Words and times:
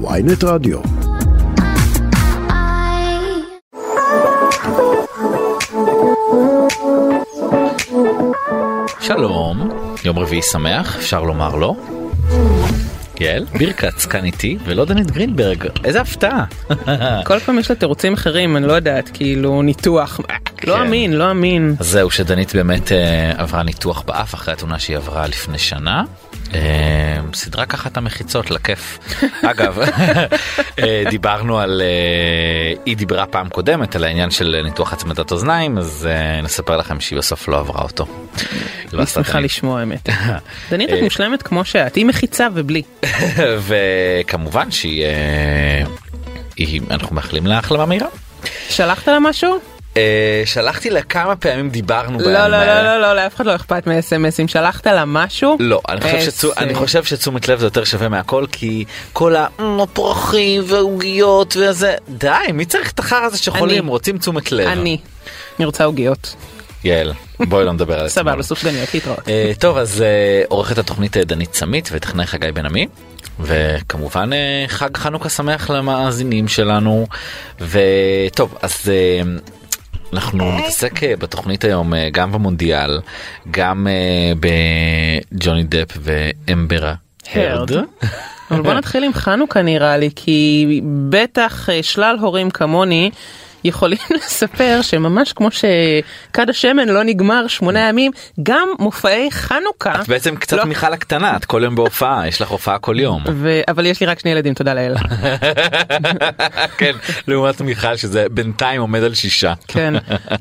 ויינט 0.00 0.44
רדיו. 0.44 0.78
שלום, 9.00 9.68
יום 10.04 10.18
רביעי 10.18 10.42
שמח, 10.42 10.96
אפשר 10.96 11.22
לומר 11.22 11.56
לו. 11.56 11.76
יעל 13.20 13.44
בירקץ 13.58 14.06
כאן 14.06 14.24
איתי 14.24 14.58
ולא 14.64 14.84
דנית 14.84 15.10
גרינברג 15.10 15.66
איזה 15.84 16.00
הפתעה. 16.00 16.44
כל 17.24 17.38
פעם 17.38 17.58
יש 17.58 17.70
לה 17.70 17.76
תירוצים 17.76 18.12
אחרים 18.12 18.56
אני 18.56 18.66
לא 18.66 18.72
יודעת 18.72 19.10
כאילו 19.14 19.62
ניתוח 19.62 20.20
לא 20.64 20.74
כן. 20.74 20.80
אמין 20.80 21.12
לא 21.12 21.30
אמין 21.30 21.74
אז 21.80 21.86
זהו 21.86 22.10
שדנית 22.10 22.54
באמת 22.54 22.92
אה, 22.92 23.32
עברה 23.36 23.62
ניתוח 23.62 24.02
באף 24.02 24.34
אחרי 24.34 24.54
התאונה 24.54 24.78
שהיא 24.78 24.96
עברה 24.96 25.26
לפני 25.26 25.58
שנה. 25.58 26.02
אה, 26.54 26.60
סידרה 27.34 27.66
ככה 27.66 27.88
את 27.88 27.96
המחיצות 27.96 28.50
לכיף. 28.50 28.98
אגב 29.50 29.78
אה, 30.78 31.02
דיברנו 31.10 31.58
על 31.60 31.82
אה, 31.84 32.82
היא 32.86 32.96
דיברה 32.96 33.26
פעם 33.26 33.48
קודמת 33.48 33.96
על 33.96 34.04
העניין 34.04 34.30
של 34.30 34.60
ניתוח 34.64 34.92
הצמדת 34.92 35.32
אוזניים 35.32 35.78
אז 35.78 36.08
אה, 36.10 36.40
נספר 36.42 36.76
לכם 36.76 37.00
שהיא 37.00 37.18
בסוף 37.18 37.48
לא 37.48 37.58
עברה 37.58 37.82
אותו. 37.82 38.06
לא 38.92 38.98
אני 38.98 39.02
את 39.02 39.08
שמחה. 39.08 39.40
לשמוע 39.40 39.80
האמת. 39.80 40.08
דנית 40.70 40.90
את 40.92 41.02
מושלמת 41.02 41.42
כמו 41.42 41.64
שאת 41.64 41.94
היא 41.94 42.06
מחיצה 42.06 42.48
ובלי 42.54 42.82
וכמובן 43.58 44.70
שהיא 44.70 45.04
היא- 46.56 46.80
אנחנו 46.90 47.16
מאחלים 47.16 47.46
לה 47.46 47.58
החלמה 47.58 47.86
מהירה. 47.86 48.08
שלחת 48.68 49.08
לה 49.08 49.18
משהו? 49.20 49.75
אה, 49.96 50.42
שלחתי 50.44 50.90
לה 50.90 51.02
כמה 51.02 51.36
פעמים 51.36 51.70
דיברנו 51.70 52.18
לא 52.18 52.24
בימים 52.24 52.50
לא. 52.50 52.64
לא 52.64 52.82
לא 52.82 53.00
לא 53.00 53.16
לאף 53.16 53.36
אחד 53.36 53.46
לא 53.46 53.54
אכפת 53.54 53.86
מאס.אם.אסים 53.86 54.48
שלחת 54.48 54.86
לה 54.86 55.04
משהו? 55.04 55.56
לא, 55.60 55.80
אני 55.88 56.00
חושב, 56.00 56.48
אני 56.56 56.74
חושב 56.74 57.04
שתשומת 57.04 57.48
לב 57.48 57.58
זה 57.58 57.66
יותר 57.66 57.84
שווה 57.84 58.08
מהכל 58.08 58.44
כי 58.52 58.84
כל 59.12 59.34
הפרחים 59.58 60.62
ועוגיות 60.66 61.56
וזה 61.56 61.94
די 62.08 62.30
מי 62.52 62.64
צריך 62.64 62.92
את 62.92 62.98
החרא 62.98 63.24
הזה 63.24 63.38
שחולים. 63.38 63.86
רוצים 63.86 64.18
תשומת 64.18 64.52
לב. 64.52 64.66
אני. 64.68 64.98
אני 65.58 65.66
רוצה 65.66 65.84
עוגיות. 65.84 66.34
יעל 66.84 67.12
בואי 67.40 67.64
לא 67.64 67.72
נדבר 67.72 68.00
על 68.00 68.08
סבבה 68.16 68.30
עצמנו. 68.30 68.42
סופגניות 68.42 68.94
להתראות. 68.94 69.28
אה, 69.28 69.52
טוב 69.60 69.76
אז 69.76 70.02
אה, 70.02 70.42
עורכת 70.48 70.78
התוכנית 70.78 71.16
אה, 71.16 71.24
דנית 71.24 71.54
סמית 71.54 71.88
וטכנאי 71.92 72.26
חגי 72.26 72.52
בן 72.52 72.66
עמי 72.66 72.86
וכמובן 73.40 74.32
אה, 74.32 74.64
חג 74.68 74.96
חנוכה 74.96 75.28
שמח 75.28 75.70
למאזינים 75.70 76.48
שלנו 76.48 77.06
וטוב 77.60 78.54
אז 78.62 78.88
אה, 78.88 79.20
אנחנו 80.12 80.58
נתעסק 80.58 81.02
אה, 81.02 81.16
בתוכנית 81.16 81.64
היום 81.64 81.94
אה, 81.94 82.08
גם 82.12 82.32
במונדיאל 82.32 83.00
גם 83.50 83.86
אה, 83.90 84.32
בג'וני 85.32 85.64
דפ 85.64 85.98
ואמברה 86.00 86.94
הרד. 87.34 87.70
אבל 88.50 88.62
בוא 88.62 88.74
נתחיל 88.74 89.04
עם 89.04 89.12
חנוכה 89.12 89.62
נראה 89.62 89.96
לי 89.96 90.10
כי 90.16 90.80
בטח 91.10 91.68
שלל 91.82 92.16
הורים 92.20 92.50
כמוני 92.50 93.10
יכולים 93.64 93.98
לספר 94.16 94.78
שממש 94.82 95.32
כמו 95.32 95.48
שכד 95.50 96.50
השמן 96.50 96.88
לא 96.88 97.02
נגמר 97.02 97.46
שמונה 97.46 97.88
ימים 97.88 98.12
גם 98.42 98.68
מופעי 98.78 99.30
חנוכה 99.30 100.00
את 100.02 100.08
בעצם 100.08 100.36
קצת 100.36 100.56
לא. 100.56 100.64
מיכל 100.64 100.92
הקטנה 100.92 101.36
את 101.36 101.44
כל 101.44 101.60
יום 101.64 101.74
בהופעה 101.74 102.28
יש 102.28 102.42
לך 102.42 102.48
הופעה 102.48 102.78
כל 102.78 103.00
יום. 103.00 103.22
ו... 103.32 103.60
אבל 103.68 103.86
יש 103.86 104.00
לי 104.00 104.06
רק 104.06 104.18
שני 104.18 104.30
ילדים 104.30 104.54
תודה 104.54 104.74
לאל 104.74 104.94
כן 106.78 106.92
לעומת 107.28 107.60
מיכל 107.60 107.96
שזה 107.96 108.26
בינתיים 108.30 108.80
עומד 108.80 109.02
על 109.02 109.14
שישה. 109.14 109.54
כן 109.68 109.94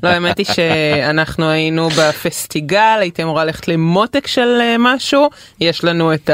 לא 0.03 0.09
האמת 0.09 0.38
היא 0.38 0.45
שאנחנו 0.45 1.50
היינו 1.50 1.89
בפסטיגל 1.89 2.97
הייתי 3.00 3.23
אמורה 3.23 3.45
ללכת 3.45 3.67
למותק 3.67 4.27
של 4.27 4.57
אה, 4.61 4.75
משהו 4.79 5.29
יש 5.59 5.83
לנו 5.83 6.13
את 6.13 6.29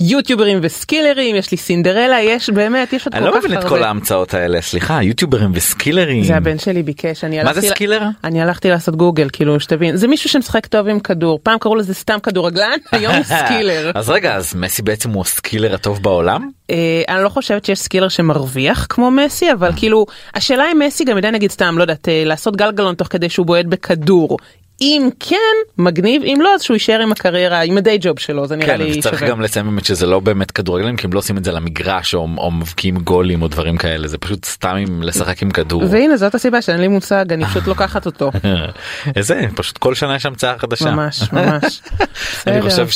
היוטיוברים 0.00 0.58
וסקילרים 0.62 1.36
יש 1.36 1.50
לי 1.50 1.56
סינדרלה 1.56 2.20
יש 2.20 2.50
באמת 2.50 2.92
יש 2.92 3.06
עוד 3.06 3.14
אני 3.14 3.24
כל 3.24 3.30
לא 3.30 3.32
כך 3.32 3.44
מבין 3.44 3.58
את 3.58 3.64
הרבה. 3.64 3.68
כל 3.68 3.82
ההמצאות 3.82 4.34
האלה 4.34 4.60
סליחה 4.60 5.02
יוטיוברים 5.02 5.50
וסקילרים. 5.54 6.24
זה 6.24 6.36
הבן 6.36 6.58
שלי 6.58 6.82
ביקש 6.82 7.24
אני 7.24 7.36
מה 7.36 7.44
זה 7.44 7.50
הלכתי 7.50 7.68
סקילר? 7.68 8.02
אני 8.24 8.42
הלכתי 8.42 8.70
לעשות 8.70 8.96
גוגל 8.96 9.28
כאילו 9.32 9.60
שתבין 9.60 9.96
זה 9.96 10.08
מישהו 10.08 10.30
שמשחק 10.30 10.66
טוב 10.66 10.88
עם 10.88 11.00
כדור 11.00 11.40
פעם 11.42 11.58
קראו 11.58 11.76
לזה 11.76 11.94
סתם 11.94 12.18
כדורגלן 12.22 12.78
היום 12.92 13.14
הוא 13.14 13.24
סקילר. 13.24 13.90
אז 13.94 14.10
רגע 14.10 14.36
אז 14.36 14.54
מסי 14.54 14.82
בעצם 14.82 15.10
הוא 15.10 15.20
הסקילר 15.22 15.74
הטוב 15.74 16.02
בעולם? 16.02 16.48
אה, 16.70 17.02
אני 17.08 17.24
לא 17.24 17.28
חושבת 17.28 17.64
שיש 17.64 17.78
סקילר 17.80 18.08
שמרוויח 18.08 18.86
כמו 18.88 19.10
מסי 19.10 19.52
אבל 19.52 19.70
כאילו 19.76 20.06
השאלה 20.34 20.64
אם 20.72 20.78
מסי 20.78 21.04
גם 21.04 21.16
יודע 21.16 21.30
נגיד 21.30 21.50
סתם 21.50 21.78
לא 21.78 21.82
יודעת 21.82 22.08
אה, 22.08 22.22
לעשות 22.26 22.56
גלגלון 22.56 22.94
תוך 22.94 23.08
כדי 23.10 23.28
שהוא 23.28 23.46
בועט 23.46 23.66
בכדור. 23.66 24.36
אם 24.82 25.08
כן 25.20 25.36
מגניב 25.78 26.22
אם 26.22 26.38
לא 26.42 26.54
אז 26.54 26.62
שהוא 26.62 26.74
יישאר 26.74 27.00
עם 27.00 27.12
הקריירה 27.12 27.60
עם 27.60 27.76
ה 27.76 27.82
day 27.82 27.98
job 28.00 28.18
שלו 28.18 28.46
זה 28.46 28.56
נראה 28.56 28.76
כן 28.76 28.80
לי 28.80 29.02
שווה. 29.02 29.28
גם 29.28 29.40
לציין 29.40 29.66
באמת 29.66 29.84
שזה 29.84 30.06
לא 30.06 30.20
באמת 30.20 30.50
כדורגלנים 30.50 30.96
כי 30.96 31.06
הם 31.06 31.12
לא 31.12 31.18
עושים 31.18 31.38
את 31.38 31.44
זה 31.44 31.52
למגרש 31.52 32.14
או, 32.14 32.28
או 32.38 32.50
מבקיעים 32.50 32.96
גולים 32.96 33.42
או 33.42 33.48
דברים 33.48 33.76
כאלה 33.76 34.08
זה 34.08 34.18
פשוט 34.18 34.44
סתם 34.44 34.76
עם 34.76 35.02
לשחק 35.02 35.42
עם 35.42 35.50
כדור. 35.50 35.84
והנה 35.90 36.16
זאת 36.16 36.34
הסיבה 36.34 36.62
שאין 36.62 36.80
לי 36.80 36.88
מושג 36.88 37.32
אני 37.32 37.46
פשוט 37.46 37.66
לוקחת 37.66 38.06
אותו 38.06 38.30
איזה 39.16 39.40
פשוט 39.54 39.78
כל 39.78 39.94
שנה 39.94 40.16
יש 40.16 40.26
המצאה 40.26 40.58
חדשה. 40.58 40.90
ממש 40.90 41.32
ממש. 41.32 41.82
אני. 42.46 42.62
חושב 42.62 42.88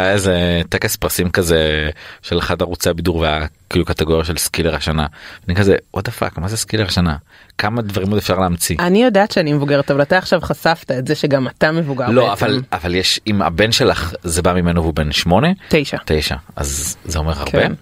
שהיה 0.00 0.12
איזה 0.12 0.62
טקס 0.68 0.96
פרסים 0.96 1.30
כזה 1.30 1.90
של 2.22 2.38
אחד 2.38 2.62
ערוצי 2.62 2.90
הבידור 2.90 3.16
והיה 3.16 3.46
כאילו 3.70 3.84
קטגוריה 3.84 4.24
של 4.24 4.36
סקילר 4.36 4.74
השנה. 4.74 5.06
אני 5.48 5.54
כזה 5.56 5.76
what 5.96 6.00
the 6.00 6.22
fuck 6.22 6.40
מה 6.40 6.48
זה 6.48 6.56
סקילר 6.56 6.86
השנה 6.86 7.16
כמה 7.58 7.82
דברים 7.82 8.08
עוד 8.08 8.18
אפשר 8.18 8.38
להמציא. 8.38 8.76
אני 8.78 9.02
יודעת 9.02 9.30
שאני 9.30 9.52
מבוגרת 9.52 9.90
אבל 9.90 10.02
אתה 10.02 10.18
עכשיו 10.18 10.40
חשפת 10.40 10.90
את 10.90 11.06
זה 11.06 11.14
שגם 11.14 11.48
אתה 11.48 11.72
מבוגר 11.72 12.08
לא 12.08 12.30
בעצם. 12.30 12.44
אבל 12.44 12.60
אבל 12.72 12.94
יש 12.94 13.20
אם 13.26 13.42
הבן 13.42 13.72
שלך 13.72 14.14
זה 14.22 14.42
בא 14.42 14.52
ממנו 14.52 14.82
והוא 14.82 14.94
בן 14.94 15.12
שמונה 15.12 15.48
תשע. 15.68 15.96
תשע 16.04 16.36
אז 16.56 16.96
זה 17.04 17.18
אומר 17.18 17.38
הרבה 17.38 17.50
כן. 17.50 17.72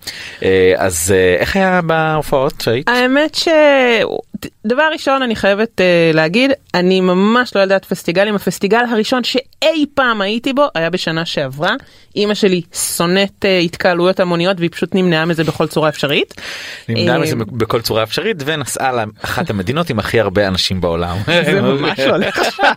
אה, 0.43 0.73
אז 0.77 1.15
אה, 1.17 1.37
איך 1.41 1.57
היה 1.57 1.83
בהופעות 1.83 2.61
שהיית? 2.61 2.89
האמת 2.89 3.35
ש... 3.35 3.49
דבר 4.67 4.89
ראשון 4.93 5.23
אני 5.23 5.37
חייבת 5.37 5.81
uh, 5.81 6.17
להגיד 6.17 6.51
אני 6.75 7.01
ממש 7.01 7.57
לא 7.57 7.61
יודעת 7.61 7.85
פסטיגלים 7.85 8.35
הפסטיגל 8.35 8.85
הראשון 8.91 9.25
שאי 9.25 9.87
פעם 9.95 10.21
הייתי 10.21 10.53
בו 10.53 10.67
היה 10.75 10.91
בשנה 10.91 11.27
שעברה 11.27 11.75
אמא 12.17 12.35
שלי 12.35 12.63
שונאת 12.97 13.45
uh, 13.45 13.65
התקהלויות 13.65 14.21
המוניות 14.21 14.57
והיא 14.59 14.71
פשוט 14.71 14.95
נמנעה 14.95 15.25
מזה 15.25 15.45
בכל 15.45 15.67
צורה 15.67 15.89
אפשרית. 15.89 16.35
נמנע 16.89 17.13
אה, 17.13 17.19
מזה 17.19 17.37
בכל 17.37 17.81
צורה 17.81 18.03
אפשרית 18.03 18.37
ונסעה 18.47 18.93
לאחת 18.93 19.51
המדינות 19.51 19.91
עם 19.91 19.99
הכי 19.99 20.21
הרבה 20.21 20.49
אנשים 20.49 20.81
בעולם. 20.81 21.17
זה 21.27 21.61
ממש 21.63 22.01
לא 22.01 22.11
הולך 22.11 22.39
עכשיו. 22.39 22.73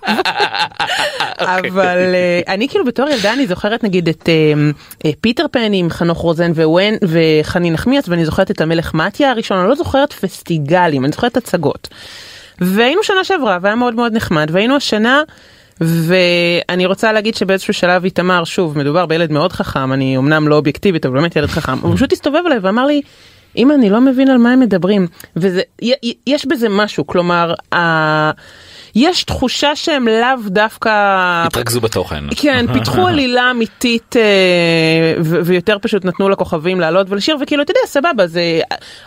אבל 1.39 1.97
אה, 2.13 2.53
אני 2.53 2.67
כאילו 2.67 2.85
בתור 2.85 3.09
ילדה 3.09 3.33
אני 3.33 3.47
זוכרת 3.47 3.83
נגיד 3.83 4.09
את 4.09 4.29
אה, 4.29 4.53
אה, 5.05 5.11
פיטר 5.21 5.45
פן 5.51 5.73
עם 5.73 5.89
חנוך 5.89 6.17
רוזן 6.17 6.51
וחני 7.01 7.71
נחמיאס 7.71 8.09
ואני 8.09 8.25
זוכרת 8.25 8.51
את 8.51 8.61
המלך 8.61 8.93
מתיה 8.93 9.31
הראשון 9.31 9.57
אני 9.57 9.69
לא 9.69 9.75
זוכרת 9.75 10.13
פסטיגלים 10.13 11.05
אני 11.05 11.11
זוכרת 11.11 11.37
הצגות. 11.51 11.87
והיינו 12.61 13.03
שנה 13.03 13.23
שעברה 13.23 13.57
והיה 13.61 13.75
מאוד 13.75 13.95
מאוד 13.95 14.13
נחמד 14.13 14.49
והיינו 14.51 14.75
השנה. 14.75 15.21
ואני 15.81 16.85
רוצה 16.85 17.11
להגיד 17.13 17.35
שבאיזשהו 17.35 17.73
שלב 17.73 18.03
איתמר 18.03 18.43
שוב 18.43 18.77
מדובר 18.77 19.05
בילד 19.05 19.31
מאוד 19.31 19.51
חכם 19.51 19.93
אני 19.93 20.17
אמנם 20.17 20.47
לא 20.47 20.55
אובייקטיבית 20.55 21.05
אבל 21.05 21.15
באמת 21.15 21.35
ילד 21.35 21.49
חכם 21.49 21.79
הוא 21.81 21.95
פשוט 21.95 22.13
הסתובב 22.13 22.41
אליי 22.45 22.59
ואמר 22.59 22.85
לי 22.85 23.01
אמא 23.57 23.73
אני 23.73 23.89
לא 23.89 24.01
מבין 24.01 24.29
על 24.29 24.37
מה 24.37 24.51
הם 24.51 24.59
מדברים 24.59 25.07
וזה 25.35 25.61
יש 26.27 26.45
בזה 26.45 26.69
משהו 26.69 27.07
כלומר 27.07 27.53
יש 28.95 29.23
תחושה 29.23 29.75
שהם 29.75 30.07
לאו 30.07 30.49
דווקא 30.49 30.89
התרכזו 31.47 31.81
בתוכן. 31.81 32.23
כן 32.35 32.65
פיתחו 32.73 33.07
עלילה 33.07 33.51
אמיתית 33.51 34.15
אה, 34.17 35.41
ויותר 35.45 35.77
פשוט 35.81 36.05
נתנו 36.05 36.29
לכוכבים 36.29 36.79
לעלות 36.79 37.07
ולשיר 37.09 37.37
וכאילו 37.41 37.63
אתה 37.63 37.71
יודע 37.71 37.79
סבבה 37.85 38.27
זה 38.27 38.61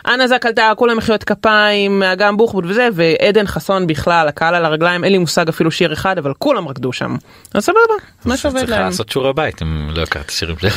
אנה 0.06 0.28
זק 0.28 0.46
עלתה 0.46 0.72
כולם 0.76 0.96
מחיאות 0.96 1.24
כפיים 1.24 2.02
אגם 2.02 2.36
בוחבוט 2.36 2.64
וזה 2.68 2.88
ועדן 2.92 3.46
חסון 3.46 3.86
בכלל 3.86 4.28
הקהל 4.28 4.54
על 4.54 4.64
הרגליים 4.64 5.04
אין 5.04 5.12
לי 5.12 5.18
מושג 5.18 5.48
אפילו 5.48 5.70
שיר 5.70 5.92
אחד 5.92 6.18
אבל 6.18 6.32
כולם 6.38 6.68
רקדו 6.68 6.92
שם 6.92 7.16
אז 7.54 7.64
סבבה 7.64 7.78
מה 8.24 8.36
שעובד 8.36 8.58
צריך 8.58 8.70
להם. 8.70 8.80
לעשות 8.82 9.08
שיעורי 9.08 9.32
בית 9.32 9.62
אם 9.62 9.90
לא 9.90 10.02
הכרת 10.02 10.30
שירים 10.30 10.56
שלהם. 10.58 10.72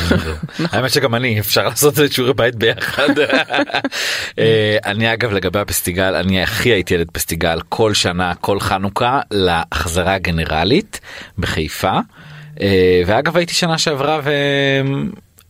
האמת 0.72 0.90
שגם 0.90 1.14
אני 1.14 1.40
אפשר 1.40 1.64
לעשות 1.64 2.00
את 2.00 2.12
שיעורי 2.12 2.34
בית 2.34 2.54
ביחד. 2.54 3.18
אה, 4.38 4.76
אני 4.86 5.12
אגב 5.12 5.32
לגבי 5.32 5.58
הפסטיגל 5.58 6.14
אני 6.14 6.42
הכי 6.42 6.68
הייתי 6.68 6.94
ילד 6.94 7.10
פסטיגל 7.10 7.58
כל 7.68 7.94
שנה 7.94 8.32
כל 8.34 8.60
חנוכה 8.60 8.97
להחזרה 9.30 10.14
הגנרלית 10.14 11.00
בחיפה. 11.38 11.98
אה, 12.60 13.02
ואגב 13.06 13.36
הייתי 13.36 13.54
שנה 13.54 13.78
שעברה 13.78 14.20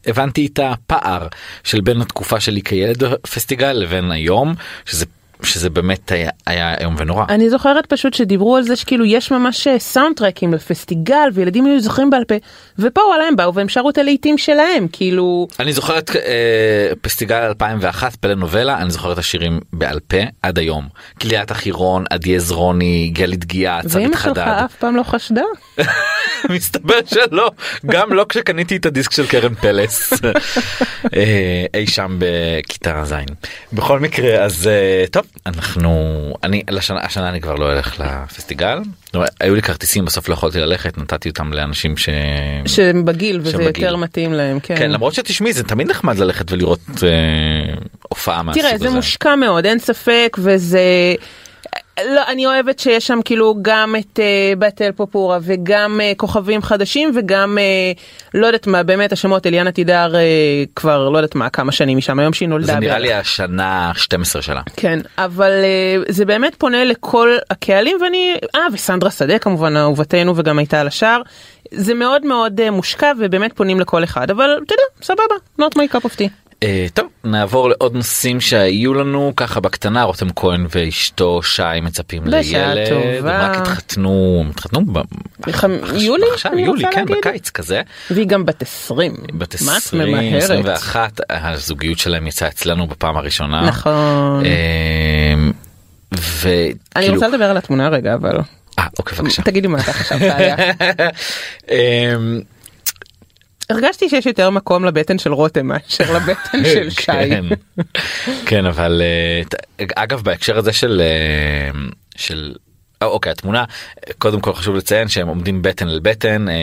והבנתי 0.06 0.46
את 0.46 0.58
הפער 0.62 1.26
של 1.64 1.80
בין 1.80 2.00
התקופה 2.00 2.40
שלי 2.40 2.62
כילד 2.62 3.04
בפסטיגל 3.04 3.72
לבין 3.72 4.10
היום 4.10 4.54
שזה 4.86 5.06
שזה 5.42 5.70
באמת 5.70 6.12
היה, 6.12 6.30
היה 6.46 6.74
איום 6.80 6.94
ונורא. 6.98 7.24
אני 7.28 7.50
זוכרת 7.50 7.86
פשוט 7.86 8.14
שדיברו 8.14 8.56
על 8.56 8.62
זה 8.62 8.76
שכאילו 8.76 9.04
יש 9.04 9.30
ממש 9.30 9.66
אה, 9.66 9.78
סאונד 9.78 10.16
טרקים 10.16 10.54
לפסטיגל 10.54 11.28
וילדים 11.32 11.66
היו 11.66 11.80
זוכרים 11.80 12.10
בעל 12.10 12.24
פה 12.24 12.34
ופה 12.78 13.00
וואלה 13.00 13.24
הם 13.24 13.36
באו 13.36 13.54
והם 13.54 13.68
שרו 13.68 13.90
את 13.90 13.98
הלהיטים 13.98 14.38
שלהם 14.38 14.86
כאילו 14.92 15.48
אני 15.60 15.72
זוכר 15.72 15.98
את 15.98 16.16
אה, 16.16 16.92
פסטיגל 17.00 17.36
2001 17.36 18.16
פלנובלה 18.16 18.78
אני 18.78 18.90
זוכר 18.90 19.12
את 19.12 19.18
השירים 19.18 19.60
בעל 19.72 20.00
פה 20.00 20.16
עד 20.42 20.58
היום. 20.58 20.88
כליית 21.20 21.50
החירון 21.50 22.04
עדי 22.10 22.36
עזרוני 22.36 23.10
גלית 23.14 23.44
גיאה 23.44 23.80
צדית 23.82 23.94
ואמא 23.94 24.16
שלך 24.16 24.20
חדד. 24.20 24.38
אף 24.38 24.74
פעם 24.74 24.96
לא 24.96 25.02
חשדה? 25.02 25.42
מסתבר 26.50 26.98
שלא 27.06 27.50
גם 27.86 28.12
לא 28.12 28.26
כשקניתי 28.28 28.76
את 28.76 28.86
הדיסק 28.86 29.12
של 29.12 29.26
קרן 29.26 29.54
פלס 29.54 30.12
אה, 31.16 31.64
אי 31.74 31.86
שם 31.86 32.18
בכיתה 32.18 33.04
ז'. 33.04 33.14
בכל 33.72 34.00
מקרה 34.00 34.44
אז 34.44 34.66
אה, 34.66 35.04
טוב 35.10 35.26
אנחנו 35.46 36.34
אני 36.44 36.62
לשנה 36.70 37.00
השנה 37.00 37.28
אני 37.28 37.40
כבר 37.40 37.54
לא 37.54 37.72
אלך 37.72 38.00
לפסטיגל 38.00 38.78
היו 39.40 39.54
לי 39.54 39.62
כרטיסים 39.62 40.04
בסוף 40.04 40.28
לא 40.28 40.34
יכולתי 40.34 40.58
ללכת 40.58 40.98
נתתי 40.98 41.28
אותם 41.28 41.52
לאנשים 41.52 41.96
ש... 41.96 42.08
שהם 42.66 43.04
בגיל 43.04 43.40
וזה 43.40 43.50
שהם 43.50 43.60
בגיל. 43.64 43.84
יותר 43.84 43.96
מתאים 43.96 44.32
להם 44.32 44.60
כן. 44.60 44.76
כן 44.76 44.90
למרות 44.90 45.14
שתשמעי 45.14 45.52
זה 45.52 45.64
תמיד 45.64 45.90
נחמד 45.90 46.18
ללכת 46.18 46.52
ולראות 46.52 46.80
אה, 47.02 47.74
הופעה 48.02 48.42
מהסוג 48.42 48.64
הזה. 48.64 48.78
תראה 48.78 48.90
זה 48.90 48.96
מושקע 48.96 49.36
מאוד 49.36 49.66
אין 49.66 49.78
ספק 49.78 50.36
וזה 50.42 51.14
לא 52.06 52.22
אני 52.28 52.46
אוהבת 52.46 52.78
שיש 52.78 53.06
שם 53.06 53.18
כאילו 53.24 53.54
גם 53.62 53.94
את 53.98 54.18
uh, 54.18 54.58
בתל 54.58 54.92
פופורה 54.92 55.38
וגם 55.42 56.00
uh, 56.00 56.16
כוכבים 56.16 56.62
חדשים 56.62 57.10
וגם 57.14 57.58
uh, 57.58 57.98
לא 58.34 58.46
יודעת 58.46 58.66
מה 58.66 58.82
באמת 58.82 59.12
השמות 59.12 59.46
אליאנה 59.46 59.72
תידר 59.72 60.12
uh, 60.14 60.68
כבר 60.76 61.08
לא 61.08 61.18
יודעת 61.18 61.34
מה 61.34 61.50
כמה 61.50 61.72
שנים 61.72 61.98
משם 61.98 62.18
היום 62.18 62.32
שהיא 62.32 62.48
נולדה. 62.48 62.66
זה 62.66 62.78
נראה 62.78 62.92
בערך. 62.92 63.02
לי 63.02 63.12
השנה 63.14 63.92
12 63.94 64.42
שלה. 64.42 64.60
כן 64.76 64.98
אבל 65.18 65.50
uh, 66.08 66.12
זה 66.12 66.24
באמת 66.24 66.54
פונה 66.54 66.84
לכל 66.84 67.36
הקהלים 67.50 67.96
ואני 68.02 68.34
אה 68.54 68.60
וסנדרה 68.72 69.10
שדה 69.10 69.38
כמובן 69.38 69.76
אהובתנו 69.76 70.36
וגם 70.36 70.58
הייתה 70.58 70.80
על 70.80 70.86
השאר 70.86 71.22
זה 71.70 71.94
מאוד 71.94 72.26
מאוד 72.26 72.60
uh, 72.60 72.70
מושקע 72.70 73.12
ובאמת 73.18 73.52
פונים 73.52 73.80
לכל 73.80 74.04
אחד 74.04 74.30
אבל 74.30 74.58
אתה 74.66 74.74
יודע 74.74 74.84
סבבה 75.02 75.34
not 75.60 75.74
my 75.74 75.94
cup 75.94 76.04
of 76.04 76.18
tea. 76.18 76.47
Uh, 76.64 76.66
טוב 76.94 77.06
נעבור 77.24 77.68
לעוד 77.68 77.94
נושאים 77.94 78.40
שהיו 78.40 78.94
לנו 78.94 79.32
ככה 79.36 79.60
בקטנה 79.60 80.02
רותם 80.02 80.26
כהן 80.36 80.66
ואשתו 80.70 81.42
שי 81.42 81.62
מצפים 81.82 82.22
לילד 82.26 82.88
טובה. 82.88 83.44
הם 83.44 83.50
רק 83.50 83.56
התחתנו 83.56 84.44
התחתנו 84.50 84.80
ב- 84.92 84.98
בחמ- 85.46 85.94
יולי? 85.94 86.26
עכשיו 86.34 86.58
יולי 86.58 86.84
כן 86.92 87.00
להגיד. 87.00 87.16
בקיץ 87.18 87.50
כזה 87.50 87.82
והיא 88.10 88.26
גם 88.26 88.46
בת 88.46 88.62
20. 88.62 89.14
בת 89.32 89.62
מה 89.62 89.72
את 89.72 89.76
20 89.76 90.08
ממהרת? 90.08 90.42
21 90.42 91.20
הזוגיות 91.30 91.98
שלהם 91.98 92.26
יצאה 92.26 92.48
אצלנו 92.48 92.86
בפעם 92.86 93.16
הראשונה. 93.16 93.62
נכון. 93.68 94.42
אמ, 94.44 95.52
וכאילו 96.12 96.74
אני 96.96 97.08
רוצה 97.08 97.28
לדבר 97.28 97.44
על 97.44 97.56
התמונה 97.56 97.88
רגע 97.88 98.14
אבל 98.14 98.36
אה, 98.78 98.86
אוקיי 98.98 99.18
בבקשה. 99.18 99.42
תגידי 99.42 99.68
מה 99.68 99.78
אתה 99.80 99.92
חשבת 99.92 100.22
עליה. 100.22 100.56
הרגשתי 103.70 104.08
שיש 104.08 104.26
יותר 104.26 104.50
מקום 104.50 104.84
לבטן 104.84 105.18
של 105.18 105.32
רותם 105.32 105.66
מאשר 105.66 106.16
לבטן 106.16 106.64
של 106.64 106.90
שי. 107.00 107.06
כן, 107.06 107.44
כן 108.46 108.66
אבל 108.66 109.02
אה, 109.04 109.84
אגב 109.96 110.22
בהקשר 110.22 110.58
הזה 110.58 110.72
של 110.72 111.00
אה, 111.00 111.80
של 112.16 112.54
אוקיי 113.02 113.32
התמונה 113.32 113.64
קודם 114.18 114.40
כל 114.40 114.52
חשוב 114.54 114.76
לציין 114.76 115.08
שהם 115.08 115.28
עומדים 115.28 115.62
בטן 115.62 115.88
אל 115.88 116.00
בטן 116.02 116.48
אה, 116.48 116.54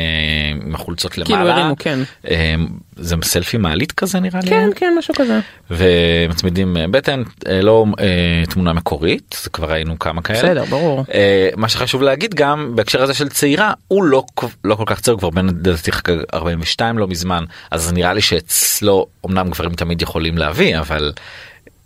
עם 0.65 0.75
החולצות 0.75 1.17
למעלה. 1.17 1.35
כאילו 1.35 1.49
הרימו 1.49 1.75
כן. 1.79 1.99
אה, 2.29 2.55
זה 2.95 3.15
סלפי 3.23 3.57
מעלית 3.57 3.91
כזה 3.91 4.19
נראה 4.19 4.39
לי. 4.43 4.49
כן 4.49 4.69
כן 4.75 4.93
משהו 4.97 5.13
כזה. 5.17 5.39
ומצמידים 5.71 6.77
אה, 6.77 6.87
בטן 6.87 7.23
אה, 7.47 7.61
לא 7.61 7.85
אה, 7.99 8.43
תמונה 8.49 8.73
מקורית 8.73 9.35
זה 9.43 9.49
כבר 9.49 9.71
ראינו 9.71 9.99
כמה 9.99 10.21
כאלה. 10.21 10.39
בסדר 10.39 10.65
ברור. 10.65 11.05
אה, 11.13 11.49
מה 11.55 11.69
שחשוב 11.69 12.01
להגיד 12.01 12.33
גם 12.33 12.71
בהקשר 12.75 13.03
הזה 13.03 13.13
של 13.13 13.29
צעירה 13.29 13.73
הוא 13.87 14.03
לא 14.03 14.23
לא 14.63 14.75
כל 14.75 14.83
כך 14.85 14.99
צעיר 14.99 15.17
כבר 15.17 15.29
בן 15.29 15.45
לדעתי 15.47 15.91
חגג 15.91 16.17
42 16.33 16.97
לא 16.97 17.07
מזמן 17.07 17.43
אז 17.71 17.93
נראה 17.93 18.13
לי 18.13 18.21
שאצלו 18.21 19.07
אמנם 19.25 19.49
גברים 19.49 19.73
תמיד 19.73 20.01
יכולים 20.01 20.37
להביא 20.37 20.79
אבל 20.79 21.11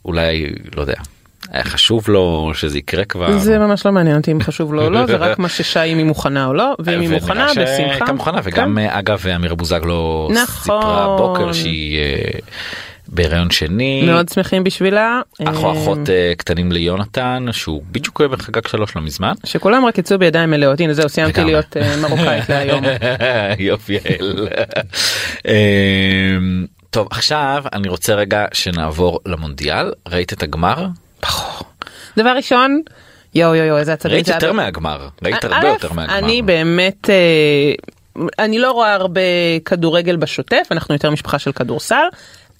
אולי 0.06 0.46
לא 0.76 0.82
יודע 0.82 0.96
היה 1.52 1.64
חשוב 1.64 2.10
לו 2.10 2.52
שזה 2.54 2.78
יקרה 2.78 3.06
כבר. 3.06 3.38
זה 3.38 3.58
ממש 3.60 3.86
לא 3.86 3.92
מעניין 3.92 4.18
אותי 4.18 4.32
אם 4.32 4.42
חשוב 4.42 4.74
לו 4.74 4.84
או 4.86 4.90
לא 4.90 5.06
זה 5.06 5.16
רק 5.16 5.40
מה 5.40 5.50
ששי 5.50 5.80
אם 5.84 5.98
היא 5.98 6.06
מוכנה 6.06 6.46
או 6.46 6.54
לא 6.54 6.76
ואם 6.80 7.00
היא 7.00 7.08
ונראה 7.10 7.20
מוכנה 7.22 7.48
בשמחה. 7.52 7.66
שהייתה 7.76 8.14
מוכנה 8.14 8.40
וגם 8.44 8.72
כן. 8.76 8.78
אה, 8.78 9.00
אגב 9.00 9.28
אמירה 9.36 9.56
בוזגלו 9.56 10.30
נכון. 10.34 10.46
סיפרה 10.80 11.18
בוקר 11.18 11.54
שהיא 11.54 12.00
אה, 12.00 12.40
בהיריון 13.08 13.52
שני. 13.52 14.02
מאוד 14.06 14.30
שמחים 14.30 14.64
בשבילה. 14.64 15.22
אח 15.46 15.64
או 15.64 15.74
אה, 15.74 15.84
אחות 15.84 16.10
אה, 16.10 16.34
קטנים 16.38 16.72
ליונתן 16.72 17.46
שהוא 17.52 17.82
בדיוק 17.92 18.22
בחגג 18.22 18.68
שלוש 18.68 18.96
לא 18.96 19.02
מזמן. 19.02 19.34
שכולם 19.46 19.86
רק 19.86 19.98
יצאו 19.98 20.20
בידיים 20.20 20.50
מלאות 20.50 20.80
הנה 20.80 20.94
זהו 20.94 21.10
סיימתי. 21.10 21.44
להיות 21.44 21.78
אה, 21.78 21.96
מרוקאית 22.02 22.50
להיום. 22.50 22.84
יופי 23.60 23.94
יעל. 23.94 24.48
אמ, 25.48 25.52
טוב 26.90 27.08
עכשיו 27.12 27.64
אני 27.74 27.88
רוצה 27.90 28.14
רגע 28.16 28.46
שנעבור 28.54 29.20
למונדיאל 29.26 29.92
ראית 30.08 30.34
את 30.34 30.44
הגמר? 30.44 30.88
דבר 32.18 32.30
ראשון 32.30 32.82
יואו 33.36 33.56
יואו 33.56 33.68
יואו 33.68 33.78
איזה 33.78 33.94
עצבים 33.94 34.16
ראית 34.16 34.28
יותר 34.28 34.54
מהגמר 34.54 35.08
ראית 35.24 35.44
הרבה 35.44 35.68
יותר 35.68 35.94
מהגמר. 35.94 36.18
אני 36.18 36.42
באמת 36.42 37.10
אה, 37.10 37.74
אני 38.40 38.60
לא 38.60 38.72
רואה 38.72 38.94
הרבה 38.94 39.22
כדורגל 39.66 40.16
בשוטף 40.16 40.68
אנחנו 40.72 40.96
יותר 40.96 41.12
משפחה 41.12 41.40
של 41.40 41.52
כדורסל 41.52 42.06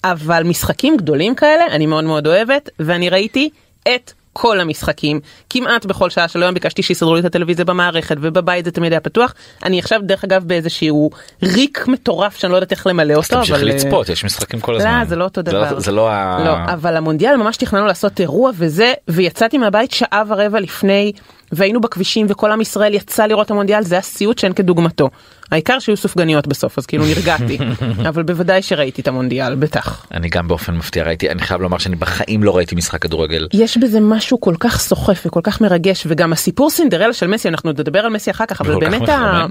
אבל 0.04 0.42
משחקים 0.42 0.96
גדולים 0.96 1.34
כאלה 1.34 1.66
אני 1.70 1.86
מאוד 1.86 2.04
מאוד 2.04 2.26
אוהבת 2.26 2.68
ואני 2.80 3.08
ראיתי 3.08 3.50
את 3.82 4.12
כל 4.40 4.60
המשחקים 4.60 5.20
כמעט 5.50 5.84
בכל 5.84 6.10
שעה 6.10 6.28
של 6.28 6.42
היום 6.42 6.54
ביקשתי 6.54 6.82
שיסדרו 6.82 7.14
לי 7.14 7.20
את 7.20 7.24
הטלוויזיה 7.24 7.64
במערכת 7.64 8.16
ובבית 8.20 8.64
זה 8.64 8.70
תמיד 8.70 8.92
היה 8.92 9.00
פתוח 9.00 9.34
אני 9.64 9.78
עכשיו 9.78 10.00
דרך 10.02 10.24
אגב 10.24 10.44
באיזשהו 10.46 11.10
ריק 11.42 11.88
מטורף 11.88 12.36
שאני 12.36 12.52
לא 12.52 12.56
יודעת 12.56 12.72
איך 12.72 12.86
למלא 12.86 13.12
אז 13.12 13.18
אותו 13.18 13.36
תמשיך 13.36 13.54
אבל 13.54 13.68
אה, 13.68 13.74
לצפות 13.74 14.08
יש 14.08 14.24
משחקים 14.24 14.60
כל 14.60 14.74
הזמן. 14.76 14.98
לא, 14.98 15.04
זה 15.04 15.16
לא 15.16 15.24
אותו 15.24 15.42
דבר. 15.42 15.80
זה 15.80 15.92
לא 15.92 16.10
ה... 16.10 16.44
לא, 16.44 16.72
אבל 16.72 16.96
המונדיאל 16.96 17.36
ממש 17.36 17.56
תכננו 17.56 17.86
לעשות 17.86 18.20
אירוע 18.20 18.50
וזה, 18.54 18.92
ויצאתי 19.08 19.58
מהבית 19.58 19.90
שעה 19.92 20.22
ורבע 20.28 20.60
לפני, 20.60 21.12
והיינו 21.52 21.80
בכבישים 21.80 22.26
וכל 22.30 22.52
עם 22.52 22.60
ישראל 22.60 22.94
יצא 22.94 23.26
לראות 23.26 23.46
את 23.46 23.50
המונדיאל, 23.50 23.82
זה 23.82 23.94
היה 23.94 24.02
סיוט 24.02 24.38
שאין 24.38 24.52
כדוגמתו. 24.52 25.10
העיקר 25.50 25.78
שיהיו 25.78 25.96
סופגניות 25.96 26.46
בסוף, 26.46 26.78
אז 26.78 26.86
כאילו 26.86 27.04
נרגעתי. 27.04 27.58
אבל 28.08 28.22
בוודאי 28.22 28.62
שראיתי 28.62 29.02
את 29.02 29.08
המונדיאל, 29.08 29.54
בטח. 29.54 30.06
אני 30.12 30.28
גם 30.28 30.48
באופן 30.48 30.74
מפתיע 30.74 31.04
ראיתי 31.04 31.30
אני 31.30 31.42
חייב 31.42 31.60
לומר 31.60 31.78
שאני 31.78 31.96
בחיים 31.96 32.42
לא 32.42 32.56
ראיתי 32.56 32.74
משחק 32.74 33.02
כדורגל. 33.02 33.48
יש 33.52 33.76
בזה 33.76 34.00
משהו 34.00 34.40
כל 34.40 34.54
כך 34.60 34.80
סוחף 34.80 35.22
וכל 35.26 35.40
כך 35.42 35.60
מרגש, 35.60 36.04
וגם 36.06 36.32
הסיפור 36.32 36.70
סינדרלה 36.70 37.12
של 37.12 37.26
מסי, 37.26 37.48
אנחנו 37.48 37.70
נדבר 37.70 37.98
על 37.98 38.12
מסי 38.12 38.30
אחר 38.30 38.46
כך, 38.46 38.60
אבל 38.60 38.74
כך 38.74 38.78
באמת 38.80 39.08
ה... 39.08 39.46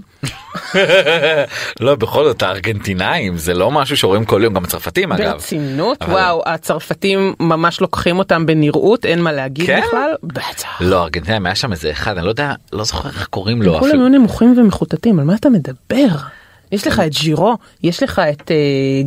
לא 1.80 1.95
בכל 1.95 2.24
זאת 2.24 2.42
הארגנטינאים 2.42 3.38
זה 3.38 3.54
לא 3.54 3.72
משהו 3.72 3.98
שרואים 3.98 4.25
כל 4.25 4.42
יום 4.44 4.54
גם 4.54 4.63
הצרפתים 4.63 5.12
אגב. 5.12 5.31
ברצינות, 5.31 6.04
וואו, 6.04 6.44
הצרפתים 6.45 7.34
ממש 7.40 7.81
לוקחים 7.81 8.19
אותם 8.19 8.45
בנראות, 8.45 9.06
אין 9.06 9.22
מה 9.22 9.31
להגיד 9.31 9.66
כן? 9.66 9.81
בכלל. 9.84 10.12
לא 10.81 11.04
ארגנטינאים 11.04 11.45
היה 11.45 11.56
שם 11.56 11.72
איזה 11.72 11.89
אחד 11.92 12.18
אני 12.18 12.26
לא 12.26 12.30
יודע 12.30 12.54
לא 12.74 12.84
זוכר 12.84 13.10
איך 13.10 13.28
קוראים 13.28 13.62
לו 13.62 13.80
כולם. 13.80 13.94
היו 13.94 14.10
נמוכים 14.10 14.56
ומחוטטים, 14.58 15.20
על 15.20 15.26
מה 15.26 15.36
אתה 15.36 15.50
מדבר? 15.50 16.16
יש 16.72 16.88
לך 16.88 17.00
את 17.00 17.12
ג'ירו, 17.12 17.58
יש 17.84 18.04
לך 18.04 18.20
את 18.20 18.52
אה, 18.52 18.56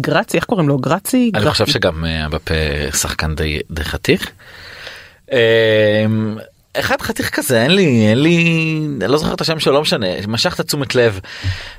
גרצי, 0.00 0.37
איך 0.37 0.44
קוראים 0.44 0.69
לו? 0.69 0.79
גרצי? 0.79 1.31
אני. 1.34 1.50
חושב 1.50 1.67
שגם 1.67 2.05
אה, 2.05 2.29
בפה 2.29 2.55
שחקן 2.93 3.34
די 3.34 3.61
די 3.70 3.84
חתיך. 3.84 4.31
אחד 6.81 7.02
חתיך 7.02 7.31
כזה 7.31 7.62
אין 7.62 7.70
לי 7.70 8.06
אין 8.08 8.22
לי 8.22 8.36
אני 9.02 9.12
לא 9.12 9.19
זוכר 9.19 9.34
את 9.34 9.41
השם 9.41 9.60
שלו 9.60 9.72
לא 9.72 9.81
משנה 9.82 10.06
משך 10.29 10.55
את 10.55 10.60
התשומת 10.60 10.94
לב 10.94 11.20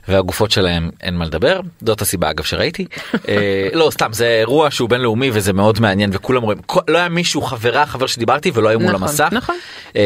והגופות 0.07 0.51
שלהם 0.51 0.89
אין 1.01 1.15
מה 1.17 1.25
לדבר 1.25 1.59
זאת 1.85 2.01
הסיבה 2.01 2.29
אגב 2.29 2.43
שראיתי. 2.43 2.85
אה, 3.29 3.67
לא 3.73 3.89
סתם 3.91 4.13
זה 4.13 4.27
אירוע 4.39 4.71
שהוא 4.71 4.89
בינלאומי 4.89 5.29
וזה 5.33 5.53
מאוד 5.53 5.79
מעניין 5.79 6.09
וכולם 6.13 6.41
רואים 6.41 6.57
כל- 6.65 6.79
לא 6.88 6.97
היה 6.97 7.09
מישהו 7.09 7.41
חברה 7.41 7.85
חבר 7.85 8.07
שדיברתי 8.07 8.51
ולא 8.53 8.69
היו 8.69 8.79
מול 8.79 8.91
נכון, 8.91 9.01
המסך. 9.03 9.29
נכון. 9.31 9.55
אה, 9.95 10.01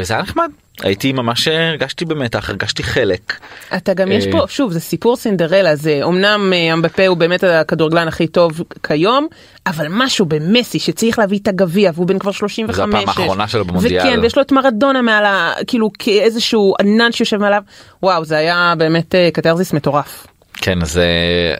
וזה 0.00 0.14
היה 0.14 0.22
נחמד 0.22 0.50
הייתי 0.82 1.12
ממש 1.12 1.48
אה, 1.48 1.68
הרגשתי 1.68 2.04
במתח 2.04 2.50
הרגשתי 2.50 2.82
חלק 2.82 3.38
אתה 3.76 3.94
גם 3.94 4.12
יש 4.12 4.26
אה, 4.26 4.32
פה, 4.32 4.44
שוב, 4.48 4.72
זה 4.72 4.80
סיפור 4.80 5.16
סינדרלה, 5.16 5.76
זה 5.76 6.00
אמנם 6.04 6.52
אה, 6.52 6.72
אמבפה 6.72 7.06
הוא 7.06 7.16
באמת 7.16 7.44
הכדורגלן 7.44 8.08
הכי 8.08 8.26
טוב 8.26 8.60
כיום, 8.86 9.26
אבל 9.66 9.86
משהו 9.90 10.26
במסי 10.26 10.78
שצריך 10.78 11.18
להביא 11.18 11.38
את 11.42 11.48
הגביע 11.48 11.90
והוא 11.94 12.06
בן 12.06 12.18
כבר 12.18 12.32
35. 12.32 12.74
וזו 12.74 12.82
הפעם 12.82 13.08
האחרונה 13.08 13.48
שלו 13.48 13.64
במונדיאל. 13.64 14.00
וכן, 14.00 14.20
ויש 14.22 14.36
לו 14.36 14.42
את 14.42 14.52
מרדונה 14.52 15.02
מעל 15.02 15.24
ה... 15.24 15.52
כאילו 15.66 15.90
כאיזשהו 15.98 16.74
ענן 16.80 17.12
שיושב 17.12 17.36
מעליו, 17.36 17.62
וואו, 18.02 18.24
זה 18.24 18.36
היה 18.36 18.74
באמת 18.78 19.14
קתרזיס 19.32 19.72
מטורף. 19.72 20.26
כן 20.56 20.82
אז 20.82 20.92
זה, 20.92 21.06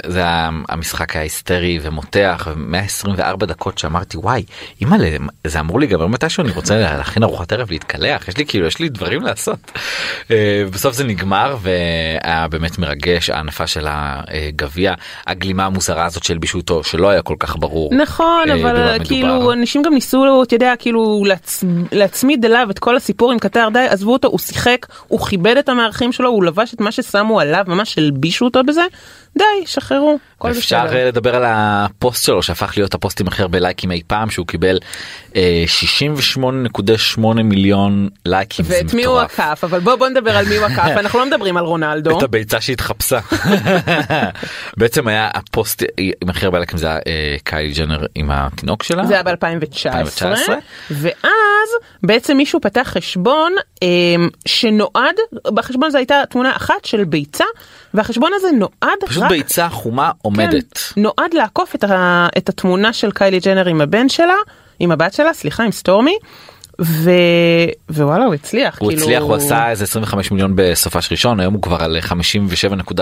זה 0.06 0.22
המשחק 0.68 1.16
ההיסטרי 1.16 1.78
ומותח 1.82 2.48
124 2.56 3.46
דקות 3.46 3.78
שאמרתי 3.78 4.16
וואי 4.16 4.44
אימא'לה 4.80 5.16
זה 5.46 5.60
אמור 5.60 5.78
להיגמר 5.80 6.06
מתישהו 6.06 6.44
אני 6.44 6.52
רוצה 6.52 6.78
להכין 6.78 7.22
ארוחת 7.22 7.52
ערב 7.52 7.70
להתקלח 7.70 8.28
יש 8.28 8.36
לי 8.36 8.46
כאילו 8.46 8.66
יש 8.66 8.78
לי 8.78 8.88
דברים 8.88 9.22
לעשות. 9.22 9.58
אה, 10.30 10.64
בסוף 10.72 10.94
זה 10.94 11.04
נגמר 11.04 11.56
והיה 11.60 12.48
באמת 12.48 12.78
מרגש 12.78 13.30
ההנפה 13.30 13.66
של 13.66 13.86
הגביע 13.88 14.94
הגלימה 15.26 15.66
המוזרה 15.66 16.04
הזאת 16.04 16.24
שהלבישו 16.24 16.58
אותו 16.58 16.84
שלא 16.84 17.08
היה 17.08 17.22
כל 17.22 17.36
כך 17.38 17.56
ברור. 17.56 17.94
נכון 17.94 18.50
אה, 18.50 18.54
אבל 18.54 19.04
כאילו. 19.04 19.52
אנשים 19.52 19.82
גם 19.82 19.94
ניסו 19.94 20.42
אתה 20.42 20.54
יודע 20.54 20.74
כאילו 20.78 21.24
להצ... 21.26 21.64
להצמיד 21.92 22.44
אליו 22.44 22.68
את 22.70 22.78
כל 22.78 22.96
הסיפור 22.96 23.32
עם 23.32 23.38
קטר 23.38 23.68
די 23.72 23.86
עזבו 23.88 24.12
אותו 24.12 24.28
הוא 24.28 24.38
שיחק 24.38 24.86
הוא 25.08 25.26
כיבד 25.26 25.56
את 25.56 25.68
המארחים 25.68 26.12
שלו 26.12 26.28
הוא 26.28 26.44
לבש 26.44 26.74
את 26.74 26.80
מה 26.80 26.92
ששמו 26.92 27.40
עליו 27.40 27.64
ממש 27.68 27.98
הלבישו 27.98 28.44
אותו 28.44 28.64
בזה 28.64 28.83
די 29.38 29.66
שחררו 29.66 30.18
הכל 30.38 30.50
אפשר 30.50 30.84
בסדר. 30.84 30.96
אה, 30.96 31.04
לדבר 31.04 31.36
על 31.36 31.42
הפוסט 31.46 32.24
שלו 32.24 32.42
שהפך 32.42 32.72
להיות 32.76 32.94
הפוסט 32.94 33.20
עם 33.20 33.28
הכי 33.28 33.42
הרבה 33.42 33.58
לייקים 33.58 33.92
אי 33.92 34.02
פעם 34.06 34.30
שהוא 34.30 34.46
קיבל 34.46 34.78
אה, 35.36 35.64
68.8 37.16 37.42
מיליון 37.44 38.08
לייקים. 38.26 38.64
זה 38.64 38.80
ואת 38.82 38.94
מי 38.94 39.04
הוא. 39.04 39.20
עקף 39.20 39.60
אבל 39.62 39.80
בוא 39.80 39.96
בוא 39.96 40.08
נדבר 40.08 40.36
על 40.36 40.44
מי 40.48 40.56
הוא 40.56 40.66
עקף 40.66 40.90
אנחנו 41.00 41.18
לא 41.18 41.26
מדברים 41.26 41.56
על 41.56 41.64
רונלדו. 41.64 42.18
את 42.18 42.22
הביצה 42.22 42.60
שהתחפשה. 42.60 43.20
בעצם 44.78 45.08
היה 45.08 45.30
הפוסט 45.34 45.82
עם 46.22 46.28
הכי 46.28 46.44
הרבה 46.44 46.58
לייקים 46.58 46.78
זה 46.78 46.86
היה 46.86 46.98
אה, 47.06 47.36
קיילי 47.44 47.72
ג'נר 47.72 48.06
עם 48.14 48.30
התינוק 48.30 48.82
שלה. 48.82 49.06
זה 49.06 49.14
היה 49.14 49.22
ב-2019 49.22 49.30
2019. 49.30 50.56
ואז 50.90 51.68
בעצם 52.02 52.36
מישהו 52.36 52.60
פתח 52.60 52.88
חשבון 52.98 53.52
אמ, 53.82 54.28
שנועד 54.46 55.16
בחשבון 55.54 55.90
זו 55.90 55.98
הייתה 55.98 56.22
תמונה 56.30 56.56
אחת 56.56 56.84
של 56.84 57.04
ביצה 57.04 57.44
והחשבון 57.94 58.30
הזה 58.34 58.48
נועד 58.58 58.73
פשוט 59.06 59.22
רק 59.22 59.30
ביצה 59.30 59.68
חומה 59.68 60.10
עומדת. 60.22 60.78
כן, 60.78 61.02
נועד 61.02 61.34
לעקוף 61.34 61.74
את, 61.74 61.84
ה, 61.84 62.28
את 62.38 62.48
התמונה 62.48 62.92
של 62.92 63.10
קיילי 63.10 63.40
ג'נר 63.40 63.66
עם 63.68 63.80
הבן 63.80 64.08
שלה 64.08 64.34
עם 64.78 64.90
הבת 64.92 65.12
שלה 65.12 65.32
סליחה 65.32 65.62
עם 65.62 65.72
סטורמי. 65.72 66.18
ו... 66.80 67.10
ווואלה 67.90 68.24
הוא 68.24 68.34
הצליח 68.34 68.78
הוא 68.78 68.88
כאילו 68.88 69.02
הצליח 69.02 69.22
הוא 69.22 69.34
עשה 69.34 69.70
איזה 69.70 69.84
25 69.84 70.30
מיליון 70.30 70.52
בסופש 70.54 71.12
ראשון 71.12 71.40
היום 71.40 71.54
הוא 71.54 71.62
כבר 71.62 71.82
על 71.82 71.98
57.7 72.88 72.94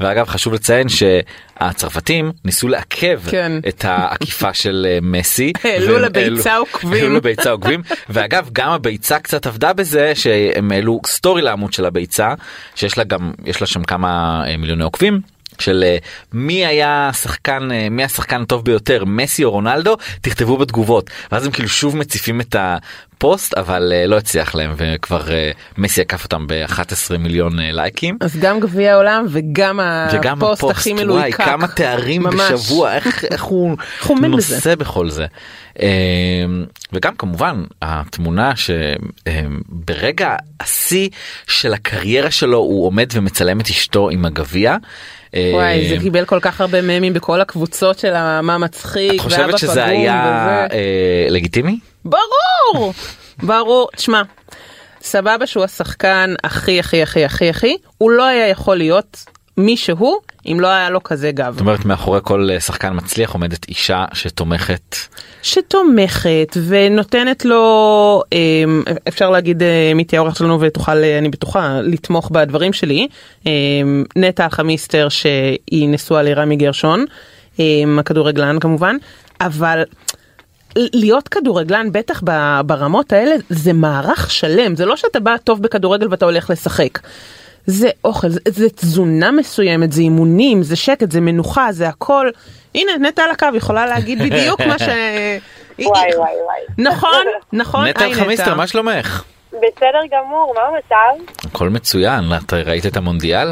ואגב 0.00 0.28
חשוב 0.28 0.54
לציין 0.54 0.86
שהצרפתים 0.88 2.32
ניסו 2.44 2.68
לעכב 2.68 3.20
כן. 3.30 3.52
את 3.68 3.84
העקיפה 3.84 4.54
של 4.62 4.86
אה, 4.88 4.98
מסי. 5.02 5.52
העלו 5.64 5.98
לביצה 5.98 6.56
עוקבים. 6.56 6.92
העלו 6.92 7.14
לביצה 7.14 7.50
עוקבים 7.50 7.82
ואגב 8.08 8.48
גם 8.52 8.70
הביצה 8.70 9.18
קצת 9.18 9.46
עבדה 9.46 9.72
בזה 9.72 10.14
שהם 10.14 10.72
העלו 10.72 11.00
סטורי 11.06 11.42
לעמוד 11.42 11.72
של 11.72 11.84
הביצה 11.84 12.34
שיש 12.74 12.98
לה 12.98 13.04
גם 13.04 13.32
יש 13.44 13.60
לה 13.60 13.66
שם 13.66 13.84
כמה 13.84 14.42
אה, 14.46 14.56
מיליוני 14.56 14.84
עוקבים. 14.84 15.35
של 15.60 15.84
אה, 15.86 15.96
מי 16.32 16.66
היה 16.66 17.10
שחקן 17.12 17.68
אה, 17.72 17.88
מי 17.90 18.04
השחקן 18.04 18.42
הטוב 18.42 18.64
ביותר 18.64 19.04
מסי 19.04 19.44
או 19.44 19.50
רונלדו 19.50 19.96
תכתבו 20.20 20.56
בתגובות 20.56 21.10
ואז 21.32 21.46
הם 21.46 21.52
כאילו 21.52 21.68
שוב 21.68 21.96
מציפים 21.96 22.40
את 22.40 22.56
הפוסט 22.58 23.54
אבל 23.54 23.92
אה, 23.94 24.06
לא 24.06 24.16
הצליח 24.16 24.54
להם 24.54 24.74
וכבר 24.76 25.22
מסי 25.78 26.00
עקף 26.00 26.24
אותם 26.24 26.46
ב-11 26.46 27.18
מיליון 27.18 27.58
לייקים. 27.58 28.18
אז 28.20 28.36
גם 28.36 28.60
גביע 28.60 28.92
העולם 28.92 29.26
וגם 29.28 29.80
וגם 30.12 30.38
הפוסט 30.38 30.62
הפוסט, 30.62 30.78
הכי 30.78 30.92
מלוייק. 30.92 31.44
כמה 31.44 31.68
תארים 31.68 32.22
ממש. 32.22 32.52
בשבוע, 32.52 32.94
איך, 32.94 33.24
איך 33.32 33.42
הוא 33.42 33.76
הוא 34.06 34.18
נושא 34.18 34.56
בזה? 34.56 34.76
בכל 34.76 35.10
זה. 35.10 35.26
אה, 35.82 36.44
וגם 36.92 37.16
כמובן 37.16 37.64
התמונה 37.82 38.52
שברגע 38.56 40.36
השיא 40.60 41.08
של 41.46 41.74
הקריירה 41.74 42.30
שלו 42.30 42.58
הוא 42.58 42.86
עומד 42.86 43.10
ומצלם 43.12 43.60
את 43.60 43.66
אשתו 43.66 44.10
עם 44.10 44.24
הגביע. 44.24 44.76
אה, 45.36 45.50
וואי 45.54 45.88
זה 45.88 45.96
קיבל 46.02 46.24
כל 46.24 46.40
כך 46.40 46.60
הרבה 46.60 46.82
ממים 46.82 47.12
בכל 47.12 47.40
הקבוצות 47.40 47.98
של 47.98 48.40
מה 48.42 48.58
מצחיק. 48.58 49.14
את 49.14 49.20
חושבת 49.20 49.58
שזה 49.58 49.84
היה. 49.84 50.66
אה, 50.72 51.26
לגיטימי? 51.30 51.78
ברור 52.04 52.92
ברור 53.42 53.88
תשמע 53.96 54.22
סבבה 55.02 55.46
שהוא 55.46 55.64
השחקן 55.64 56.34
הכי 56.44 56.80
הכי 56.80 57.02
הכי 57.02 57.24
הכי 57.24 57.50
הכי 57.50 57.76
הוא 57.98 58.10
לא 58.10 58.26
היה 58.26 58.48
יכול 58.48 58.76
להיות 58.76 59.24
מי 59.56 59.76
שהוא 59.76 60.16
אם 60.52 60.60
לא 60.60 60.68
היה 60.68 60.90
לו 60.90 61.02
כזה 61.02 61.30
גב. 61.30 61.52
זאת 61.52 61.60
אומרת 61.60 61.84
מאחורי 61.84 62.20
כל 62.22 62.48
אה, 62.52 62.60
שחקן 62.60 62.96
מצליח 62.96 63.32
עומדת 63.32 63.68
אישה 63.68 64.04
שתומכת. 64.12 64.96
שתומכת 65.42 66.56
ונותנת 66.66 67.44
לו 67.44 68.22
אמ, 68.32 68.82
אפשר 69.08 69.30
להגיד 69.30 69.62
אה, 69.62 69.92
מי 69.94 70.04
תהיה 70.04 70.20
העורך 70.20 70.36
שלנו 70.36 70.60
ותוכל 70.60 71.04
אה, 71.04 71.18
אני 71.18 71.28
בטוחה 71.28 71.80
לתמוך 71.82 72.30
בדברים 72.30 72.72
שלי. 72.72 73.08
אמ, 73.46 74.04
נטע 74.16 74.44
אלחמיסטר 74.44 75.08
שהיא 75.08 75.88
נשואה 75.88 76.22
לרמי 76.22 76.56
גרשון 76.56 77.04
אמ, 77.58 77.98
הכדורגלן 77.98 78.58
כמובן 78.58 78.96
אבל 79.40 79.82
להיות 80.76 81.28
כדורגלן 81.28 81.92
בטח 81.92 82.22
ברמות 82.66 83.12
האלה 83.12 83.34
זה 83.48 83.72
מערך 83.72 84.30
שלם. 84.30 84.76
זה 84.76 84.86
לא 84.86 84.96
שאתה 84.96 85.20
בא 85.20 85.36
טוב 85.44 85.62
בכדורגל 85.62 86.06
ואתה 86.10 86.24
הולך 86.24 86.50
לשחק. 86.50 86.98
זה 87.66 87.88
אוכל 88.04 88.28
זה, 88.28 88.40
זה 88.48 88.70
תזונה 88.70 89.30
מסוימת 89.30 89.92
זה 89.92 90.00
אימונים 90.00 90.62
זה 90.62 90.76
שקט 90.76 91.10
זה 91.10 91.20
מנוחה 91.20 91.72
זה 91.72 91.88
הכל 91.88 92.30
הנה 92.74 92.92
נטע 93.00 93.22
על 93.22 93.30
הקו 93.30 93.46
יכולה 93.54 93.86
להגיד 93.86 94.18
בדיוק 94.18 94.60
מה 94.60 94.78
ש... 94.78 94.82
וואי 95.78 96.16
וואי 96.16 96.16
וואי. 96.16 96.60
נכון 96.78 97.24
נכון 97.52 97.84
נטע 97.84 98.04
היי, 98.04 98.12
אלחמיסטר 98.12 98.54
מה 98.54 98.66
שלומך? 98.66 99.24
בסדר 99.52 100.00
גמור, 100.12 100.54
מה 100.56 100.60
המצב? 100.62 101.32
הכל 101.44 101.68
מצוין 101.68 102.24
את 102.36 102.52
ראית 102.52 102.86
את 102.86 102.96
המונדיאל? 102.96 103.48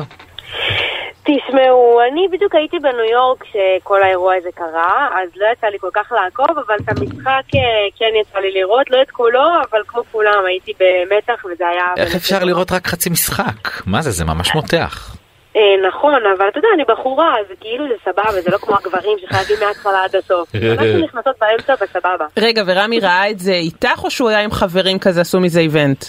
תשמעו, 1.25 2.01
אני 2.11 2.29
בדיוק 2.33 2.55
הייתי 2.55 2.79
בניו 2.79 3.05
יורק 3.13 3.45
כשכל 3.45 4.03
האירוע 4.03 4.35
הזה 4.35 4.49
קרה, 4.55 5.09
אז 5.23 5.29
לא 5.37 5.47
יצא 5.53 5.67
לי 5.67 5.79
כל 5.79 5.91
כך 5.95 6.13
לעקוב, 6.13 6.59
אבל 6.67 6.77
את 6.85 6.89
המשחק 6.89 7.45
אה, 7.55 7.87
כן 7.99 8.13
יצא 8.21 8.39
לי 8.39 8.53
לראות, 8.53 8.91
לא 8.91 9.03
את 9.03 9.11
כולו, 9.11 9.49
אבל 9.71 9.81
כמו 9.87 10.03
כולם 10.13 10.43
הייתי 10.47 10.73
במתח 10.81 11.45
וזה 11.45 11.69
היה... 11.69 11.85
איך 11.97 12.15
אפשר 12.15 12.39
נורא. 12.39 12.47
לראות 12.47 12.73
רק 12.73 12.87
חצי 12.87 13.11
משחק? 13.11 13.87
מה 13.87 14.03
זה 14.03 14.11
זה 14.11 14.25
ממש 14.25 14.55
מותח. 14.55 15.17
אה, 15.57 15.89
נכון, 15.89 16.15
אבל 16.39 16.49
אתה 16.49 16.59
יודע, 16.59 16.69
אני 16.75 16.85
בחורה, 16.89 17.35
אז 17.41 17.47
כאילו 17.61 17.85
זה 17.89 17.95
סבבה, 18.05 18.41
זה 18.41 18.51
לא 18.51 18.59
כמו 18.59 18.77
הגברים 18.77 19.19
שחייבים 19.19 19.57
מההתחלה 19.61 20.05
עד 20.05 20.17
הסוף. 20.17 20.49
אנחנו 20.79 20.99
נכנסות 21.05 21.37
באמצע 21.41 21.75
בסבבה. 21.75 22.27
רגע 22.37 22.63
ורמי 22.67 23.01
ראה 23.01 23.31
את 23.31 23.39
זה 23.39 23.53
איתך 23.53 24.05
או 24.05 24.11
שהוא 24.11 24.29
היה 24.29 24.41
עם 24.41 24.51
חברים 24.51 24.99
כזה 24.99 25.21
עשו 25.21 25.41
מזה 25.41 25.61
איבנט? 25.61 26.05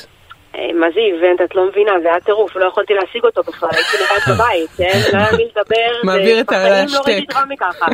אה, 0.58 0.74
מה 0.80 0.88
זה 0.94 1.00
איבנט? 1.00 1.42
את 1.42 1.56
לא 1.56 1.68
מבינה, 1.70 1.92
זה 2.04 2.10
היה 2.10 2.20
טירוף, 2.20 2.56
לא 2.56 2.66
יכולתי 2.66 2.94
להשיג 2.94 3.24
אותו 3.24 3.42
בכלל, 3.44 3.70
הייתי 3.72 3.98
לבד 4.04 4.22
בבית, 4.36 4.70
כן? 4.78 5.00
לא 5.14 5.24
היה 5.24 5.32
מי 5.38 5.44
לדבר, 5.46 5.92
מעביר 6.04 6.40
את 6.40 6.46
בחיים 6.46 6.88
לא. 6.94 7.00
ראיתי 7.08 7.34
רמי 7.36 7.56
ככה. 7.58 7.86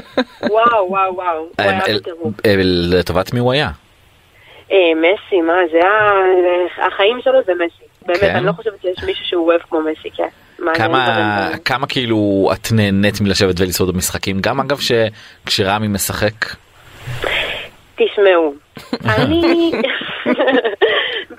וואו, 0.50 0.86
וואו, 0.90 1.16
וואו, 1.16 1.38
הוא 1.38 1.48
היה 1.58 1.80
אל- 1.88 1.98
בטירוף. 2.00 2.34
אה, 2.46 2.54
לטובת 2.64 3.34
מי 3.34 3.40
הוא 3.40 3.52
היה? 3.54 3.70
אה, 4.72 4.78
מסי, 4.96 5.42
מה, 5.42 5.54
זה 5.72 5.80
ה- 5.88 6.88
החיים 6.88 7.20
שלו 7.24 7.40
זה 7.46 7.54
מסי. 7.54 7.84
באמת, 8.06 8.20
כן? 8.20 8.36
אני 8.36 8.46
לא 8.46 8.52
חושבת 8.52 8.82
שיש 8.82 9.04
מישהו 9.04 9.26
שהוא 9.26 9.48
אוהב 9.48 9.62
כמו 9.70 9.80
מסי, 9.82 10.10
כן. 10.18 10.28
מה, 10.60 10.76
כמה. 10.76 11.50
כמה 11.66 11.88
כאילו 11.88 12.50
את 12.54 12.68
נהנית 12.72 13.22
מלשבת 13.22 13.60
ולצעוד 13.60 13.94
במשחקים 13.94 14.38
גם 14.42 14.60
אגב 14.60 14.78
שכשרמי 14.80 15.88
משחק 15.88 16.32
תשמעו, 17.96 18.54
אני, 19.16 19.72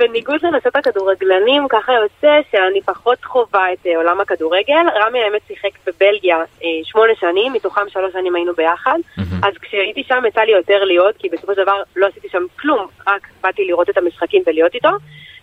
בניגוד 0.02 0.42
לנושאת 0.42 0.76
הכדורגלנים, 0.76 1.68
ככה 1.68 1.92
יוצא 1.92 2.40
שאני 2.50 2.80
פחות 2.80 3.24
חווה 3.24 3.72
את 3.72 3.86
אה, 3.86 3.96
עולם 3.96 4.20
הכדורגל. 4.20 4.84
רמי 4.94 5.22
האמת 5.22 5.40
שיחק 5.48 5.70
בבלגיה 5.86 6.36
אה, 6.36 6.68
שמונה 6.84 7.12
שנים, 7.20 7.52
מתוכם 7.52 7.88
שלוש 7.88 8.12
שנים 8.12 8.34
היינו 8.34 8.54
ביחד. 8.54 8.98
אז 9.42 9.54
כשהייתי 9.62 10.02
שם 10.08 10.22
יצא 10.28 10.40
לי 10.40 10.52
יותר 10.52 10.84
להיות, 10.84 11.16
כי 11.18 11.28
בסופו 11.28 11.54
של 11.54 11.62
דבר 11.62 11.82
לא 11.96 12.06
עשיתי 12.06 12.28
שם 12.28 12.42
כלום, 12.60 12.86
רק 13.06 13.28
באתי 13.42 13.64
לראות 13.64 13.90
את 13.90 13.98
המשחקים 13.98 14.42
ולהיות 14.46 14.74
איתו. 14.74 14.90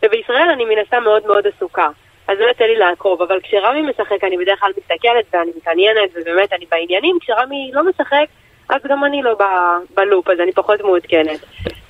ובישראל 0.06 0.50
אני 0.54 0.66
מן 0.66 0.82
הסתם 0.86 1.04
מאוד 1.04 1.28
מאוד 1.28 1.48
עסוקה. 1.48 1.88
אז 2.28 2.38
לא 2.40 2.46
יוצא 2.46 2.64
לי 2.64 2.76
לעקוב, 2.76 3.22
אבל 3.22 3.40
כשרמי 3.44 3.82
משחק 3.82 4.24
אני 4.24 4.38
בדרך 4.38 4.60
כלל 4.60 4.72
מסתכלת 4.78 5.26
ואני 5.34 5.52
מתעניינת 5.58 6.10
ובאמת 6.16 6.54
אני 6.54 6.66
בעניינים, 6.72 7.18
כשרמי 7.22 7.72
לא 7.74 7.84
משחק 7.90 8.26
אז 8.70 8.82
גם 8.90 9.04
אני 9.04 9.22
לא 9.22 9.34
ב- 9.34 9.96
בלופ, 9.96 10.30
אז 10.30 10.40
אני 10.40 10.52
פחות 10.52 10.82
מעודכנת. 10.82 11.40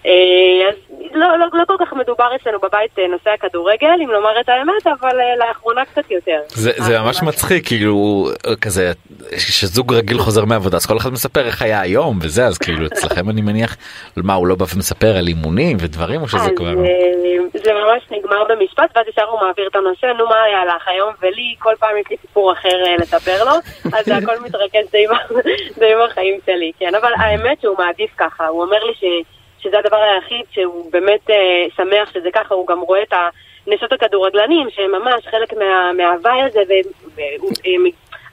אה, 0.09 0.69
אז 0.69 0.75
לא, 1.13 1.37
לא, 1.37 1.45
לא 1.53 1.63
כל 1.67 1.75
כך 1.79 1.93
מדובר 1.93 2.35
אצלנו 2.35 2.59
בבית 2.59 2.99
אה, 2.99 3.07
נושא 3.07 3.29
הכדורגל, 3.29 3.97
אם 4.03 4.09
לומר 4.09 4.39
את 4.41 4.49
האמת, 4.49 4.99
אבל 4.99 5.19
אה, 5.19 5.47
לאחרונה 5.47 5.85
קצת 5.85 6.11
יותר. 6.11 6.39
זה, 6.47 6.71
זה 6.77 6.99
ממש 6.99 7.23
מצחיק 7.23 7.67
כאילו 7.67 8.27
כזה 8.61 8.91
שזוג 9.37 9.93
רגיל 9.93 10.17
חוזר 10.17 10.45
מעבודה 10.45 10.77
אז 10.77 10.85
כל 10.85 10.97
אחד 10.97 11.09
מספר 11.09 11.45
איך 11.45 11.61
היה 11.61 11.81
היום 11.81 12.19
וזה 12.21 12.45
אז 12.45 12.57
כאילו 12.57 12.85
אצלכם 12.85 13.29
אני 13.29 13.41
מניח 13.41 13.77
מה 14.17 14.33
הוא 14.33 14.47
לא 14.47 14.55
בא 14.55 14.65
ומספר 14.75 15.17
על 15.17 15.27
אימונים 15.27 15.77
ודברים 15.79 16.21
או 16.21 16.27
שזה 16.27 16.49
כבר 16.55 16.73
זה 17.63 17.73
ממש 17.73 18.03
נגמר 18.11 18.43
במשפט, 18.49 18.91
ואז 18.95 19.07
ישר 19.07 19.25
הוא 19.25 19.39
מעביר 19.39 19.67
את 19.67 19.75
הנושא, 19.75 20.05
נו 20.05 20.27
מה 20.27 20.43
היה 20.43 20.65
לך 20.65 20.87
היום, 20.87 21.13
ולי 21.21 21.55
כל 21.59 21.73
פעם 21.79 21.97
יש 21.97 22.05
לי 22.09 22.17
סיפור 22.21 22.53
אחר 22.53 22.83
לספר 22.99 23.43
לו, 23.43 23.51
אז 23.93 24.05
זה 24.05 24.17
הכל 24.17 24.39
מתרכז 24.39 24.91
די 24.91 25.05
די 25.79 25.93
בחיים 26.05 26.39
שלי, 26.45 26.71
כן, 26.79 26.95
אבל 26.95 27.11
האמת 27.17 27.61
שהוא 27.61 27.77
מעדיף 27.77 28.11
ככה, 28.17 28.47
הוא 28.47 28.61
אומר 28.61 28.83
לי 28.83 28.93
ש, 28.93 29.03
שזה 29.61 29.79
הדבר 29.79 29.97
היחיד 29.97 30.45
שהוא 30.51 30.91
באמת 30.91 31.29
אה, 31.29 31.65
שמח 31.75 32.13
שזה 32.13 32.29
ככה, 32.33 32.55
הוא 32.55 32.67
גם 32.67 32.79
רואה 32.79 33.03
את 33.03 33.13
הנשות 33.67 33.91
הכדורגלנים, 33.91 34.67
שהם 34.69 34.91
ממש 34.91 35.27
חלק 35.31 35.53
מה, 35.53 35.91
מההוואי 35.97 36.41
הזה, 36.41 36.61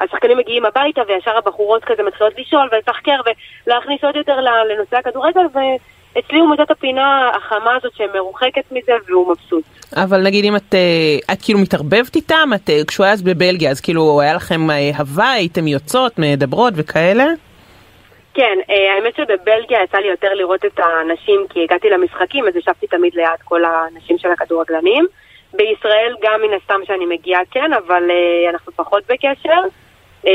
השחקנים 0.00 0.38
מגיעים 0.38 0.64
הביתה 0.66 1.00
וישר 1.08 1.36
הבחורות 1.38 1.84
כזה 1.84 2.02
מתחילות 2.02 2.32
לשאול 2.38 2.68
ולתחקר 2.72 3.20
ולהכניס 3.66 4.04
עוד 4.04 4.16
יותר 4.16 4.36
לנושא 4.70 4.96
הכדורגל 4.96 5.46
ואצלי 5.54 6.38
הוא 6.38 6.48
מוצא 6.48 6.62
את 6.62 6.70
הפינה 6.70 7.30
החמה 7.36 7.74
הזאת 7.76 7.92
שמרוחקת 7.96 8.72
מזה 8.72 8.92
והוא 9.08 9.32
מבסוט. 9.32 9.64
אבל 9.96 10.22
נגיד 10.22 10.44
אם 10.44 10.56
את, 10.56 10.74
אה, 10.74 11.34
את 11.34 11.42
כאילו 11.42 11.58
מתערבבת 11.58 12.16
איתם, 12.16 12.50
את, 12.54 12.70
אה, 12.70 12.80
כשהוא 12.86 13.04
היה 13.04 13.12
אז 13.12 13.22
בבלגיה 13.22 13.70
אז 13.70 13.80
כאילו 13.80 14.20
היה 14.20 14.34
לכם 14.34 14.70
אה, 14.70 14.90
הוואי, 14.98 15.26
הייתם 15.26 15.66
יוצאות, 15.66 16.18
מדברות 16.18 16.72
וכאלה? 16.76 17.24
כן, 18.36 18.58
האמת 18.68 19.16
שבבלגיה 19.16 19.82
יצא 19.82 19.98
לי 19.98 20.08
יותר 20.08 20.34
לראות 20.34 20.64
את 20.64 20.80
הנשים 20.80 21.46
כי 21.50 21.62
הגעתי 21.62 21.90
למשחקים 21.90 22.48
אז 22.48 22.56
ישבתי 22.56 22.86
תמיד 22.86 23.14
ליד 23.14 23.40
כל 23.44 23.62
הנשים 23.64 24.18
של 24.18 24.30
הכדורגלנים. 24.32 25.06
בישראל 25.52 26.14
גם 26.22 26.40
מן 26.42 26.54
הסתם 26.54 26.80
שאני 26.84 27.06
מגיעה 27.06 27.40
כן, 27.50 27.72
אבל 27.72 28.02
uh, 28.10 28.50
אנחנו 28.50 28.72
פחות 28.72 29.02
בקשר. 29.08 29.60
Uh, 30.24 30.28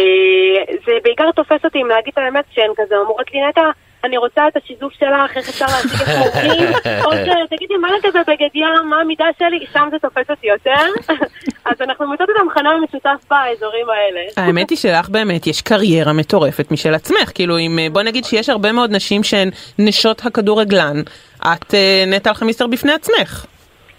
זה 0.86 0.92
בעיקר 1.04 1.32
תופס 1.32 1.66
אותי 1.66 1.82
אם 1.82 1.88
להגיד 1.88 2.14
את 2.14 2.18
האמת 2.18 2.46
שהן 2.52 2.72
כזה 2.78 2.98
אומרות 2.98 3.34
לי 3.34 3.42
נטע, 3.50 3.70
אני 4.04 4.18
רוצה 4.18 4.48
את 4.48 4.58
השיזוף 4.58 4.94
שלך, 4.94 5.38
איך 5.38 5.50
אפשר 5.50 5.66
להשיג 5.66 6.02
את 6.02 6.18
מורים, 6.18 6.70
או 7.06 7.12
שתגידי 7.12 7.78
מה 7.82 7.88
כזה 8.04 8.20
בגד 8.28 8.50
ים, 8.56 8.90
מה 8.90 9.02
המידה 9.02 9.26
שלי, 9.40 9.66
שם 9.74 9.88
זה 9.92 10.00
תופס 10.00 10.30
אותי 10.30 10.48
יותר. 10.48 11.12
אז 11.66 11.82
אנחנו 11.82 12.08
מוצאות 12.08 12.30
את 12.30 12.36
המכנה 12.42 12.70
המשותף 12.70 13.26
באזורים 13.30 13.90
האלה. 13.90 14.22
האמת 14.38 14.70
היא 14.70 14.78
שלך 14.78 15.10
באמת 15.10 15.48
יש 15.48 15.62
קריירה 15.62 16.14
מטורפת 16.14 16.72
משל 16.72 16.94
עצמך, 16.94 17.32
כאילו 17.36 17.58
אם 17.58 17.80
אה, 17.80 17.88
בוא 17.92 18.02
נגיד 18.02 18.24
שיש 18.24 18.50
הרבה 18.50 18.72
מאוד 18.72 18.92
נשים 18.92 19.24
שהן 19.24 19.50
נשות 19.80 20.26
הכדורגלן, 20.26 21.02
את 21.42 21.74
נטע 22.08 22.30
אלחמיסטר 22.30 22.68
בפני 22.68 22.94
עצמך. 22.94 23.46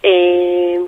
אה, 0.04 0.11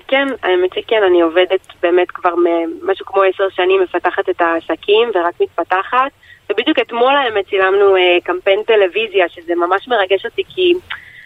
כן, 0.09 0.29
האמת 0.43 0.71
שכן, 0.75 1.03
אני 1.07 1.21
עובדת 1.21 1.67
באמת 1.83 2.11
כבר 2.11 2.35
משהו 2.83 3.07
כמו 3.07 3.23
עשר 3.23 3.45
שנים, 3.57 3.83
מפתחת 3.83 4.29
את 4.29 4.41
העסקים 4.41 5.11
ורק 5.15 5.35
מתפתחת. 5.41 6.11
ובדיוק 6.55 6.79
אתמול 6.79 7.17
האמת 7.17 7.49
צילמנו 7.49 7.97
אה, 7.97 8.19
קמפיין 8.25 8.63
טלוויזיה, 8.63 9.29
שזה 9.29 9.55
ממש 9.55 9.89
מרגש 9.89 10.25
אותי, 10.25 10.43
כי 10.55 10.73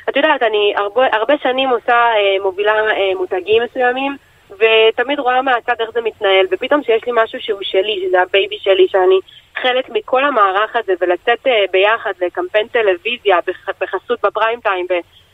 את 0.08 0.16
יודעת, 0.16 0.42
אני 0.42 0.75
הרבה, 0.76 1.06
הרבה 1.12 1.35
שנים 1.42 1.68
עושה, 1.68 1.92
אה, 1.92 2.42
מובילה 2.42 2.73
מותגים 3.16 3.62
מסוימים, 3.62 4.16
ותמיד 4.50 5.18
רואה 5.18 5.42
מהצד 5.42 5.75
איך 5.80 5.90
זה 5.94 6.00
מתנהל, 6.00 6.47
ופתאום 6.50 6.82
שיש 6.82 7.02
לי 7.06 7.12
משהו 7.14 7.40
שהוא 7.40 7.61
שלי, 7.62 8.04
שזה 8.06 8.23
ה 8.23 8.30
baby 8.30 8.58
שלי, 8.58 8.87
שאני 8.88 9.18
חלק 9.62 9.90
מכל 9.90 10.25
המערך 10.25 10.76
הזה, 10.76 10.92
ולצאת 11.00 11.47
ביחד 11.70 12.12
לקמפיין 12.20 12.66
טלוויזיה 12.66 13.37
בחסות 13.80 14.18
בפריים 14.25 14.61
טיים, 14.61 14.87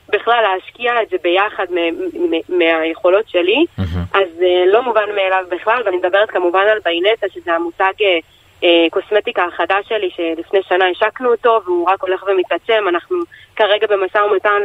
בכלל 0.08 0.42
להשקיע 0.42 1.02
את 1.02 1.08
זה 1.10 1.16
ביחד 1.22 1.66
מהיכולות 2.48 3.28
שלי, 3.28 3.64
אז 4.14 4.28
uh, 4.38 4.44
לא 4.66 4.82
מובן 4.82 5.08
מאליו 5.14 5.44
בכלל, 5.50 5.82
ואני 5.84 5.96
מדברת 5.96 6.30
כמובן 6.30 6.64
על 6.72 6.78
ביינטה, 6.84 7.26
שזה 7.34 7.52
המותג 7.52 7.92
uh, 8.64 8.90
קוסמטיקה 8.90 9.44
החדש 9.44 9.88
שלי, 9.88 10.10
שלפני 10.16 10.60
שנה 10.68 10.84
השקנו 10.88 11.30
אותו, 11.30 11.60
והוא 11.64 11.88
רק 11.88 12.02
הולך 12.02 12.24
ומתעצם, 12.26 12.84
אנחנו 12.88 13.16
כרגע 13.56 13.86
במשא 13.86 14.18
ומתן 14.18 14.62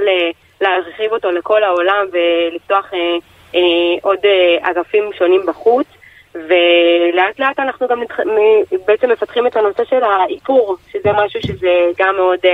להרחיב 0.62 1.12
אותו 1.12 1.32
לכל 1.32 1.64
העולם 1.64 2.06
ולפתוח 2.12 2.86
uh, 2.92 3.22
uh, 3.54 3.58
עוד 4.02 4.20
אגפים 4.62 5.10
שונים 5.18 5.42
בחוץ. 5.46 5.88
ולאט 6.36 7.40
לאט 7.40 7.60
אנחנו 7.60 7.88
גם 7.88 8.04
נתח... 8.04 8.20
בעצם 8.86 9.12
מפתחים 9.12 9.48
את 9.48 9.56
הנושא 9.56 9.84
של 9.86 10.04
האיפור, 10.04 10.78
שזה 10.92 11.12
משהו 11.14 11.42
שזה 11.42 11.92
גם 12.00 12.16
מאוד 12.16 12.40
uh, 12.40 12.50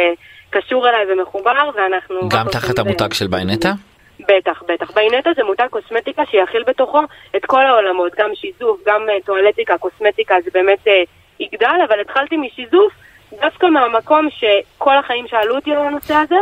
קשור 0.49 0.89
אליי 0.89 1.13
ומחובר, 1.13 1.69
ואנחנו... 1.75 2.29
גם 2.29 2.45
תחת 2.51 2.79
המותג 2.79 3.13
של 3.13 3.27
ביינטה? 3.27 3.71
בטח, 4.19 4.63
בטח. 4.67 4.91
ביינטה 4.91 5.29
זה 5.35 5.43
מותג 5.43 5.67
קוסמטיקה 5.69 6.23
שיכיל 6.25 6.63
בתוכו 6.67 7.01
את 7.35 7.45
כל 7.45 7.61
העולמות, 7.65 8.11
גם 8.17 8.29
שיזוף, 8.35 8.79
גם 8.85 9.01
טואלטיקה, 9.25 9.77
קוסמטיקה, 9.77 10.35
זה 10.43 10.49
באמת 10.53 10.87
uh, 10.87 10.91
יגדל, 11.39 11.79
אבל 11.87 12.01
התחלתי 12.01 12.37
משיזוף 12.37 12.93
דווקא 13.41 13.65
מהמקום 13.65 14.27
שכל 14.29 14.97
החיים 14.97 15.27
שאלו 15.27 15.55
אותי 15.55 15.71
על 15.71 15.77
הנושא 15.77 16.13
הזה, 16.13 16.35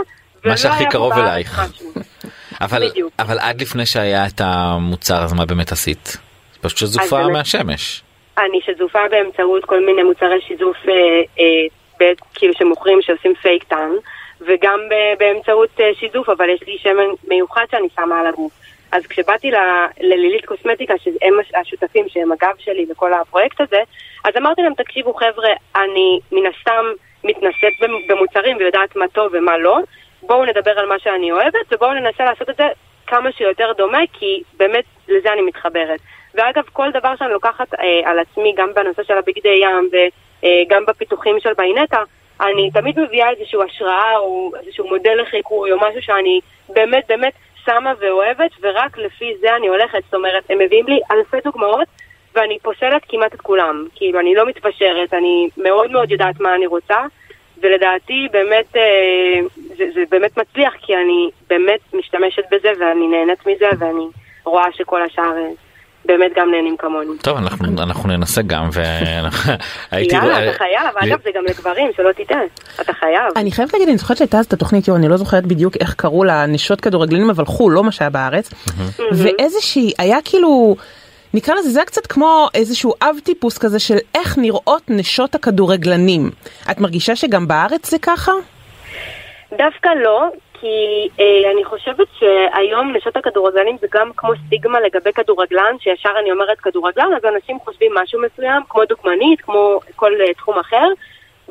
מה 0.45 0.57
שהכי 0.57 0.85
קרוב 0.89 1.13
אלייך. 1.13 1.61
אבל, 2.61 2.83
אבל 3.19 3.39
עד 3.39 3.61
לפני 3.61 3.85
שהיה 3.85 4.25
את 4.27 4.41
המוצר, 4.41 5.23
אז 5.23 5.33
מה 5.33 5.45
באמת 5.45 5.71
עשית? 5.71 6.17
פשוט 6.61 6.77
שזופה 6.77 7.27
מהשמש. 7.27 8.03
אני 8.37 8.59
שזופה 8.65 8.99
באמצעות 9.11 9.65
כל 9.65 9.85
מיני 9.85 10.03
מוצרי 10.03 10.41
שיזוף 10.47 10.77
אה, 10.87 10.93
אה, 11.39 12.11
כאילו 12.33 12.53
שמוכרים, 12.53 13.01
שעושים 13.01 13.33
פייק 13.41 13.63
טאן, 13.63 13.91
וגם 14.41 14.79
באמצעות 15.19 15.69
אה, 15.79 15.89
שיזוף, 15.99 16.29
אבל 16.29 16.49
יש 16.49 16.61
לי 16.67 16.77
שמן 16.77 17.27
מיוחד 17.27 17.65
שאני 17.71 17.87
שמה 17.95 18.19
על 18.19 18.27
הגוף. 18.27 18.51
אז 18.93 19.07
כשבאתי 19.07 19.51
ללילית 19.99 20.45
קוסמטיקה, 20.45 20.93
שהם 20.97 21.33
השותפים 21.61 22.05
שהם 22.09 22.31
הגב 22.31 22.55
שלי 22.59 22.85
לכל 22.85 23.13
הפרויקט 23.13 23.61
הזה, 23.61 23.81
אז 24.23 24.33
אמרתי 24.37 24.61
להם, 24.61 24.73
תקשיבו 24.73 25.13
חבר'ה, 25.13 25.49
אני 25.75 26.19
מן 26.31 26.43
הסתם 26.45 26.85
מתנשאת 27.23 27.73
במוצרים 28.09 28.57
ויודעת 28.57 28.95
מה 28.95 29.07
טוב 29.07 29.31
ומה 29.33 29.57
לא, 29.57 29.77
בואו 30.21 30.45
נדבר 30.45 30.79
על 30.79 30.85
מה 30.85 30.99
שאני 30.99 31.31
אוהבת, 31.31 31.73
ובואו 31.73 31.93
ננסה 31.93 32.23
לעשות 32.25 32.49
את 32.49 32.55
זה 32.55 32.63
כמה 33.07 33.31
שיותר 33.31 33.71
דומה, 33.77 34.01
כי 34.13 34.41
באמת 34.57 34.85
לזה 35.07 35.33
אני 35.33 35.41
מתחברת. 35.41 35.99
ואגב, 36.35 36.63
כל 36.73 36.91
דבר 36.91 37.15
שאני 37.19 37.33
לוקחת 37.33 37.73
אה, 37.73 38.01
על 38.05 38.19
עצמי, 38.19 38.53
גם 38.57 38.73
בנושא 38.75 39.03
של 39.03 39.17
הבגדי 39.17 39.59
ים, 39.61 39.89
אה, 40.43 40.63
גם 40.69 40.85
בפיתוחים 40.85 41.39
של 41.39 41.53
ביינטה, 41.53 42.03
אני 42.41 42.71
תמיד 42.71 42.99
מביאה 42.99 43.29
איזושהי 43.29 43.59
השראה 43.65 44.17
או 44.17 44.51
איזשהו 44.63 44.87
מודל 44.87 45.21
לחיקוי 45.21 45.71
או 45.71 45.77
משהו 45.77 46.01
שאני 46.01 46.39
באמת 46.69 47.03
באמת 47.07 47.33
שמה 47.65 47.93
ואוהבת, 47.99 48.51
ורק 48.61 48.97
לפי 48.97 49.33
זה 49.41 49.55
אני 49.55 49.67
הולכת. 49.67 50.03
זאת 50.03 50.13
אומרת, 50.13 50.43
הם 50.49 50.59
מביאים 50.59 50.85
לי 50.87 50.99
אלפי 51.11 51.37
דוגמאות, 51.43 51.87
ואני 52.35 52.59
פוסלת 52.59 53.01
כמעט 53.09 53.33
את 53.33 53.41
כולם. 53.41 53.85
כאילו, 53.95 54.19
אני 54.19 54.35
לא 54.35 54.45
מתפשרת, 54.45 55.13
אני 55.13 55.49
מאוד 55.57 55.91
מאוד 55.91 56.11
יודעת 56.11 56.39
מה 56.39 56.55
אני 56.55 56.67
רוצה, 56.67 56.97
ולדעתי 57.61 58.27
באמת, 58.31 58.75
אה, 58.75 59.39
זה, 59.77 59.85
זה 59.93 60.03
באמת 60.09 60.37
מצליח, 60.37 60.73
כי 60.81 60.95
אני 60.95 61.29
באמת 61.49 61.79
משתמשת 61.93 62.43
בזה, 62.51 62.71
ואני 62.79 63.07
נהנית 63.07 63.47
מזה, 63.47 63.69
ואני 63.79 64.07
רואה 64.43 64.71
שכל 64.71 65.01
השאר... 65.01 65.33
באמת 66.05 66.31
גם 66.35 66.51
נהנים 66.51 66.77
כמוני. 66.77 67.17
טוב, 67.21 67.37
אנחנו, 67.37 67.67
אנחנו 67.83 68.09
ננסה 68.09 68.41
גם, 68.41 68.69
והייתי... 68.71 70.15
יאללה, 70.15 70.49
אתה 70.49 70.57
חייב, 70.57 70.97
אגב 70.97 71.19
זה 71.23 71.29
גם 71.35 71.43
לגברים, 71.45 71.91
שלא 71.95 72.11
תטעה, 72.11 72.41
אתה 72.81 72.93
חייב. 72.93 73.31
אני 73.35 73.51
חייבת 73.51 73.73
להגיד, 73.73 73.87
אני 73.87 73.97
זוכרת 73.97 74.17
שהייתה 74.17 74.37
אז 74.37 74.45
את 74.45 74.53
התוכנית, 74.53 74.87
יו, 74.87 74.95
אני 74.95 75.07
לא 75.07 75.17
זוכרת 75.17 75.45
בדיוק 75.45 75.77
איך 75.79 75.93
קראו 75.93 76.23
לה, 76.23 76.45
נשות 76.45 76.81
כדורגלנים, 76.81 77.29
אבל 77.29 77.45
חו"ל, 77.45 77.73
לא 77.73 77.83
מה 77.83 77.91
שהיה 77.91 78.09
בארץ, 78.09 78.49
ואיזושהי, 79.11 79.91
היה 79.97 80.17
כאילו... 80.25 80.75
נקרא 81.35 81.55
לזה, 81.55 81.69
זה 81.69 81.79
היה 81.79 81.85
קצת 81.85 82.07
כמו 82.07 82.47
איזשהו 82.53 82.93
אב 83.01 83.15
טיפוס 83.23 83.57
כזה 83.57 83.79
של 83.79 83.97
איך 84.15 84.37
נראות 84.37 84.81
נשות 84.87 85.35
הכדורגלנים. 85.35 86.29
את 86.71 86.79
מרגישה 86.79 87.15
שגם 87.15 87.47
בארץ 87.47 87.89
זה 87.89 87.97
ככה? 88.01 88.31
דווקא 89.51 89.89
לא, 90.03 90.29
כי 90.63 91.07
אה, 91.19 91.51
אני 91.51 91.63
חושבת 91.63 92.07
שהיום 92.19 92.95
נשות 92.95 93.17
הכדורגלנים 93.17 93.77
זה 93.81 93.87
גם 93.91 94.11
כמו 94.17 94.29
סטיגמה 94.45 94.79
לגבי 94.79 95.13
כדורגלן, 95.13 95.75
שישר 95.79 96.09
אני 96.19 96.31
אומרת 96.31 96.59
כדורגלן, 96.59 97.13
אז 97.17 97.25
אנשים 97.25 97.59
חושבים 97.59 97.91
משהו 97.95 98.21
מסוים, 98.21 98.61
כמו 98.69 98.85
דוגמנית, 98.85 99.41
כמו 99.41 99.79
כל 99.95 100.11
אה, 100.21 100.33
תחום 100.33 100.59
אחר. 100.59 100.87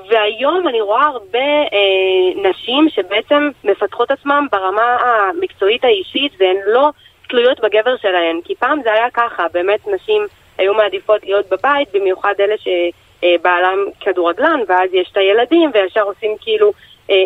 והיום 0.08 0.68
אני 0.68 0.80
רואה 0.80 1.06
הרבה 1.06 1.38
אה, 1.72 2.50
נשים 2.50 2.88
שבעצם 2.88 3.50
מפתחות 3.64 4.10
עצמן 4.10 4.44
ברמה 4.52 4.96
המקצועית 4.96 5.84
האישית 5.84 6.32
והן 6.38 6.56
לא 6.66 6.90
תלויות 7.28 7.60
בגבר 7.60 7.96
שלהן. 7.96 8.40
כי 8.44 8.54
פעם 8.54 8.82
זה 8.82 8.92
היה 8.92 9.10
ככה, 9.14 9.46
באמת 9.52 9.80
נשים 9.86 10.26
היו 10.58 10.74
מעדיפות 10.74 11.24
להיות 11.24 11.46
בבית, 11.50 11.88
במיוחד 11.94 12.34
אלה 12.40 12.54
שבעלם 12.58 13.78
כדורגלן, 14.00 14.60
ואז 14.68 14.90
יש 14.92 15.08
את 15.12 15.16
הילדים 15.16 15.70
וישר 15.74 16.02
עושים 16.02 16.36
כאילו 16.40 16.68
אה, 16.68 16.72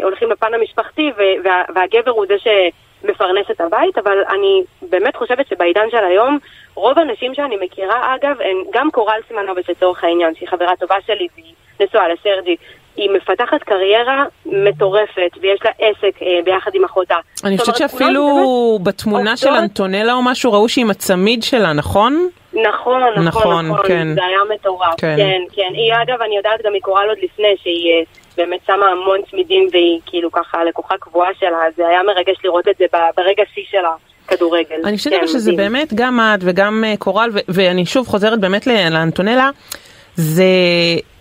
הולכים 0.03 0.31
לפן 0.31 0.55
המשפחתי 0.55 1.11
וה, 1.45 1.63
והגבר 1.75 2.11
הוא 2.11 2.27
זה 2.29 2.35
שמפרנס 2.39 3.47
את 3.51 3.61
הבית, 3.61 3.99
אבל 3.99 4.19
אני 4.29 4.63
באמת 4.83 5.17
חושבת 5.17 5.49
שבעידן 5.49 5.91
של 5.91 6.05
היום, 6.05 6.39
רוב 6.75 6.99
הנשים 6.99 7.35
שאני 7.35 7.57
מכירה, 7.61 8.15
אגב, 8.15 8.41
הן 8.41 8.57
גם 8.73 8.91
קורל 8.91 9.21
סימנוביץ' 9.29 9.69
לצורך 9.69 10.05
העניין, 10.05 10.35
שהיא 10.35 10.49
חברה 10.49 10.77
טובה 10.77 10.97
שלי 11.07 11.29
והיא 11.37 11.55
נשואה 11.81 12.09
לסרג'י, 12.09 12.57
היא 12.97 13.11
מפתחת 13.11 13.63
קריירה 13.63 14.25
מטורפת 14.47 15.31
ויש 15.41 15.61
לה 15.65 15.71
עסק 15.79 16.23
אה, 16.23 16.39
ביחד 16.45 16.71
עם 16.75 16.85
אחותה. 16.85 17.15
אני 17.45 17.59
חושבת 17.59 17.77
שאפילו 17.77 18.29
בתמונה 18.83 19.37
של 19.37 19.49
אנטונלה 19.49 20.13
או 20.13 20.23
משהו 20.23 20.53
ראו 20.53 20.69
שהיא 20.69 20.85
עם 20.85 20.91
הצמיד 20.91 21.43
שלה, 21.43 21.73
נכון? 21.73 22.29
נכון, 22.53 23.03
נכון, 23.03 23.25
נכון, 23.25 23.67
נכון, 23.69 23.87
כן. 23.87 24.15
זה 24.15 24.25
היה 24.25 24.39
מטורף, 24.55 24.95
כן, 25.01 25.17
כן, 25.17 25.41
כן. 25.53 25.71
היא 25.75 25.93
אגב, 26.03 26.23
אני 26.23 26.37
יודעת 26.37 26.63
גם 26.65 26.73
מקורל 26.73 27.09
עוד 27.09 27.19
לפני 27.23 27.57
שהיא 27.63 27.93
אה, 27.93 28.03
באמת 28.37 28.61
שמה 28.67 28.87
המון 28.87 29.21
צמידים 29.31 29.69
והיא 29.73 30.01
כאילו 30.07 30.33
ככה 30.33 30.65
לקוחה 30.65 30.95
קבועה 31.01 31.29
שלה, 31.39 31.59
זה 31.77 31.89
היה 31.89 32.03
מרגש 32.03 32.37
לראות 32.45 32.69
את 32.69 32.75
זה 32.79 32.85
ברגע 33.17 33.43
שיא 33.55 33.65
שלה. 33.71 33.93
כדורגל. 34.29 34.81
אני 34.85 34.97
חושבת 34.97 35.21
כן, 35.21 35.27
שזה 35.27 35.53
מדהים. 35.53 35.57
באמת 35.57 35.95
גם 35.95 36.21
את 36.35 36.41
וגם 36.43 36.85
אה, 36.87 36.97
קורל, 36.97 37.31
ואני 37.49 37.87
שוב 37.87 38.07
חוזרת 38.07 38.41
באמת 38.41 38.67
לאנטונלה, 38.67 39.51
זה 40.17 40.45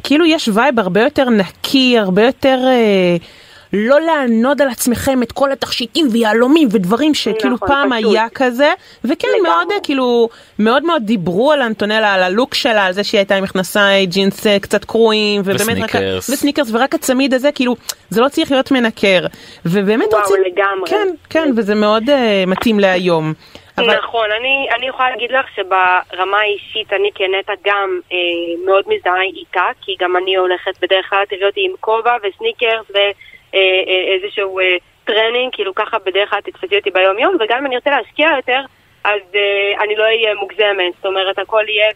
כאילו 0.04 0.26
יש 0.26 0.50
וייב 0.54 0.80
הרבה 0.80 1.02
יותר 1.02 1.30
נקי, 1.30 2.00
הרבה 2.00 2.26
יותר... 2.26 2.60
אה, 2.66 3.16
לא 3.74 4.00
לענוד 4.02 4.62
על 4.62 4.68
עצמכם 4.68 5.24
את 5.24 5.32
כל 5.32 5.52
התכשיטים 5.52 6.08
ויהלומים 6.12 6.68
ודברים 6.72 7.14
שכאילו 7.14 7.56
נכון, 7.56 7.68
פעם 7.68 7.90
פשוט. 7.98 8.12
היה 8.12 8.28
כזה, 8.36 8.74
וכן 9.04 9.28
לגמרי. 9.28 9.50
מאוד 9.50 9.68
כאילו, 9.84 10.30
מאוד 10.60 10.84
מאוד 10.84 11.02
דיברו 11.06 11.52
על 11.52 11.62
אנטונלה, 11.62 12.14
על 12.14 12.24
הלוק 12.24 12.54
שלה, 12.54 12.86
על 12.86 12.94
זה 12.94 13.04
שהיא 13.04 13.20
הייתה 13.20 13.36
עם 13.36 13.44
מכנסי 13.44 14.06
ג'ינס 14.06 14.48
אה, 14.48 14.60
קצת 14.60 14.86
קרועים, 14.86 15.42
ובאמת 15.46 15.60
רק, 15.60 15.90
וסניקרס. 15.90 16.30
וסניקרס, 16.30 16.70
ורק 16.74 16.96
הצמיד 16.96 17.34
הזה, 17.34 17.52
כאילו, 17.52 17.76
זה 18.10 18.22
לא 18.22 18.30
צריך 18.30 18.52
להיות 18.52 18.72
מנקר, 18.72 19.26
ובאמת 19.66 20.14
וואו, 20.14 20.22
רוצים, 20.22 20.44
לגמרי. 20.46 20.90
כן, 20.90 21.08
כן, 21.30 21.52
וזה 21.58 21.76
מאוד 21.76 22.10
אה, 22.10 22.44
מתאים 22.48 22.80
להיום. 22.80 23.34
אבל 23.78 23.98
נכון, 23.98 24.32
אני, 24.40 24.68
אני 24.78 24.88
יכולה 24.88 25.10
להגיד 25.10 25.32
לך 25.32 25.46
שברמה 25.56 26.38
האישית 26.38 26.94
אני 26.94 27.10
כנטע 27.16 27.54
גם 27.66 28.00
אה, 28.12 28.18
מאוד 28.66 28.84
מזדהה 28.88 29.22
איתה, 29.22 29.66
כי 29.82 29.96
גם 30.00 30.18
אני 30.18 30.36
הולכת 30.36 30.72
בדרך 30.82 31.10
כלל 31.10 31.24
תראי 31.30 31.46
אותי 31.46 31.66
עם 31.70 31.72
כובע 31.80 32.16
וסניקרס 32.18 32.86
ואיזשהו 32.90 33.35
אה, 33.56 34.78
טרנינג, 35.06 35.54
כאילו 35.54 35.76
ככה 35.76 35.98
בדרך 36.06 36.30
כלל 36.30 36.42
תתפסי 36.42 36.78
אותי 36.78 36.92
ביום 36.92 37.20
יום, 37.20 37.36
וגם 37.40 37.58
אם 37.58 37.66
אני 37.66 37.76
ארצה 37.76 37.90
להשקיע 37.90 38.30
יותר, 38.36 38.62
אז 39.04 39.22
אה, 39.36 39.84
אני 39.84 39.96
לא 39.96 40.04
אהיה 40.04 40.36
מוגזמת, 40.36 40.94
זאת 40.96 41.06
אומרת 41.06 41.40
הכל 41.40 41.64
יהיה 41.68 41.92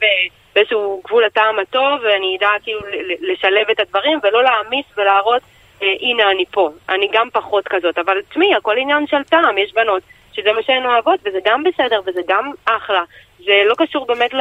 באיזשהו 0.54 1.02
גבול 1.06 1.24
הטעם 1.24 1.60
הטוב, 1.60 2.00
ואני 2.04 2.38
אדע 2.38 2.50
כאילו 2.64 2.80
לשלב 3.22 3.70
את 3.72 3.80
הדברים 3.80 4.20
ולא 4.24 4.44
להעמיס 4.44 4.86
ולהראות 4.98 5.42
אה, 5.82 5.94
הנה 6.02 6.32
אני 6.32 6.46
פה. 6.52 6.70
אני 6.90 7.08
גם 7.12 7.30
פחות 7.34 7.68
כזאת, 7.68 7.98
אבל 7.98 8.22
תשמעי, 8.30 8.56
הכל 8.56 8.78
עניין 8.78 9.08
של 9.08 9.24
טעם, 9.24 9.58
יש 9.58 9.74
בנות 9.74 10.04
שזה 10.34 10.52
מה 10.52 10.64
שהן 10.64 10.86
אוהבות, 10.86 11.20
וזה 11.26 11.40
גם 11.46 11.64
בסדר, 11.64 12.02
וזה 12.06 12.22
גם 12.28 12.52
אחלה. 12.66 13.04
זה 13.46 13.62
לא 13.66 13.76
קשור 13.78 14.06
באמת 14.06 14.34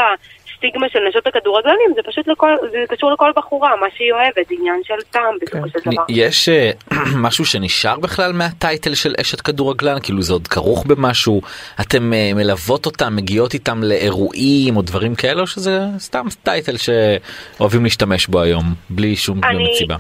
לסטיגמה 0.59 0.87
של 0.93 0.99
נשות 1.09 1.27
הכדורגלנים, 1.27 1.91
זה 1.95 2.01
פשוט 2.07 2.29
לכל, 2.29 2.55
זה 2.71 2.79
קשור 2.89 3.13
לכל 3.13 3.31
בחורה, 3.37 3.77
מה 3.81 3.87
שהיא 3.97 4.13
אוהבת, 4.13 4.51
עניין 4.51 4.81
של 4.85 4.95
טעם 5.11 5.35
בסופו 5.43 5.69
של 5.69 5.91
דבר. 5.91 6.05
יש 6.09 6.49
אה, 6.49 6.71
משהו 7.27 7.45
שנשאר 7.45 7.99
בכלל 7.99 8.33
מהטייטל 8.33 8.95
של 8.95 9.15
אשת 9.21 9.41
כדורגלן 9.41 10.01
כאילו 10.03 10.23
זה 10.23 10.33
עוד 10.33 10.49
כרוך 10.49 10.87
במשהו 10.87 11.43
אתם 11.81 12.13
אה, 12.13 12.31
מלוות 12.35 12.87
אותם 12.87 13.17
מגיעות 13.17 13.55
איתם 13.55 13.83
לאירועים 13.83 14.77
או 14.77 14.83
דברים 14.83 15.15
כאלה 15.15 15.41
או 15.41 15.47
שזה 15.47 15.81
סתם 15.99 16.27
טייטל 16.43 16.77
שאוהבים 16.77 17.85
להשתמש 17.85 18.27
בו 18.27 18.41
היום 18.41 18.65
בלי 18.91 19.17
שום 19.17 19.41
סיבה. 19.79 19.97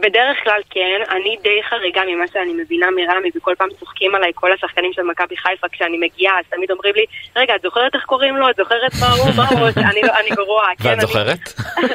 בדרך 0.00 0.44
כלל 0.44 0.60
כן, 0.70 1.00
אני 1.10 1.36
די 1.42 1.62
חריגה 1.62 2.02
ממה 2.08 2.24
שאני 2.32 2.52
מבינה 2.52 2.86
מרמי, 2.90 3.30
וכל 3.36 3.54
פעם 3.58 3.68
צוחקים 3.80 4.14
עליי 4.14 4.30
כל 4.34 4.52
השחקנים 4.52 4.92
של 4.92 5.02
מכבי 5.02 5.36
חיפה 5.36 5.68
כשאני 5.68 5.98
מגיעה, 5.98 6.38
אז 6.38 6.44
תמיד 6.50 6.70
אומרים 6.70 6.94
לי, 6.94 7.04
רגע, 7.36 7.54
את 7.56 7.62
זוכרת 7.62 7.94
איך 7.94 8.04
קוראים 8.04 8.36
לו? 8.36 8.50
את 8.50 8.56
זוכרת 8.56 8.90
מה 9.00 9.06
הוא? 9.06 9.30
מה 9.36 9.48
הוא? 9.48 9.68
אני 9.90 10.02
לא- 10.02 10.12
אני 10.20 10.28
גרועה. 10.30 10.70
כן, 10.82 10.88
ואת 10.88 10.92
אני- 10.92 11.00
זוכרת? 11.00 11.38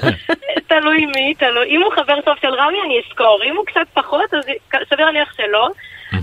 תלוי 0.70 1.06
מי, 1.06 1.34
תלוי. 1.38 1.66
אם 1.68 1.82
הוא 1.84 1.92
חבר 1.94 2.22
טוב 2.22 2.36
של 2.42 2.54
רמי, 2.54 2.78
אני 2.86 3.02
אזכור. 3.08 3.40
אם 3.44 3.56
הוא 3.56 3.66
קצת 3.66 3.88
פחות, 3.94 4.34
אז 4.34 4.46
סביר 4.90 5.06
להניח 5.06 5.34
שלא. 5.38 5.68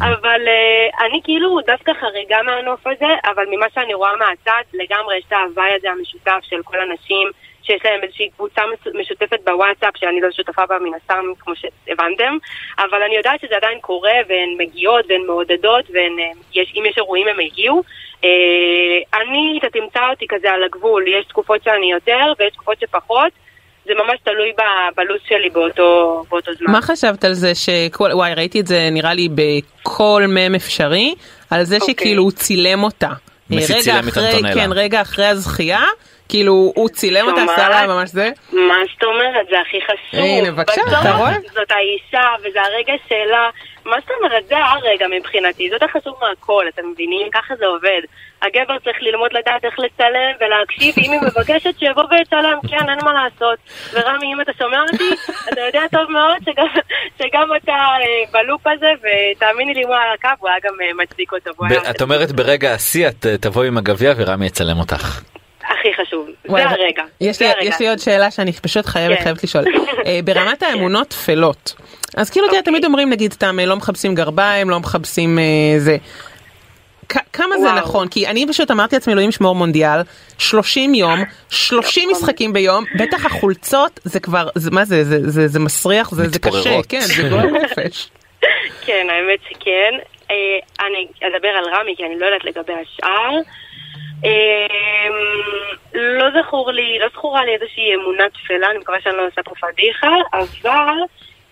אבל 0.00 0.40
uh, 0.46 1.04
אני 1.06 1.20
כאילו 1.24 1.58
דווקא 1.66 1.92
חריגה 2.00 2.42
מהנוף 2.42 2.87
הזה, 2.87 3.06
אבל 3.24 3.44
ממה 3.50 3.66
שאני 3.74 3.94
רואה 3.94 4.11
מהצד, 4.16 4.62
לגמרי 4.74 5.16
יש 5.18 5.24
את 5.28 5.32
ההוואי 5.32 5.70
הזה 5.78 5.90
המשותף 5.90 6.38
של 6.42 6.56
כל 6.64 6.76
הנשים 6.80 7.28
שיש 7.62 7.81
להם 7.85 8.01
איזושהי 8.03 8.31
קבוצה 8.37 8.62
משותפת 9.01 9.40
בוואטסאפ, 9.44 9.96
שאני 9.96 10.20
לא 10.20 10.29
שותפה 10.31 10.66
בה 10.66 10.79
מן 10.79 10.94
הסתם, 10.94 11.25
כמו 11.40 11.55
שהבנתם, 11.57 12.37
אבל 12.79 13.03
אני 13.03 13.16
יודעת 13.16 13.40
שזה 13.40 13.57
עדיין 13.57 13.79
קורה, 13.81 14.18
והן 14.29 14.51
מגיעות, 14.59 15.05
והן 15.09 15.27
מעודדות, 15.27 15.85
ואם 15.90 16.16
יש, 16.55 16.72
אם 16.77 16.83
יש 16.87 16.96
אירועים 16.96 17.29
הם 17.29 17.40
הגיעו. 17.40 17.83
אה, 18.25 19.20
אני, 19.20 19.59
אתה 19.59 19.70
תמצא 19.70 20.01
אותי 20.11 20.27
כזה 20.29 20.51
על 20.51 20.64
הגבול, 20.64 21.05
יש 21.09 21.27
תקופות 21.27 21.64
שאני 21.64 21.92
יותר, 21.92 22.33
ויש 22.38 22.53
תקופות 22.53 22.81
שפחות. 22.81 23.33
זה 23.87 23.92
ממש 23.94 24.18
תלוי 24.25 24.53
ב- 24.59 24.94
בלו"ז 24.96 25.20
שלי 25.29 25.51
באותו, 25.51 26.22
באותו 26.31 26.53
זמן. 26.59 26.72
מה 26.72 26.83
חשבת 26.83 27.25
על 27.25 27.33
זה 27.33 27.55
שכל, 27.55 28.11
וואי 28.12 28.35
ראיתי 28.35 28.61
את 28.61 28.66
זה 28.66 28.88
נראה 28.92 29.14
לי 29.14 29.29
בכל 29.35 30.25
מם 30.29 30.55
אפשרי, 30.55 31.14
על 31.51 31.64
זה 31.64 31.77
אוקיי. 31.81 31.94
שכאילו 31.94 32.22
הוא 32.22 32.31
צילם 32.31 32.83
אותה. 32.83 33.09
מסי 33.51 33.72
רגע 33.72 33.83
צילם 33.83 34.09
את 34.09 34.12
אחרי, 34.12 34.33
אנטונלה. 34.33 34.55
כן, 34.55 34.72
רגע 34.72 35.01
אחרי 35.01 35.27
הזכייה, 35.27 35.85
כאילו 36.32 36.72
הוא 36.74 36.88
צילם 36.88 37.26
אותה? 37.26 37.42
עשה 37.42 37.68
לה 37.68 37.86
ממש 37.86 38.10
זה. 38.10 38.30
מה 38.52 38.74
זאת 38.92 39.04
אומרת? 39.04 39.46
זה 39.50 39.56
הכי 39.60 39.80
חשוב. 39.84 40.20
הנה, 40.20 40.50
בבקשה, 40.50 40.80
אתה 41.00 41.12
רואה? 41.12 41.32
זאת 41.54 41.70
האישה, 41.70 42.28
וזה 42.40 42.62
הרגע 42.62 42.92
שלה. 43.08 43.50
מה 43.84 43.96
זאת 44.00 44.10
אומרת? 44.18 44.46
זה 44.48 44.58
הרגע 44.58 45.06
מבחינתי, 45.16 45.70
זאת 45.70 45.82
החשוב 45.82 46.14
מהכל, 46.20 46.64
אתם 46.68 46.82
מבינים? 46.90 47.30
ככה 47.32 47.54
זה 47.56 47.66
עובד. 47.66 48.02
הגבר 48.42 48.78
צריך 48.84 48.96
ללמוד 49.00 49.30
לדעת 49.32 49.64
איך 49.64 49.78
לצלם 49.78 50.32
ולהקשיב, 50.40 50.94
אם 50.98 51.12
היא 51.12 51.20
מבקשת 51.20 51.78
שיבוא 51.78 52.02
ויצלם, 52.10 52.58
כן, 52.70 52.88
אין 52.88 52.98
מה 53.04 53.12
לעשות. 53.12 53.58
ורמי, 53.92 54.34
אם 54.34 54.40
אתה 54.40 54.52
שומע 54.58 54.80
אותי, 54.92 55.10
אתה 55.52 55.60
יודע 55.60 55.82
טוב 55.90 56.10
מאוד 56.10 56.36
שגם, 56.44 56.66
שגם 57.18 57.48
אתה 57.56 57.72
אה, 57.72 58.24
בלופ 58.32 58.66
הזה, 58.66 58.90
ותאמיני 59.02 59.74
לי, 59.74 59.82
הוא 59.82 59.94
על 59.94 60.12
הקו, 60.14 60.28
הוא 60.40 60.48
היה 60.48 60.58
גם 60.64 60.74
אה, 60.82 61.04
מצדיק 61.04 61.32
אותו. 61.32 61.50
את 61.90 62.02
אומרת 62.02 62.32
ברגע 62.32 62.72
השיא 62.72 63.08
את 63.08 63.26
אה, 63.26 63.36
תבואי 63.36 63.68
עם 63.68 63.78
הגביע 63.78 64.12
ורמי 64.16 64.46
יצלם 64.46 64.78
אותך. 64.78 65.20
הכי 65.82 66.02
חשוב. 66.02 66.28
וואי, 66.48 66.62
זה 66.62 66.68
הרגע. 66.68 67.02
יש 67.20 67.38
זה 67.38 67.44
לי, 67.44 67.50
הרגע. 67.50 67.68
יש 67.68 67.80
לי 67.80 67.88
עוד 67.88 67.98
שאלה 67.98 68.30
שאני 68.30 68.52
פשוט 68.52 68.86
חייבת 68.86 69.18
כן. 69.18 69.24
חייבת 69.24 69.44
לשאול. 69.44 69.64
אה, 70.06 70.20
ברמת 70.24 70.62
האמונות 70.62 71.08
טפלות, 71.08 71.74
אז 72.16 72.30
כאילו 72.30 72.46
תראה, 72.46 72.58
אוקיי. 72.58 72.72
תמיד 72.72 72.84
אומרים 72.84 73.10
נגיד 73.10 73.32
סתם 73.32 73.60
אה, 73.60 73.66
לא 73.66 73.76
מכבסים 73.76 74.14
גרביים, 74.14 74.70
לא 74.70 74.80
מכבסים 74.80 75.38
אה, 75.38 75.78
זה. 75.78 75.96
כמה 77.32 77.58
זה 77.58 77.66
וואו. 77.66 77.76
נכון? 77.76 78.08
כי 78.08 78.26
אני 78.26 78.46
פשוט 78.48 78.70
אמרתי 78.70 78.96
לעצמי 78.96 79.12
אלוהים 79.12 79.32
שמור 79.32 79.54
מונדיאל, 79.54 80.00
30 80.38 80.94
יום, 80.94 81.18
30 81.50 82.10
נכון. 82.10 82.22
משחקים 82.22 82.52
ביום, 82.52 82.84
בטח 82.98 83.26
החולצות 83.26 84.00
זה 84.04 84.20
כבר, 84.20 84.48
זה, 84.54 84.70
מה 84.70 84.84
זה, 84.84 85.04
זה, 85.04 85.30
זה, 85.30 85.48
זה 85.48 85.60
מסריח, 85.60 86.10
זה, 86.10 86.28
זה 86.28 86.38
קשה. 86.38 86.80
כן, 86.88 87.00
זה 87.00 87.28
גועל 87.28 87.46
נפש. 87.64 88.10
כן, 88.86 89.06
האמת 89.10 89.38
שכן. 89.50 89.92
אה, 90.30 90.86
אני 90.86 91.06
אדבר 91.28 91.48
על 91.48 91.64
רמי, 91.74 91.94
כי 91.96 92.04
אני 92.04 92.18
לא 92.18 92.26
יודעת 92.26 92.44
לגבי 92.44 92.72
השאר. 92.72 93.38
אה, 94.24 95.08
לא 95.94 96.26
זכור 96.40 96.70
לי, 96.70 96.98
לא 96.98 97.08
זכורה 97.08 97.44
לי 97.44 97.54
איזושהי 97.54 97.94
אמונה 97.94 98.24
תפלה, 98.28 98.70
אני 98.70 98.78
מקווה 98.78 99.00
שאני 99.00 99.16
לא 99.16 99.26
עושה 99.26 99.42
פה 99.42 99.54
פדיחה, 99.61 100.14
אבל 100.32 100.98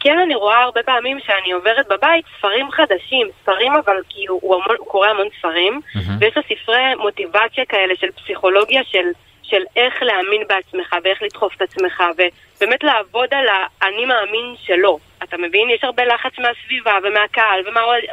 כן 0.01 0.19
אני 0.19 0.35
רואה 0.35 0.63
הרבה 0.63 0.83
פעמים 0.83 1.19
שאני 1.21 1.53
עוברת 1.53 1.89
בבית 1.89 2.25
ספרים 2.39 2.71
חדשים, 2.71 3.29
ספרים 3.43 3.73
אבל 3.85 3.97
כאילו, 4.09 4.39
הוא, 4.43 4.55
המון, 4.55 4.77
הוא 4.79 4.87
קורא 4.87 5.09
המון 5.09 5.27
ספרים, 5.39 5.81
ויש 6.21 6.37
לו 6.37 6.43
ספרי 6.43 6.95
מוטיבציה 6.99 7.65
כאלה 7.65 7.95
של 7.97 8.11
פסיכולוגיה 8.11 8.85
של... 8.85 9.07
של 9.43 9.63
איך 9.77 10.03
להאמין 10.03 10.43
בעצמך 10.49 10.97
ואיך 11.05 11.23
לדחוף 11.23 11.57
את 11.57 11.63
עצמך 11.63 12.03
ובאמת 12.15 12.85
לעבוד 12.85 13.29
על 13.35 13.47
האני 13.81 14.05
מאמין 14.05 14.55
שלו. 14.63 14.99
אתה 15.23 15.37
מבין? 15.37 15.71
יש 15.71 15.85
הרבה 15.85 16.05
לחץ 16.05 16.33
מהסביבה 16.39 16.99
ומהקהל 17.05 17.61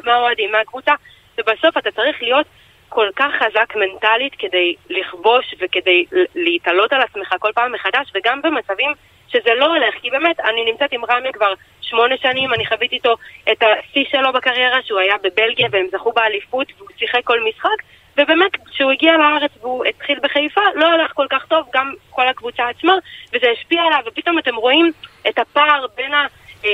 ומהאוהדים, 0.04 0.52
מהקבוצה 0.52 0.94
ובסוף 1.38 1.78
אתה 1.78 1.92
צריך 1.92 2.18
להיות 2.22 2.46
כל 2.90 3.08
כך 3.16 3.32
חזק 3.40 3.76
מנטלית 3.76 4.36
כדי 4.40 4.76
לכבוש 4.90 5.56
וכדי 5.60 6.06
להתעלות 6.36 6.94
על 6.94 7.02
עצמך 7.02 7.36
כל 7.40 7.52
פעם 7.56 7.72
מחדש 7.72 8.12
וגם 8.16 8.42
במצבים 8.42 8.92
שזה 9.28 9.54
לא 9.58 9.66
הולך, 9.66 9.96
כי 10.02 10.10
באמת, 10.10 10.40
אני 10.40 10.72
נמצאת 10.72 10.92
עם 10.92 11.06
רמי 11.06 11.34
כבר 11.34 11.54
שמונה 11.82 12.18
שנים, 12.18 12.54
אני 12.54 12.66
חוויתי 12.66 12.96
איתו 12.96 13.16
את 13.52 13.64
השיא 13.64 14.06
שלו 14.12 14.34
בקריירה, 14.34 14.80
שהוא 14.84 15.00
היה 15.00 15.16
בבלגיה 15.24 15.68
והם 15.72 15.86
זכו 15.92 16.12
באליפות 16.12 16.68
והוא 16.78 16.90
שיחק 16.98 17.22
כל 17.24 17.40
משחק, 17.50 17.84
ובאמת, 18.18 18.52
כשהוא 18.72 18.92
הגיע 18.92 19.18
לארץ 19.18 19.52
והוא 19.62 19.86
התחיל 19.86 20.20
בחיפה, 20.20 20.62
לא 20.76 20.86
הלך 20.86 21.12
כל 21.14 21.28
כך 21.30 21.46
טוב, 21.46 21.66
גם 21.74 21.94
כל 22.10 22.28
הקבוצה 22.28 22.70
עצמה, 22.70 22.94
וזה 23.34 23.48
השפיע 23.52 23.82
עליו, 23.82 24.00
ופתאום 24.06 24.40
אתם 24.40 24.56
רואים 24.56 24.92
את 25.30 25.40
הפער 25.40 25.86
בין 25.96 26.12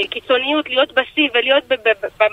הקיצוניות 0.03 0.69
להיות 0.69 0.91
בשיא 0.91 1.29
ולהיות 1.33 1.63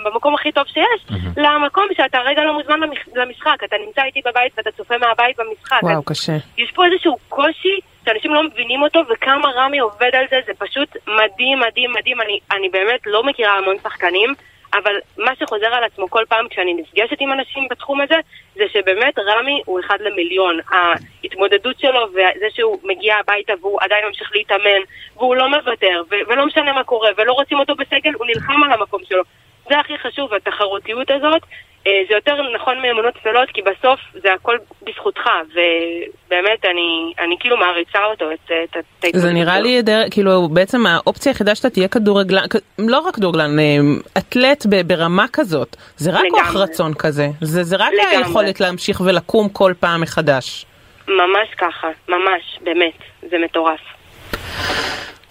במקום 0.05 0.35
הכי 0.35 0.51
טוב 0.51 0.63
שיש, 0.67 1.19
למקום 1.37 1.85
שאתה 1.97 2.17
רגע 2.19 2.41
לא 2.43 2.53
מוזמן 2.53 2.79
למשחק, 3.15 3.63
אתה 3.63 3.75
נמצא 3.85 4.01
איתי 4.03 4.21
בבית 4.25 4.53
ואתה 4.57 4.71
צופה 4.71 4.97
מהבית 4.97 5.39
במשחק. 5.39 5.79
אז 5.83 5.89
וואו, 5.89 6.03
קשה. 6.03 6.37
יש 6.57 6.71
פה 6.71 6.85
איזשהו 6.85 7.17
קושי 7.29 7.79
שאנשים 8.05 8.33
לא 8.33 8.43
מבינים 8.43 8.81
אותו, 8.81 8.99
וכמה 9.09 9.51
רמי 9.55 9.79
עובד 9.79 10.09
על 10.13 10.25
זה, 10.29 10.39
זה 10.47 10.53
פשוט 10.57 10.97
מדהים, 11.07 11.59
מדהים, 11.59 11.91
מדהים. 11.99 12.21
אני, 12.21 12.39
אני 12.51 12.69
באמת 12.69 13.01
לא 13.05 13.23
מכירה 13.23 13.57
המון 13.57 13.75
שחקנים, 13.83 14.33
אבל 14.73 14.95
מה 15.17 15.31
שחוזר 15.39 15.67
על 15.67 15.83
עצמו 15.83 16.09
כל 16.09 16.23
פעם 16.29 16.47
כשאני 16.49 16.73
נפגשת 16.73 17.17
עם 17.19 17.31
אנשים 17.31 17.67
בתחום 17.69 18.01
הזה, 18.01 18.15
זה 18.55 18.63
שבאמת 18.73 19.19
רמי 19.19 19.61
הוא 19.65 19.79
אחד 19.79 19.97
למיליון. 20.01 20.59
ההתמודדות 20.71 21.79
שלו 21.79 22.07
וזה 22.11 22.45
שהוא 22.55 22.77
מגיע 22.83 23.15
הביתה 23.19 23.53
והוא 23.61 23.79
עדיין 23.81 24.05
ממשיך 24.07 24.31
להתאמן, 24.35 24.81
והוא 25.15 25.35
לא 25.35 25.49
מוותר, 25.49 26.01
ו- 26.11 26.23
ולא 26.27 26.45
משנה 26.45 26.73
מה 26.73 26.83
קורה, 26.83 27.09
ולא 27.17 27.33
רוצים 27.33 27.59
אותו 27.59 27.75
בסגל, 27.75 28.13
הוא 28.13 28.25
נלחם 28.25 28.63
על 28.63 28.71
המקום 28.71 29.01
שלו. 29.09 29.23
זה 29.69 29.79
הכי 29.79 29.97
חשוב, 29.97 30.33
התחרותיות 30.33 31.11
הזאת. 31.11 31.41
אה, 31.87 31.91
זה 32.09 32.15
יותר 32.15 32.35
נכון 32.55 32.81
מאמונות 32.81 33.13
טפלות, 33.13 33.49
כי 33.53 33.61
בסוף 33.61 33.99
זה 34.13 34.33
הכל 34.33 34.57
בזכותך, 34.83 35.21
ובאמת 35.49 36.65
אני, 36.65 37.13
אני 37.19 37.35
כאילו 37.39 37.57
מעריצה 37.57 37.99
אותו, 38.11 38.25
את, 38.31 38.39
את, 38.63 38.77
את 38.77 38.83
זה 39.01 39.07
ההתמודדות 39.07 39.31
נראה 39.33 39.55
שלו. 39.55 39.63
לי 39.63 39.81
דר- 39.81 40.09
כאילו 40.11 40.49
בעצם 40.49 40.85
האופציה 40.85 41.31
היחידה 41.31 41.55
שאתה 41.55 41.69
תהיה 41.69 41.87
כדורגלן, 41.87 42.41
לא 42.79 42.99
רק 42.99 43.15
כדורגלן, 43.15 43.59
אה, 43.59 43.77
אתלט 44.17 44.65
ברמה 44.87 45.25
כזאת, 45.33 45.75
זה 45.97 46.11
רק 46.11 46.23
לגמרי. 46.25 46.41
כוח 46.41 46.55
רצון 46.55 46.93
כזה, 46.93 47.27
זה 47.41 47.63
זה 47.63 47.75
רק 47.75 47.93
לגמרי. 47.93 48.15
היכולת 48.17 48.59
להמשיך 48.59 49.01
ולקום 49.01 49.49
כל 49.49 49.73
פעם 49.79 50.01
מחדש. 50.01 50.65
ממש 51.07 51.47
ככה, 51.57 51.87
ממש, 52.09 52.59
באמת, 52.63 52.93
זה 53.29 53.37
מטורף. 53.45 53.79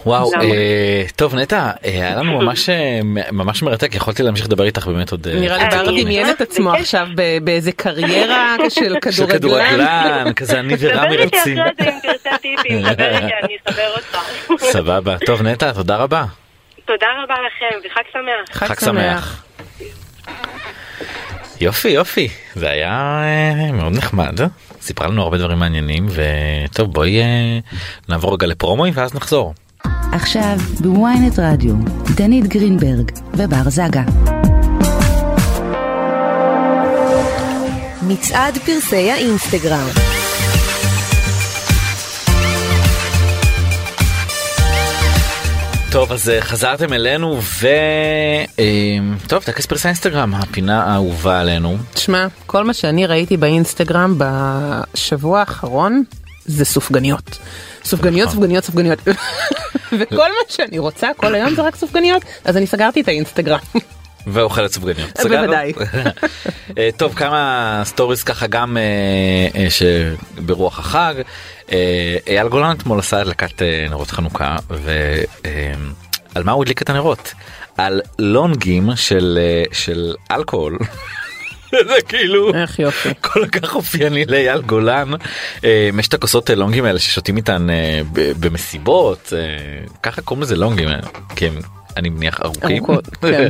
וואו? 0.07 0.35
אה, 0.35 1.05
טוב 1.17 1.35
נטע, 1.35 1.57
אה, 1.59 1.71
היה 1.85 2.17
לנו 2.17 2.39
ממש 2.41 2.69
אה, 2.69 3.01
ממש 3.33 3.63
מרתק, 3.63 3.95
יכולתי 3.95 4.23
להמשיך 4.23 4.47
לדבר 4.47 4.65
איתך 4.65 4.87
באמת 4.87 5.13
עוד... 5.13 5.29
אה, 5.29 5.35
נראה 5.41 5.59
לי 5.59 5.65
בר 5.71 6.03
דמיין 6.03 6.31
את 6.31 6.41
עצמו. 6.41 6.73
עכשיו 6.73 7.07
באיזה 7.45 7.73
קריירה 7.73 8.57
של 8.77 8.95
כדורגלן. 9.01 10.33
כזה 10.37 10.61
אני 10.61 10.75
ורמי 10.79 11.17
דבר 11.17 11.23
איתי 11.23 11.37
רצים. 11.37 11.59
אחרי 11.59 11.73
זה 11.79 11.91
אם 11.91 11.99
תרצה 12.03 12.37
טיפים, 12.43 12.83
דבר 12.95 13.15
איתי, 13.15 13.31
אני 13.45 13.57
אסבר 13.67 13.91
אותך. 13.97 14.19
סבבה, 14.73 15.17
טוב 15.27 15.43
נטע, 15.43 15.73
תודה 15.73 15.97
רבה. 15.97 16.25
תודה 16.85 17.07
רבה 17.25 17.35
לכם, 17.47 17.89
וחג 17.91 18.03
שמח. 18.13 18.69
חג 18.69 18.81
שמח. 18.81 19.45
יופי 21.61 21.89
יופי, 21.89 22.29
זה 22.55 22.71
היה 22.71 23.23
מאוד 23.73 23.97
נחמד, 23.97 24.41
סיפרה 24.81 25.09
לנו 25.09 25.23
הרבה 25.23 25.39
דברים 25.39 25.59
מעניינים, 25.59 26.07
וטוב 26.09 26.93
בואי 26.93 27.21
נעבור 28.09 28.35
רגע 28.35 28.47
לפרומואים 28.47 28.93
ואז 28.97 29.15
נחזור. 29.15 29.55
עכשיו 30.13 30.57
בוויינט 30.81 31.39
רדיו, 31.39 31.75
דנית 32.17 32.47
גרינברג 32.47 33.11
ובר 33.35 33.71
זגה. 33.71 34.03
מצעד 38.03 38.59
פרסי 38.59 39.11
האינסטגרם. 39.11 39.89
טוב 45.93 46.13
אז 46.13 46.29
אה, 46.29 46.41
חזרתם 46.41 46.93
אלינו 46.93 47.39
וטוב 49.23 49.43
טקס 49.43 49.67
פרסי 49.67 49.89
אינסטגרם 49.89 50.35
הפינה 50.35 50.85
האהובה 50.85 51.41
עלינו 51.41 51.77
תשמע, 51.95 52.27
כל 52.47 52.65
מה 52.65 52.75
שאני 52.75 53.07
ראיתי 53.07 53.37
באינסטגרם 53.37 54.19
בשבוע 54.19 55.41
האחרון 55.41 56.03
זה 56.51 56.65
סופגניות. 56.65 57.39
סופגניות, 57.85 58.29
נכון. 58.29 58.41
סופגניות, 58.41 58.65
סופגניות. 58.65 58.99
וכל 59.99 60.17
מה 60.17 60.45
שאני 60.49 60.79
רוצה 60.79 61.09
כל 61.17 61.35
היום 61.35 61.55
זה 61.55 61.63
רק 61.63 61.77
סופגניות, 61.77 62.23
אז 62.45 62.57
אני 62.57 62.67
סגרתי 62.67 63.01
את 63.01 63.09
האינסטגרם. 63.09 63.59
ואוכלת 64.27 64.73
סופגניות. 64.73 65.21
אה? 65.21 65.25
בוודאי. 65.25 65.73
אה, 66.79 66.89
טוב 66.97 67.15
כמה 67.15 67.83
סטוריס 67.85 68.23
ככה 68.23 68.47
גם 68.47 68.77
אה, 68.77 69.67
שברוח 69.71 70.79
החג. 70.79 71.15
אייל 72.27 72.49
גולן 72.49 72.77
אתמול 72.77 72.99
עשה 72.99 73.21
הדלקת 73.21 73.63
נרות 73.91 74.11
חנוכה 74.11 74.57
ועל 74.71 76.45
מה 76.45 76.53
הוא 76.53 76.63
הדליק 76.63 76.83
את 76.83 76.91
הנרות? 76.91 77.35
על 77.77 78.01
לונגים 78.19 78.91
של 79.73 80.15
אלכוהול. 80.31 80.79
זה 81.71 82.03
כאילו 82.09 82.55
איך 82.55 82.79
יופי. 82.79 83.09
כל 83.21 83.47
כך 83.47 83.75
אופייני 83.75 84.25
לאייל 84.25 84.61
גולן. 84.61 85.11
אה, 85.65 85.91
יש 85.99 86.09
את 86.09 86.15
הכוסות 86.15 86.51
לונגים 86.51 86.85
האלה 86.85 86.99
ששותים 86.99 87.37
איתן 87.37 87.71
אה, 87.71 88.01
במסיבות 88.41 89.33
אה, 89.37 89.39
ככה 90.03 90.23
קוראים 90.23 90.43
לזה 90.43 90.57
לונגים 90.57 90.89
אה, 90.89 90.97
כי 91.37 91.47
הם 91.47 91.55
אני 91.97 92.09
מניח 92.09 92.41
ארוכים. 92.45 92.83
כן. 93.21 93.49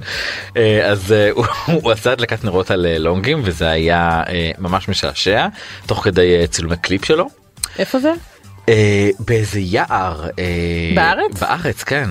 אה, 0.56 0.86
אז 0.90 1.12
אה, 1.12 1.30
הוא- 1.66 1.92
עשה 1.92 2.12
הדלקת 2.12 2.44
נרות 2.44 2.70
על 2.70 2.86
אה, 2.86 2.98
לונגים 2.98 3.40
וזה 3.44 3.68
היה 3.70 4.22
אה, 4.28 4.50
ממש 4.58 4.88
משעשע 4.88 5.46
תוך 5.86 6.04
כדי 6.04 6.40
אה, 6.40 6.46
צילומי 6.46 6.76
קליפ 6.76 7.04
שלו. 7.04 7.26
איפה 7.78 7.98
זה? 7.98 8.12
אה, 8.68 9.08
באיזה 9.18 9.60
יער. 9.60 10.24
אה, 10.38 10.44
בארץ? 10.94 11.40
בארץ 11.40 11.82
כן. 11.82 12.10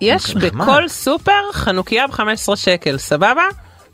יש. 0.00 0.34
בכל 0.34 0.88
סופר 0.88 1.52
חנוכיה 1.52 2.06
ב-15 2.06 2.56
שקל, 2.56 2.98
סבבה? 2.98 3.42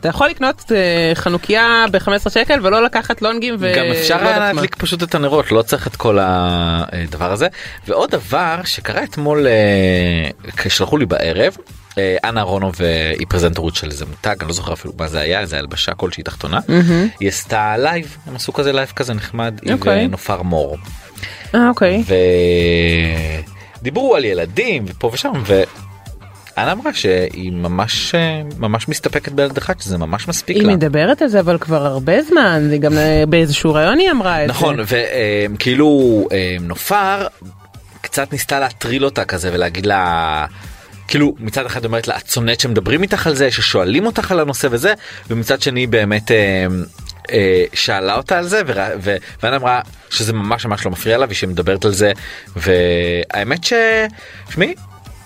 אתה 0.06 0.14
יכול 0.14 0.28
לקנות 0.28 0.72
אה, 0.74 1.14
חנוכיה 1.14 1.84
ב-15 1.90 2.30
שקל 2.30 2.66
ולא 2.66 2.82
לקחת 2.82 3.22
לונגים 3.22 3.56
ו... 3.58 3.72
גם 3.76 3.84
אפשר 3.84 4.16
לא 4.16 4.20
היה 4.20 4.30
יודעת 4.30 4.40
מה. 4.40 4.52
להדליק 4.52 4.76
פשוט 4.76 5.02
את 5.02 5.14
הנרות 5.14 5.52
לא 5.52 5.62
צריך 5.62 5.86
את 5.86 5.96
כל 5.96 6.18
הדבר 6.20 7.32
הזה 7.32 7.48
ועוד 7.88 8.10
דבר 8.10 8.60
שקרה 8.64 9.04
אתמול 9.04 9.46
אה, 9.46 10.50
כשלחו 10.56 10.96
לי 10.96 11.06
בערב. 11.06 11.56
אה, 11.98 12.16
אנה 12.24 12.40
אהרונוב 12.40 12.74
אה, 12.80 13.12
היא 13.18 13.26
פרזנטורית 13.28 13.74
של 13.74 13.90
איזה 13.90 14.04
מותג 14.06 14.36
אני 14.40 14.48
לא 14.48 14.54
זוכר 14.54 14.72
אפילו 14.72 14.94
מה 14.98 15.08
זה 15.08 15.20
היה 15.20 15.40
איזה 15.40 15.58
הלבשה 15.58 15.94
כלשהי 15.94 16.22
תחתונה 16.22 16.60
היא 17.20 17.28
עשתה 17.28 17.76
לייב 17.78 18.16
הם 18.26 18.36
עשו 18.36 18.52
כזה 18.52 18.72
לייב 18.72 18.92
כזה 18.96 19.14
נחמד 19.14 19.60
עם 19.62 19.74
אוקיי. 19.74 20.00
אה, 20.00 20.06
נופר 20.06 20.42
מור 20.42 20.76
אה, 21.54 21.68
אוקיי. 21.68 22.04
ודיברו 23.80 24.16
על 24.16 24.24
ילדים 24.24 24.84
ופה 24.88 25.10
ושם 25.12 25.32
ואנה 26.56 26.72
אמרה 26.72 26.94
שהיא 26.94 27.52
ממש 27.52 28.14
אה, 28.14 28.42
ממש 28.58 28.88
מסתפקת 28.88 29.32
בילד 29.32 29.56
אחד 29.56 29.80
שזה 29.80 29.98
ממש 29.98 30.28
מספיק 30.28 30.56
היא 30.56 30.66
לה. 30.66 30.72
מדברת 30.72 31.22
על 31.22 31.28
זה 31.28 31.40
אבל 31.40 31.58
כבר 31.58 31.86
הרבה 31.86 32.22
זמן, 32.22 32.68
היא 32.72 32.80
גם 32.80 32.98
אה, 32.98 33.24
באיזשהו 33.28 33.74
ראיון 33.74 33.98
היא 33.98 34.10
אמרה 34.10 34.44
את 34.44 34.48
נכון 34.50 34.84
זה. 34.84 35.04
וכאילו 35.54 36.28
נופר 36.60 37.26
קצת 38.00 38.32
ניסתה 38.32 38.60
להטריל 38.60 39.04
אותה 39.04 39.24
כזה 39.24 39.50
ולהגיד 39.52 39.86
לה. 39.86 40.46
כאילו 41.08 41.34
מצד 41.38 41.66
אחד 41.66 41.84
אומרת 41.84 42.08
לה 42.08 42.16
את 42.16 42.28
שונאת 42.30 42.60
שמדברים 42.60 43.02
איתך 43.02 43.26
על 43.26 43.34
זה 43.34 43.50
ששואלים 43.50 44.06
אותך 44.06 44.32
על 44.32 44.40
הנושא 44.40 44.68
וזה 44.70 44.94
ומצד 45.30 45.62
שני 45.62 45.86
באמת 45.86 46.30
אה, 46.30 46.66
אה, 47.32 47.64
שאלה 47.74 48.16
אותה 48.16 48.38
על 48.38 48.44
זה 48.48 48.62
ורא- 48.66 48.88
ו- 49.02 49.16
ואנה 49.42 49.56
אמרה 49.56 49.80
שזה 50.10 50.32
ממש 50.32 50.66
ממש 50.66 50.84
לא 50.86 50.90
מפריע 50.90 51.18
לה 51.18 51.26
ושהיא 51.28 51.48
מדברת 51.50 51.84
על 51.84 51.92
זה 51.92 52.12
והאמת 52.56 53.60
ששמעי 53.64 54.74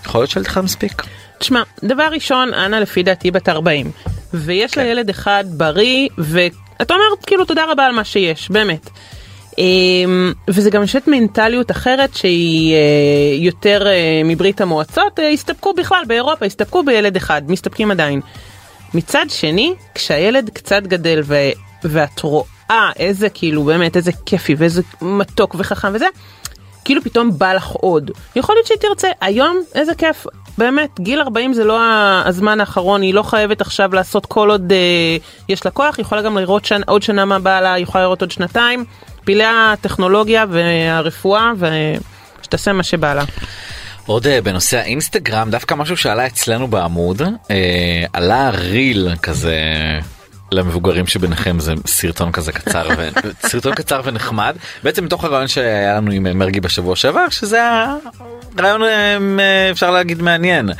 יכול 0.04 0.20
להיות 0.20 0.30
שלדך 0.30 0.58
מספיק. 0.58 1.02
תשמע, 1.38 1.62
דבר 1.84 2.08
ראשון, 2.12 2.54
אנה 2.54 2.80
לפי 2.80 3.02
דעתי 3.02 3.30
בת 3.30 3.48
40, 3.48 3.90
ויש 4.34 4.78
לה 4.78 4.84
כן. 4.84 4.90
ילד 4.90 5.10
אחד 5.10 5.44
בריא, 5.48 6.08
ואתה 6.18 6.94
אומר 6.94 7.04
כאילו 7.26 7.44
תודה 7.44 7.64
רבה 7.72 7.86
על 7.86 7.92
מה 7.92 8.04
שיש, 8.04 8.50
באמת. 8.50 8.90
אמ, 9.58 10.32
וזה 10.48 10.70
גם 10.70 10.86
שאת 10.86 11.08
מנטליות 11.08 11.70
אחרת 11.70 12.14
שהיא 12.14 12.74
אה, 12.74 13.36
יותר 13.38 13.86
אה, 13.86 14.22
מברית 14.24 14.60
המועצות, 14.60 15.20
אה, 15.20 15.28
הסתפקו 15.28 15.74
בכלל 15.74 16.02
באירופה, 16.06 16.46
הסתפקו 16.46 16.82
בילד 16.82 17.16
אחד, 17.16 17.42
מסתפקים 17.48 17.90
עדיין. 17.90 18.20
מצד 18.94 19.26
שני, 19.28 19.74
כשהילד 19.94 20.50
קצת 20.54 20.82
גדל 20.82 21.20
ו... 21.24 21.36
ואת 21.84 22.20
רואה 22.20 22.90
איזה 22.96 23.28
כאילו 23.28 23.64
באמת 23.64 23.96
איזה 23.96 24.12
כיפי 24.26 24.54
ואיזה 24.58 24.82
מתוק 25.02 25.54
וחכם 25.58 25.88
וזה, 25.94 26.06
כאילו 26.84 27.02
פתאום 27.02 27.38
בא 27.38 27.52
לך 27.52 27.66
עוד. 27.66 28.10
יכול 28.36 28.54
להיות 28.54 28.66
שהיא 28.66 28.78
תרצה, 28.78 29.08
היום 29.20 29.60
איזה 29.74 29.94
כיף, 29.94 30.26
באמת, 30.58 31.00
גיל 31.00 31.20
40 31.20 31.52
זה 31.52 31.64
לא 31.64 31.78
הזמן 32.24 32.60
האחרון, 32.60 33.02
היא 33.02 33.14
לא 33.14 33.22
חייבת 33.22 33.60
עכשיו 33.60 33.94
לעשות 33.94 34.26
כל 34.26 34.50
עוד 34.50 34.72
אה, 34.72 35.16
יש 35.48 35.64
לה 35.64 35.70
כוח, 35.70 35.96
היא 35.96 36.04
יכולה 36.04 36.22
גם 36.22 36.38
לראות 36.38 36.64
שנ, 36.64 36.80
עוד 36.86 37.02
שנה 37.02 37.24
מה 37.24 37.38
בא 37.38 37.60
לה, 37.60 37.72
היא 37.72 37.82
יכולה 37.82 38.04
לראות 38.04 38.20
עוד 38.20 38.30
שנתיים, 38.30 38.84
פילי 39.24 39.44
הטכנולוגיה 39.44 40.44
והרפואה, 40.50 41.52
ושתעשה 42.40 42.72
מה 42.72 42.82
שבא 42.82 43.14
לה. 43.14 43.24
עוד 44.06 44.26
אה, 44.26 44.40
בנושא 44.40 44.78
האינסטגרם 44.78 45.50
דווקא 45.50 45.74
משהו 45.74 45.96
שעלה 45.96 46.26
אצלנו 46.26 46.68
בעמוד 46.68 47.22
אה, 47.50 48.04
עלה 48.12 48.50
ריל 48.50 49.08
כזה 49.22 49.54
למבוגרים 50.52 51.06
שביניכם 51.06 51.60
זה 51.60 51.74
סרטון 51.86 52.32
כזה 52.32 52.52
קצר 52.52 52.88
ו... 52.96 53.08
סרטון 53.48 53.74
קצר 53.74 54.00
ונחמד 54.04 54.56
בעצם 54.82 55.04
מתוך 55.04 55.24
הרעיון 55.24 55.48
שהיה 55.48 55.96
לנו 55.96 56.10
עם 56.10 56.38
מרגי 56.38 56.60
בשבוע 56.60 56.96
שעבר 56.96 57.28
שזה 57.28 57.56
היה 57.56 57.96
רעיון 58.58 58.82
אה, 58.82 59.16
אה, 59.38 59.70
אפשר 59.70 59.90
להגיד 59.90 60.22
מעניין 60.22 60.70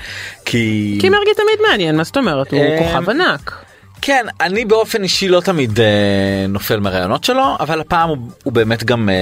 כי 0.45 0.99
כי 1.01 1.09
מרגי 1.09 1.35
תמיד 1.35 1.69
מעניין, 1.71 1.97
מה 1.97 2.05
זאת 2.05 2.17
אומרת? 2.17 2.53
הוא 2.53 2.61
אה, 2.61 2.79
כוכב 2.79 3.11
ענק. 3.11 3.70
כן 4.03 4.27
אני 4.41 4.65
באופן 4.65 5.03
אישי 5.03 5.29
לא 5.29 5.41
תמיד 5.41 5.81
אה, 5.81 5.87
נופל 6.49 6.81
מהרעיונות 6.81 7.25
שלו 7.25 7.57
אבל 7.61 7.81
הפעם 7.81 8.09
הוא, 8.09 8.19
הוא 8.45 8.53
באמת 8.53 8.85
גם 8.85 9.09
אה, 9.09 9.15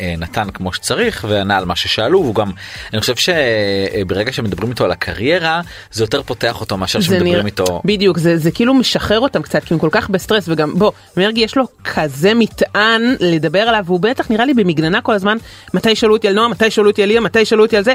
אה, 0.00 0.14
נתן 0.18 0.50
כמו 0.54 0.72
שצריך 0.72 1.26
וענה 1.28 1.58
על 1.58 1.64
מה 1.64 1.76
ששאלו 1.76 2.22
והוא 2.22 2.34
גם 2.34 2.50
אני 2.92 3.00
חושב 3.00 3.14
שברגע 3.16 4.32
שמדברים 4.32 4.70
איתו 4.70 4.84
על 4.84 4.90
הקריירה 4.90 5.60
זה 5.92 6.02
יותר 6.04 6.22
פותח 6.22 6.60
אותו 6.60 6.76
מאשר 6.76 7.00
שמדברים 7.00 7.32
נראה- 7.32 7.46
איתו. 7.46 7.82
בדיוק 7.84 8.18
זה 8.18 8.36
זה 8.36 8.50
כאילו 8.50 8.74
משחרר 8.74 9.20
אותם 9.20 9.42
קצת 9.42 9.64
כי 9.64 9.74
הם 9.74 9.80
כל 9.80 9.88
כך 9.92 10.10
בסטרס 10.10 10.44
וגם 10.48 10.74
בוא 10.74 10.92
מרגי 11.16 11.40
יש 11.40 11.56
לו 11.56 11.64
כזה 11.84 12.34
מטען 12.34 13.14
לדבר 13.20 13.60
עליו 13.62 13.82
והוא 13.86 14.00
בטח 14.00 14.30
נראה 14.30 14.44
לי 14.44 14.54
במגננה 14.54 15.00
כל 15.00 15.12
הזמן 15.12 15.36
מתי 15.74 15.90
ישאלו 15.90 16.14
אותי 16.14 16.28
על 16.28 16.34
נועה 16.34 16.48
מתי 16.48 16.66
ישאלו 16.66 16.90
אותי 16.90 17.02
על 17.02 17.08
ליה 17.08 17.20
מתי 17.20 17.40
ישאלו 17.40 17.64
אותי 17.64 17.76
על 17.76 17.84
זה 17.84 17.94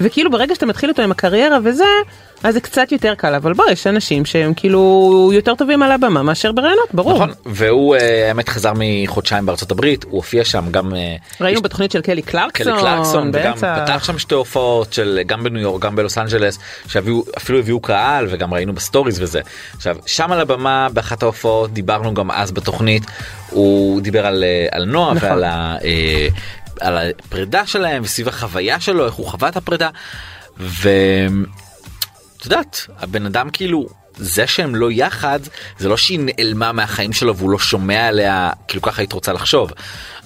וכאילו 0.00 0.30
ברגע 0.30 0.54
שאתה 0.54 0.66
מתחיל 0.66 0.88
איתו 0.88 1.02
עם 1.02 1.10
הקריירה 1.10 1.58
וזה 1.64 1.84
אז 2.42 2.54
זה 2.54 2.60
קצת 2.60 2.92
יותר 2.92 3.14
קל 3.14 3.34
אבל 3.34 3.52
בוא 3.52 3.64
יש 3.70 3.86
אנשים 3.86 4.24
שהם 4.24 4.54
כאילו 4.54 5.30
יותר 5.34 5.54
טובים 5.60 5.82
על 5.82 5.92
הבמה 5.92 6.22
מאשר 6.22 6.52
בראיונות 6.52 6.88
ברור 6.94 7.14
נכון 7.14 7.30
והוא 7.46 7.96
אה, 7.96 8.28
האמת 8.28 8.48
חזר 8.48 8.72
מחודשיים 8.76 9.46
בארצות 9.46 9.70
הברית 9.70 10.04
הוא 10.04 10.12
הופיע 10.12 10.44
שם 10.44 10.70
גם 10.70 10.94
אה, 10.94 11.16
ראינו 11.40 11.56
יש- 11.58 11.64
בתוכנית 11.64 11.90
של 11.92 12.00
קלי 12.00 12.22
קלרקסון, 12.22 12.72
קלי 12.72 12.82
קלקסון 12.82 13.30
וגם. 13.34 13.54
פתח 13.56 14.04
שם 14.04 14.18
שתי 14.18 14.34
הופעות 14.34 14.92
של 14.92 15.20
גם 15.26 15.44
בניו 15.44 15.62
יורק 15.62 15.82
גם 15.82 15.96
בלוס 15.96 16.18
אנג'לס 16.18 16.58
שהביאו 16.88 17.22
אפילו 17.36 17.58
הביאו 17.58 17.80
קהל 17.80 18.26
וגם 18.30 18.54
ראינו 18.54 18.72
בסטוריז 18.72 19.22
וזה 19.22 19.40
עכשיו 19.76 19.96
שם 20.06 20.32
על 20.32 20.40
הבמה 20.40 20.88
באחת 20.92 21.22
ההופעות 21.22 21.72
דיברנו 21.72 22.14
גם 22.14 22.30
אז 22.30 22.50
בתוכנית 22.52 23.02
הוא 23.50 24.00
דיבר 24.00 24.26
על 24.26 24.44
אה, 24.44 24.66
על 24.70 24.84
נועה 24.84 25.14
נכון. 25.14 25.28
ועל 25.28 25.44
ה, 25.44 25.76
אה, 25.84 26.28
על 26.80 26.98
הפרידה 26.98 27.66
שלהם 27.66 28.02
וסביב 28.04 28.28
החוויה 28.28 28.80
שלו 28.80 29.06
איך 29.06 29.14
הוא 29.14 29.26
חווה 29.26 29.48
את 29.48 29.56
הפרידה 29.56 29.88
ואת 30.58 32.44
יודעת 32.44 32.86
הבן 33.00 33.26
אדם 33.26 33.50
כאילו 33.50 33.99
זה 34.20 34.46
שהם 34.46 34.74
לא 34.74 34.92
יחד 34.92 35.40
זה 35.78 35.88
לא 35.88 35.96
שהיא 35.96 36.20
נעלמה 36.22 36.72
מהחיים 36.72 37.12
שלו 37.12 37.36
והוא 37.36 37.50
לא 37.50 37.58
שומע 37.58 38.06
עליה 38.06 38.50
כאילו 38.68 38.82
ככה 38.82 39.02
היית 39.02 39.12
רוצה 39.12 39.32
לחשוב. 39.32 39.72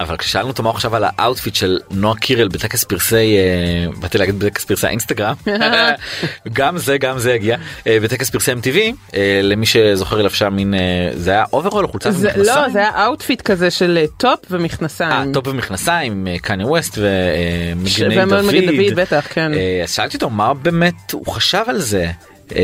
אבל 0.00 0.16
כששאלנו 0.16 0.48
אותו 0.48 0.62
מה 0.62 0.68
הוא 0.68 0.76
חשב 0.76 0.94
על 0.94 1.04
ה 1.06 1.13
outfit 1.13 1.54
של 1.54 1.78
נועה 1.90 2.16
קירל 2.16 2.48
בטקס 2.48 2.84
פרסי 2.84 3.36
אה, 3.36 4.00
באתי 4.00 4.18
להגיד 4.18 4.38
בטקס 4.38 4.64
פרסי 4.64 4.86
האינסטגרם 4.86 5.34
גם 6.52 6.78
זה 6.78 6.98
גם 6.98 7.18
זה 7.18 7.34
הגיע 7.34 7.56
אה, 7.86 7.98
בטקס 8.02 8.30
פרסי 8.30 8.52
MTV 8.52 8.78
אה, 9.14 9.40
למי 9.42 9.66
שזוכר 9.66 10.22
לבשה 10.22 10.50
מין 10.50 10.74
אה, 10.74 11.10
זה 11.14 11.30
היה 11.30 11.44
אוברול 11.52 11.86
חולצה 11.86 12.08
ומכנסיים. 12.08 12.56
לא, 12.56 12.68
זה 12.68 12.78
היה 12.78 13.04
outfit 13.04 13.42
כזה 13.42 13.70
של 13.70 14.04
טופ 14.16 14.38
ומכנסיים. 14.50 15.32
טופ 15.32 15.46
ומכנסיים 15.46 16.26
קניה 16.42 16.66
ווסט 16.66 16.98
ומגני 16.98 18.66
דוד. 18.66 19.00
בטח, 19.00 19.26
כן. 19.30 19.52
שאלתי 19.86 20.16
אותו 20.16 20.30
מה 20.30 20.54
באמת 20.54 21.12
הוא 21.12 21.26
חשב 21.26 21.62
על 21.66 21.78
זה. 21.78 22.10
אה, 22.56 22.62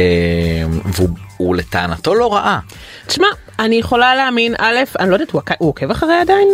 והוא 0.84 1.08
הוא 1.36 1.56
לטענתו 1.56 2.14
לא 2.14 2.34
ראה. 2.34 2.58
תשמע, 3.06 3.26
אני 3.58 3.76
יכולה 3.76 4.14
להאמין, 4.14 4.54
א', 4.58 4.76
אני 4.98 5.10
לא 5.10 5.14
יודעת, 5.14 5.30
הוא 5.30 5.68
עוקב 5.68 5.90
אחריה 5.90 6.20
עדיין? 6.20 6.48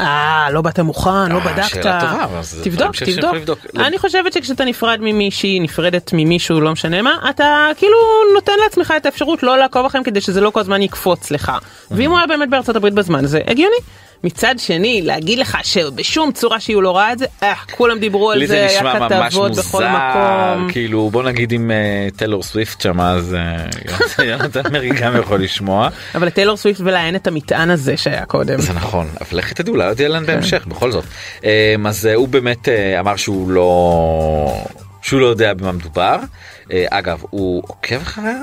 אה, 0.00 0.48
לא 0.50 0.62
באת 0.62 0.80
מוכן, 0.80 1.32
לא 1.32 1.38
אה, 1.38 1.52
בדקת. 1.52 1.68
שאלה 1.68 2.00
טובה, 2.00 2.24
אבל 2.24 2.42
זה 2.42 2.64
תבדוק, 2.64 2.96
תבדוק. 2.96 3.58
אני 3.76 3.98
חושבת 3.98 4.32
שכשאתה 4.32 4.64
נפרד 4.64 4.98
ממישהי, 5.00 5.60
נפרדת 5.60 6.10
ממישהו, 6.12 6.60
לא 6.60 6.72
משנה 6.72 7.02
מה, 7.02 7.16
אתה 7.30 7.68
כאילו 7.76 7.96
נותן 8.34 8.52
לעצמך 8.64 8.94
את 8.96 9.06
האפשרות 9.06 9.42
לא 9.42 9.58
לעקוב 9.58 9.86
אחריהם 9.86 10.04
כדי 10.04 10.20
שזה 10.20 10.40
לא 10.40 10.50
כל 10.50 10.60
הזמן 10.60 10.82
יקפוץ 10.82 11.30
לך. 11.30 11.52
ואם 11.90 12.10
הוא 12.10 12.18
היה 12.18 12.26
באמת 12.26 12.50
בארצות 12.50 12.76
הברית 12.76 12.94
בזמן 12.94 13.24
הזה, 13.24 13.40
הגיוני. 13.46 13.76
מצד 14.24 14.54
שני, 14.58 15.02
להגיד 15.02 15.38
לך 15.38 15.58
שבשום 15.62 16.32
צורה 16.32 16.60
שהיא 16.60 16.76
לא 16.76 16.96
ראה 16.96 17.12
את 17.12 17.18
זה, 17.18 17.26
אה, 17.42 17.54
כולם 17.70 17.98
דיברו 17.98 18.30
על 18.30 18.38
לי 18.38 18.46
זה, 18.46 18.54
זה 18.54 18.60
היה 18.60 18.78
נשמע 18.78 19.08
ממש 19.08 19.32
כתבות 19.34 19.52
בכל 19.52 19.84
מוזר 19.84 19.88
מקום. 19.88 20.72
כאילו 20.72 21.10
בוא 21.10 21.22
נגיד 21.22 21.52
אם 21.52 21.70
אה, 21.70 22.08
טיילור 22.16 22.42
סוויפט 22.42 22.80
שם 22.80 23.00
אז 23.00 23.36
אה, 24.18 24.24
יונתן 24.24 24.72
מרי 24.72 24.90
גם 24.90 25.16
יכול 25.16 25.42
לשמוע 25.42 25.88
אבל 26.14 26.26
לטיילור 26.26 26.56
סוויפט 26.56 26.80
ולה 26.84 27.06
אין 27.06 27.16
את 27.16 27.26
המטען 27.26 27.70
הזה 27.70 27.96
שהיה 27.96 28.26
קודם. 28.26 28.60
זה 28.60 28.72
נכון 28.72 29.08
אבל 29.20 29.38
לכי 29.38 29.54
תדעו 29.54 29.74
אולי 29.74 29.88
עוד 29.88 30.00
יהיה 30.00 30.08
להם 30.08 30.26
בהמשך 30.26 30.66
בכל 30.66 30.92
זאת 30.92 31.04
אה, 31.44 31.74
אז 31.86 32.06
אה, 32.06 32.14
הוא 32.14 32.28
באמת 32.28 32.68
אה, 32.68 33.00
אמר 33.00 33.16
שהוא 33.16 33.50
לא 33.50 34.64
שהוא 35.02 35.20
לא 35.20 35.26
יודע 35.26 35.54
במה 35.54 35.72
מדובר 35.72 36.16
אה, 36.72 36.84
אגב 36.90 37.22
הוא 37.30 37.62
עוקב 37.66 37.96
אחריה 37.96 38.38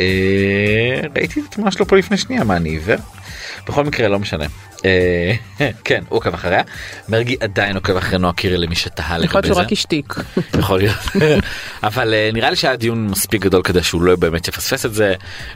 אה, 0.00 1.00
ראיתי 1.16 1.40
את 1.40 1.44
התמונה 1.48 1.70
שלו 1.70 1.86
פה 1.86 1.96
לפני 1.96 2.16
שנייה 2.16 2.44
מה 2.44 2.56
אני 2.56 2.68
עיוור. 2.68 2.96
בכל 3.68 3.84
מקרה 3.84 4.08
לא 4.08 4.18
משנה. 4.18 4.44
אה, 4.84 5.32
כן 5.84 6.04
הוא 6.08 6.16
עוקב 6.16 6.34
אחריה 6.34 6.62
מרגי 7.08 7.36
עדיין 7.40 7.76
עוקב 7.76 7.96
אחרי 7.96 8.18
נועה 8.18 8.32
קירל 8.32 8.60
למי 8.60 8.74
שתהה 8.74 9.16
יכול 9.24 9.24
להיות 9.24 9.34
לגבי 9.34 9.46
שהוא 9.46 9.54
זה. 9.54 9.60
רק 9.62 9.72
השתיק. 9.72 10.14
יכול 10.60 10.78
להיות 10.78 10.96
אבל 11.82 12.14
אה, 12.14 12.30
נראה 12.32 12.50
לי 12.50 12.56
שהיה 12.56 12.76
דיון 12.76 13.06
מספיק 13.06 13.42
גדול 13.42 13.62
כדי 13.62 13.82
שהוא 13.82 14.02
לא 14.02 14.16
באמת 14.16 14.48
יפספס 14.48 14.86
את 14.86 14.94
זה 14.94 15.14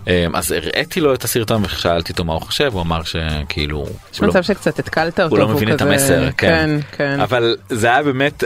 אה, 0.09 0.27
אז 0.35 0.53
הראיתי 0.53 1.01
לו 1.01 1.15
את 1.15 1.25
הסרטון 1.25 1.63
ושאלתי 1.65 2.13
אותו 2.13 2.25
מה 2.25 2.33
הוא 2.33 2.43
חושב 2.43 2.71
הוא 2.73 2.83
אמר 2.83 3.03
שכאילו 3.03 3.87
יש 4.13 4.19
הוא 4.19 4.27
לא- 4.27 4.33
מצב 4.33 4.43
שקצת 4.43 4.79
התקלת 4.79 5.21
אותו. 5.21 5.31
הוא 5.37 5.39
לא 5.39 5.49
מבין 5.49 5.75
את 5.75 5.81
המסר 5.83 6.31
כן 6.31 6.31
כן, 6.37 6.71
כן. 6.97 7.21
אבל 7.21 7.57
זה 7.69 7.87
היה 7.87 8.03
באמת 8.03 8.45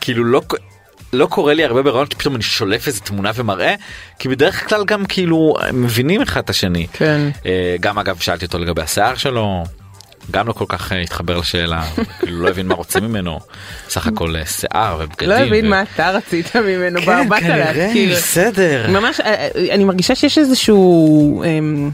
כאילו 0.00 0.24
לא. 0.24 0.42
לא 1.12 1.26
קורה 1.26 1.54
לי 1.54 1.64
הרבה 1.64 1.82
ברעיון 1.82 2.06
כי 2.06 2.16
פתאום 2.16 2.34
אני 2.34 2.42
שולף 2.42 2.86
איזה 2.86 3.00
תמונה 3.00 3.30
ומראה 3.34 3.74
כי 4.18 4.28
בדרך 4.28 4.68
כלל 4.68 4.84
גם 4.84 5.04
כאילו 5.04 5.54
מבינים 5.72 6.22
אחד 6.22 6.40
את 6.40 6.50
השני. 6.50 6.86
כן. 6.92 7.20
אה, 7.46 7.76
גם 7.80 7.98
אגב 7.98 8.18
שאלתי 8.18 8.44
אותו 8.44 8.58
לגבי 8.58 8.82
השיער 8.82 9.14
שלו 9.14 9.64
גם 10.30 10.46
לא 10.48 10.52
כל 10.52 10.64
כך 10.68 10.92
אה, 10.92 11.00
התחבר 11.00 11.38
לשאלה 11.38 11.82
כאילו 12.18 12.42
לא 12.42 12.48
הבין 12.48 12.66
מה 12.66 12.74
רוצים 12.74 13.04
ממנו 13.04 13.40
סך 13.88 14.06
הכל 14.06 14.36
אה, 14.36 14.46
שיער 14.46 14.96
ובגדים. 15.00 15.28
לא 15.28 15.34
הבין 15.34 15.68
מה 15.68 15.82
אתה 15.82 16.10
רצית 16.10 16.56
ממנו, 16.56 17.00
כן, 17.00 17.28
כנראה, 17.40 17.72
להזכיר. 17.72 18.16
בסדר. 18.16 18.90
ממש, 18.90 19.20
אני 19.70 19.84
מרגישה 19.84 20.14
שיש 20.14 20.38
איזשהו, 20.38 21.42
אמ, 21.44 21.90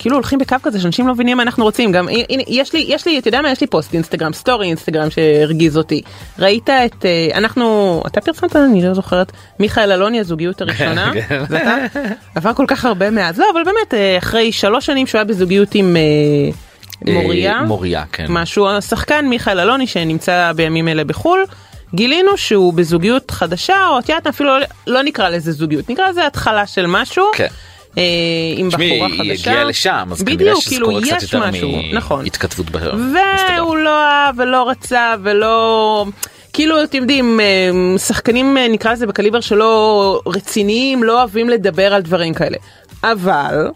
כאילו 0.00 0.16
הולכים 0.16 0.38
בקו 0.38 0.56
כזה 0.62 0.80
שאנשים 0.80 1.06
לא 1.06 1.14
מבינים 1.14 1.36
מה 1.36 1.42
אנחנו 1.42 1.64
רוצים. 1.64 1.92
גם, 1.92 2.08
הנה, 2.08 2.42
יש 2.48 2.72
לי, 2.72 2.84
יש 2.88 3.06
לי, 3.06 3.18
אתה 3.18 3.28
יודע 3.28 3.40
מה, 3.42 3.50
יש 3.50 3.60
לי 3.60 3.66
פוסט 3.66 3.94
אינסטגרם, 3.94 4.32
סטורי 4.32 4.66
אינסטגרם 4.66 5.10
שהרגיז 5.10 5.76
אותי. 5.76 6.02
ראית 6.38 6.70
את, 6.70 7.04
אה, 7.04 7.28
אנחנו, 7.34 8.02
אתה 8.06 8.20
פרסמת, 8.20 8.56
אני 8.56 8.82
לא 8.82 8.94
זוכרת, 8.94 9.32
מיכאל 9.58 9.92
אלוני, 9.92 10.20
הזוגיות 10.20 10.60
הראשונה. 10.60 11.12
כן. 11.28 11.44
זה 11.48 11.56
אתה? 11.62 12.00
עבר 12.34 12.54
כל 12.54 12.64
כך 12.68 12.84
הרבה 12.84 13.10
מאז. 13.10 13.38
לא, 13.38 13.46
אבל 13.52 13.62
באמת, 13.64 13.94
אה, 13.94 14.18
אחרי 14.18 14.52
שלוש 14.52 14.86
שנים 14.86 15.06
שהוא 15.06 15.18
היה 15.18 15.24
בזוגיות 15.24 15.74
עם 15.74 15.96
אה, 15.96 17.12
מוריה. 17.12 17.62
מוריה 17.62 18.04
כן. 18.12 18.26
משהו 18.28 18.68
השחקן 18.68 19.26
מיכאל 19.26 19.60
אלוני 19.60 19.86
שנמצא 19.86 20.52
בימים 20.56 20.88
אלה 20.88 21.04
בחול 21.04 21.44
גילינו 21.94 22.36
שהוא 22.36 22.74
בזוגיות 22.74 23.30
חדשה 23.30 23.86
או 23.88 23.98
את 23.98 24.08
יודעת 24.08 24.26
אפילו 24.26 24.58
לא, 24.58 24.66
לא 24.86 25.02
נקרא 25.02 25.28
לזה 25.28 25.52
זוגיות 25.52 25.90
נקרא 25.90 26.08
לזה 26.08 26.26
התחלה 26.26 26.66
של 26.66 26.86
משהו. 26.86 27.24
כן. 27.34 27.48
אה, 27.98 28.02
עם 28.56 28.68
תשמעי, 28.68 28.90
בחורה 28.90 29.08
היא 29.08 29.34
חדשה. 29.34 29.50
הגיעה 29.50 29.64
לשם 29.64 30.08
אז 30.12 30.22
כנראה 30.22 30.36
בדיוק, 30.36 30.60
שזה 30.60 30.70
כאילו 30.70 30.86
קורה 30.86 31.02
קצת 31.02 31.22
יותר 31.22 31.48
משהו, 31.48 31.70
נכון. 31.92 32.24
מהתכתבות. 32.24 32.66
והוא 32.72 33.76
לא 33.76 34.06
אהב 34.06 34.34
ולא 34.38 34.70
רצה 34.70 35.14
ולא 35.22 36.06
כאילו 36.52 36.84
אתם 36.84 36.98
יודעים 36.98 37.40
אה, 37.40 37.98
שחקנים 37.98 38.58
אה, 38.58 38.68
נקרא 38.68 38.92
לזה 38.92 39.06
בקליבר 39.06 39.40
שלא 39.40 40.22
רציניים 40.26 41.04
לא 41.04 41.18
אוהבים 41.18 41.48
לדבר 41.48 41.94
על 41.94 42.02
דברים 42.02 42.34
כאלה 42.34 42.56
אבל 43.04 43.70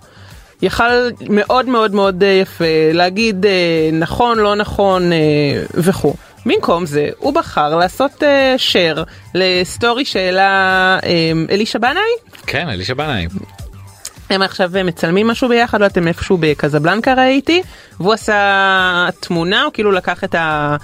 יכל 0.62 1.08
מאוד 1.30 1.68
מאוד 1.68 1.94
מאוד 1.94 2.22
יפה 2.42 2.64
להגיד 2.92 3.46
נכון 3.92 4.38
לא 4.38 4.54
נכון 4.54 5.10
וכו'. 5.74 6.14
במקום 6.46 6.86
זה 6.86 7.10
הוא 7.18 7.34
בחר 7.34 7.76
לעשות 7.76 8.22
אה, 8.22 8.56
share 8.72 9.00
לסטורי 9.34 10.04
שהעלה 10.04 10.98
אה, 11.04 11.32
אלישע 11.50 11.78
בנאי 11.78 12.02
כן 12.46 12.68
אלישע 12.68 12.94
בנאי. 12.94 13.26
הם 14.30 14.42
עכשיו 14.42 14.70
מצלמים 14.84 15.26
משהו 15.26 15.48
ביחד, 15.48 15.80
לא 15.80 15.84
יודעת 15.84 15.98
אם 15.98 16.08
איפשהו 16.08 16.38
בקזבלנקה 16.40 17.14
ראיתי, 17.14 17.62
והוא 18.00 18.12
עשה 18.12 19.08
תמונה, 19.20 19.62
הוא 19.62 19.72
כאילו 19.72 19.92
לקח 19.92 20.24
את, 20.24 20.34
ה, 20.34 20.76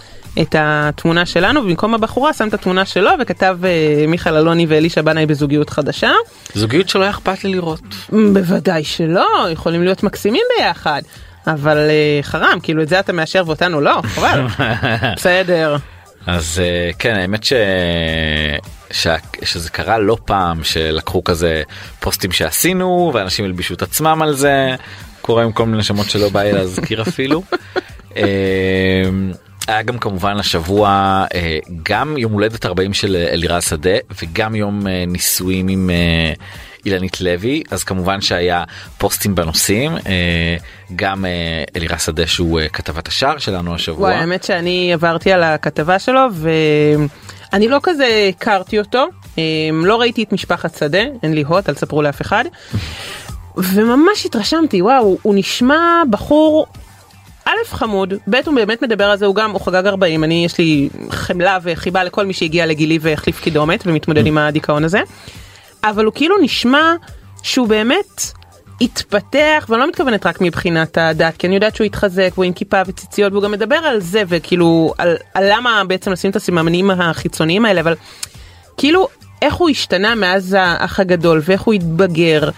את 0.42 0.54
התמונה 0.58 1.26
שלנו, 1.26 1.60
ובמקום 1.60 1.94
הבחורה 1.94 2.32
שם 2.32 2.48
את 2.48 2.54
התמונה 2.54 2.84
שלו 2.84 3.10
וכתב 3.20 3.58
אה, 3.64 4.04
מיכאל 4.08 4.36
אלוני 4.36 4.66
ואלישע 4.68 5.02
בנאי 5.02 5.26
בזוגיות 5.26 5.70
חדשה. 5.70 6.12
זוגיות 6.54 6.88
שלא 6.88 7.02
היה 7.02 7.10
אכפת 7.10 7.44
לי 7.44 7.52
לראות. 7.52 7.80
בוודאי 8.32 8.84
שלא, 8.84 9.48
יכולים 9.52 9.84
להיות 9.84 10.02
מקסימים 10.02 10.42
ביחד. 10.58 11.02
אבל 11.46 11.76
אה, 11.76 12.18
חרם, 12.22 12.58
כאילו 12.62 12.82
את 12.82 12.88
זה 12.88 13.00
אתה 13.00 13.12
מאשר 13.12 13.42
ואותנו 13.46 13.80
לא, 13.80 14.00
חבל. 14.04 14.46
בסדר. 15.16 15.76
אז 16.26 16.62
אה, 16.64 16.90
כן 16.98 17.14
האמת 17.14 17.44
ש... 17.44 17.52
שה... 18.90 19.16
שזה 19.44 19.70
קרה 19.70 19.98
לא 19.98 20.16
פעם 20.24 20.64
שלקחו 20.64 21.24
כזה 21.24 21.62
פוסטים 22.00 22.32
שעשינו 22.32 23.10
ואנשים 23.14 23.44
הלבישו 23.44 23.74
את 23.74 23.82
עצמם 23.82 24.22
על 24.22 24.34
זה 24.34 24.74
קורה 25.20 25.42
עם 25.42 25.52
כל 25.52 25.66
מיני 25.66 25.82
שמות 25.82 26.10
שלא 26.10 26.28
בא 26.28 26.42
לי 26.42 26.52
להזכיר 26.52 27.02
אפילו. 27.02 27.42
אה, 28.16 28.22
היה 29.66 29.82
גם 29.82 29.98
כמובן 29.98 30.36
השבוע 30.36 30.88
אה, 31.34 31.58
גם 31.82 32.18
יום 32.18 32.32
הולדת 32.32 32.66
40 32.66 32.94
של 32.94 33.16
אלירז 33.16 33.64
שדה 33.64 33.96
וגם 34.22 34.54
יום 34.54 34.86
נישואים 34.86 35.68
עם 35.68 35.90
אילנית 36.86 37.20
לוי 37.20 37.62
אז 37.70 37.84
כמובן 37.84 38.20
שהיה 38.20 38.64
פוסטים 38.98 39.34
בנושאים 39.34 39.96
אה, 39.96 40.56
גם 40.96 41.24
אה, 41.24 41.30
אלירז 41.76 42.02
שדה 42.02 42.26
שהוא 42.26 42.60
אה, 42.60 42.68
כתבת 42.68 43.08
השער 43.08 43.38
שלנו 43.38 43.74
השבוע. 43.74 44.08
וואי, 44.08 44.14
האמת 44.14 44.44
שאני 44.44 44.92
עברתי 44.92 45.32
על 45.32 45.42
הכתבה 45.42 45.98
שלו 45.98 46.20
ואני 46.32 47.68
לא 47.68 47.78
כזה 47.82 48.30
הכרתי 48.36 48.78
אותו, 48.78 49.06
לא 49.72 50.00
ראיתי 50.00 50.22
את 50.22 50.32
משפחת 50.32 50.78
שדה, 50.78 51.02
אין 51.22 51.34
לי 51.34 51.42
הוט, 51.42 51.68
אל 51.68 51.74
תספרו 51.74 52.02
לאף 52.02 52.20
אחד. 52.20 52.44
וממש 53.56 54.26
התרשמתי, 54.26 54.82
וואו, 54.82 55.18
הוא 55.22 55.34
נשמע 55.34 56.02
בחור 56.10 56.66
א' 57.44 57.64
חמוד, 57.64 58.14
ב' 58.30 58.34
הוא 58.46 58.54
באמת 58.54 58.82
מדבר 58.82 59.04
על 59.04 59.18
זה, 59.18 59.26
הוא 59.26 59.34
גם, 59.34 59.50
הוא 59.50 59.60
חגג 59.60 59.86
40, 59.86 60.24
אני 60.24 60.44
יש 60.44 60.58
לי 60.58 60.88
חמלה 61.10 61.58
וחיבה 61.62 62.04
לכל 62.04 62.26
מי 62.26 62.32
שהגיע 62.32 62.66
לגילי 62.66 62.98
והחליף 63.00 63.40
קידומת 63.40 63.86
ומתמודד 63.86 64.26
עם 64.26 64.38
הדיכאון 64.38 64.84
הזה. 64.84 65.00
אבל 65.84 66.04
הוא 66.04 66.14
כאילו 66.14 66.38
נשמע 66.38 66.94
שהוא 67.42 67.68
באמת 67.68 68.22
התפתח 68.80 69.66
ואני 69.68 69.80
לא 69.80 69.88
מתכוונת 69.88 70.26
רק 70.26 70.40
מבחינת 70.40 70.98
הדת 70.98 71.36
כי 71.36 71.46
אני 71.46 71.54
יודעת 71.54 71.76
שהוא 71.76 71.84
התחזק 71.84 72.30
והוא 72.34 72.44
עם 72.44 72.52
כיפה 72.52 72.82
וציציות 72.86 73.32
והוא 73.32 73.42
גם 73.42 73.52
מדבר 73.52 73.76
על 73.76 74.00
זה 74.00 74.22
וכאילו 74.28 74.94
על, 74.98 75.16
על 75.34 75.44
למה 75.52 75.82
בעצם 75.84 76.12
לשים 76.12 76.30
את 76.30 76.36
הסימנים 76.36 76.90
החיצוניים 76.90 77.64
האלה 77.64 77.80
אבל 77.80 77.94
כאילו 78.76 79.08
איך 79.42 79.54
הוא 79.54 79.70
השתנה 79.70 80.14
מאז 80.14 80.56
האח 80.58 81.00
הגדול 81.00 81.40
ואיך 81.44 81.62
הוא 81.62 81.74
התבגר 81.74 82.50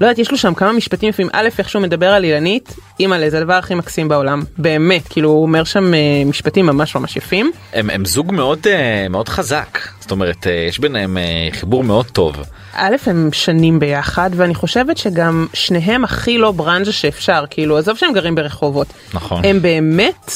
ולא 0.00 0.06
יודעת 0.06 0.18
יש 0.18 0.30
לו 0.30 0.38
שם 0.38 0.54
כמה 0.54 0.72
משפטים 0.72 1.08
יפים 1.08 1.28
א' 1.32 1.48
איך 1.58 1.68
שהוא 1.68 1.82
מדבר 1.82 2.10
על 2.10 2.24
אילנית 2.24 2.76
אימא'לה 3.00 3.30
זה 3.30 3.38
הדבר 3.38 3.52
הכי 3.52 3.74
מקסים 3.74 4.08
בעולם 4.08 4.42
באמת 4.58 5.08
כאילו 5.08 5.30
הוא 5.30 5.42
אומר 5.42 5.64
שם 5.64 5.94
אה, 5.94 6.22
משפטים 6.26 6.66
ממש 6.66 6.94
ממש 6.94 7.16
יפים. 7.16 7.50
הם, 7.72 7.90
הם 7.90 8.04
זוג 8.04 8.32
מאוד 8.32 8.66
אה, 8.66 9.06
מאוד 9.10 9.28
חזק 9.28 9.78
זאת 10.00 10.10
אומרת 10.10 10.46
אה, 10.46 10.52
יש 10.68 10.78
ביניהם 10.78 11.18
אה, 11.18 11.48
חיבור 11.52 11.84
מאוד 11.84 12.06
טוב. 12.06 12.36
א' 12.74 12.96
הם 13.06 13.28
שנים 13.32 13.78
ביחד 13.78 14.30
ואני 14.36 14.54
חושבת 14.54 14.96
שגם 14.96 15.46
שניהם 15.52 16.04
הכי 16.04 16.38
לא 16.38 16.52
ברנז'ה 16.52 16.92
שאפשר 16.92 17.44
כאילו 17.50 17.78
עזוב 17.78 17.96
שהם 17.96 18.12
גרים 18.12 18.34
ברחובות. 18.34 18.86
נכון. 19.14 19.44
הם 19.44 19.62
באמת 19.62 20.32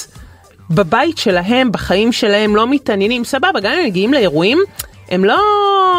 בבית 0.70 1.18
שלהם 1.18 1.72
בחיים 1.72 2.12
שלהם 2.12 2.56
לא 2.56 2.66
מתעניינים 2.66 3.24
סבבה 3.24 3.60
גם 3.62 3.72
אם 3.72 3.78
הם 3.78 3.84
מגיעים 3.84 4.14
לאירועים 4.14 4.58
הם 5.08 5.24
לא 5.24 5.40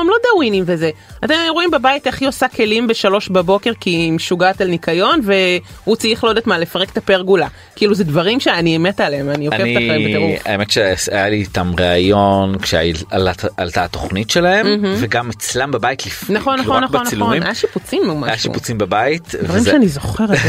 הם 0.04 0.10
לא 0.10 0.16
דאווינים 0.32 0.64
וזה. 0.68 0.90
אתם 1.26 1.34
רואים 1.50 1.72
בבית 1.72 2.08
איך 2.08 2.22
היא 2.22 2.30
עושה 2.30 2.48
כלים 2.48 2.88
בשלוש 2.88 3.30
בבוקר 3.30 3.72
כי 3.80 3.90
היא 3.90 4.12
משוגעת 4.12 4.62
על 4.62 4.68
ניקיון 4.68 5.22
והוא 5.24 5.96
צריך 5.96 6.24
לא 6.24 6.30
יודעת 6.30 6.48
מה 6.48 6.58
לפרק 6.58 6.90
את 6.90 6.98
הפרגולה. 6.98 7.48
כאילו 7.76 7.96
זה 7.96 8.04
דברים 8.04 8.40
שאני 8.40 8.78
מתה 8.78 9.06
עליהם 9.06 9.30
אני 9.30 9.46
עוקבת 9.46 9.62
אחריהם 9.62 10.04
בטירוף. 10.04 10.40
האמת 10.46 10.72
שהיה 10.72 11.30
לי 11.30 11.36
איתם 11.36 11.72
ראיון 11.80 12.58
כשעלתה 12.60 13.84
התוכנית 13.84 14.30
שלהם 14.30 14.68
וגם 14.98 15.30
אצלם 15.30 15.72
בבית 15.72 16.06
לפני 16.06 16.36
נכון 16.36 16.58
כאילו 16.58 16.80
נכון 16.80 16.84
רק 16.84 16.90
נכון 16.90 17.20
נכון. 17.20 17.44
היה 17.44 17.56
שיפוצים 17.56 18.10
או 18.10 18.16
משהו. 18.16 18.26
היה 18.26 18.38
שיפוצים 18.38 18.78
בבית. 18.78 19.36
דברים 19.44 19.64
שאני 19.64 19.88
זוכרת. 19.88 20.40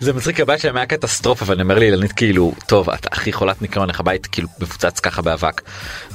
זה 0.00 0.12
מצחיק 0.16 0.40
הבית 0.40 0.60
שלהם 0.60 0.76
היה 0.76 0.86
קטסטרופה 0.86 1.44
ואני 1.48 1.62
אומר 1.62 1.78
לאילנית 1.78 2.12
כאילו 2.12 2.52
טוב 2.66 2.90
את 2.90 3.06
הכי 3.12 3.32
חולת 3.32 3.62
ניקיון 3.62 3.88
איך 3.88 4.00
הבית 4.00 4.26
כאילו 4.26 4.48
מפוצץ 4.60 5.00
ככה 5.00 5.22
באבק 5.22 5.62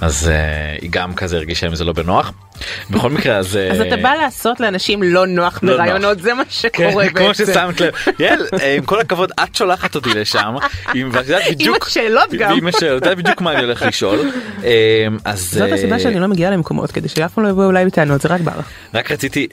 אז 0.01 0.29
אה, 0.29 0.77
היא 0.81 0.89
גם 0.91 1.13
כזה 1.13 1.37
הרגישה 1.37 1.67
עם 1.67 1.75
זה 1.75 1.83
לא 1.83 1.93
בנוח. 1.93 2.24
בכל 2.89 3.09
מקרה 3.09 3.37
אז 3.37 3.47
אז 3.47 3.81
אה, 3.81 3.87
אתה 3.87 3.97
בא 3.97 4.13
לעשות 4.13 4.59
לאנשים 4.59 5.03
לא 5.03 5.27
נוח 5.27 5.59
לא 5.63 5.73
ברעיונות 5.73 6.21
זה 6.21 6.33
מה 6.33 6.43
כן, 6.45 6.49
שקורה 6.49 7.09
כמו 7.09 7.27
בעצם. 7.27 7.45
ששמת 7.45 7.81
לב, 7.81 7.93
יעל, 8.19 8.47
אה, 8.61 8.75
עם 8.75 8.85
כל 8.85 8.99
הכבוד 8.99 9.31
את 9.43 9.55
שולחת 9.55 9.95
אותי 9.95 10.09
לשם, 10.09 10.55
עם 10.93 11.11
השאלות 11.81 12.33
גם. 12.33 12.67
השאלות, 12.67 12.81
יודעת 12.81 13.17
בדיוק 13.17 13.41
מה 13.41 13.51
אני 13.51 13.63
הולך 13.63 13.81
לשאול, 13.81 14.31
אה, 14.63 15.07
אז 15.25 15.51
זאת 15.51 15.71
הסיבה 15.71 15.99
שאני 15.99 16.19
לא 16.19 16.27
מגיעה 16.27 16.51
למקומות 16.51 16.91
כדי 16.91 17.07
שאף 17.09 17.33
פעם 17.33 17.43
לא 17.43 17.49
יבואו 17.49 17.69
אליי 17.69 17.85
בטענות 17.85 18.21
זה 18.21 18.29
רק 18.29 18.41
בר. 18.41 18.59
רק 18.93 19.11
רציתי, 19.11 19.47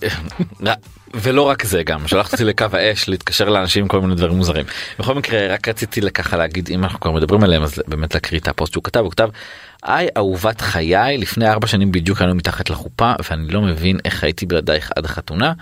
ולא 1.15 1.43
רק 1.43 1.65
זה 1.65 1.83
גם, 1.83 2.09
שלחת 2.09 2.33
אותי 2.33 2.45
לקו 2.45 2.67
האש 2.73 3.09
להתקשר 3.09 3.49
לאנשים 3.49 3.83
עם 3.83 3.89
כל 3.89 4.01
מיני 4.01 4.15
דברים 4.15 4.37
מוזרים. 4.37 4.65
בכל 4.99 5.15
מקרה 5.15 5.55
רק 5.55 5.69
רציתי 5.69 6.01
ככה 6.01 6.37
להגיד 6.37 6.69
אם 6.71 6.85
אנחנו 6.85 7.01
כבר 7.01 7.11
מדברים 7.11 7.45
עליהם 7.45 7.63
אז 7.63 7.83
באמת 7.87 8.15
להקריא 8.15 8.41
את 8.41 8.49
הפוסט 8.49 8.73
שהוא 8.73 8.85
כתב, 8.85 9.01
הוא 9.01 9.11
כתב 9.11 9.29
היי 9.83 10.09
אהובת 10.17 10.61
חיי 10.61 11.19
לפני 11.19 11.49
ארבע 11.49 11.67
שנים 11.67 11.93
בדיוק 11.93 12.21
היינו 12.21 12.35
מתחת 12.35 12.71
לחופה 12.71 13.13
ואני 13.31 13.49
לא 13.49 13.61
מבין 13.63 13.99
איך 14.05 14.25
הייתי 14.25 14.47
בלעדייך 14.47 14.91
עד 14.97 15.05
החתונה. 15.05 15.53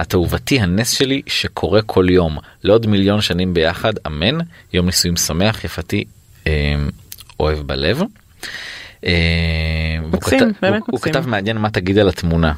את 0.00 0.14
אהובתי 0.14 0.60
הנס 0.60 0.90
שלי 0.90 1.22
שקורה 1.26 1.82
כל 1.82 2.06
יום 2.10 2.38
לעוד 2.64 2.86
מיליון 2.86 3.20
שנים 3.20 3.54
ביחד 3.54 3.92
אמן 4.06 4.38
יום 4.72 4.86
נישואים 4.86 5.16
שמח 5.16 5.64
יפתי 5.64 6.04
אה, 6.46 6.74
אוהב 7.40 7.58
בלב. 7.58 8.02
אה, 9.06 9.10
מקסים, 10.12 10.38
כתב- 10.38 10.50
באמת 10.62 10.82
הוא- 10.86 10.86
הוא. 10.90 11.00
כתב 11.00 11.28
מעניין 11.28 11.58
מה 11.58 11.70
תגיד 11.70 11.98
על 11.98 12.08
התמונה. 12.08 12.52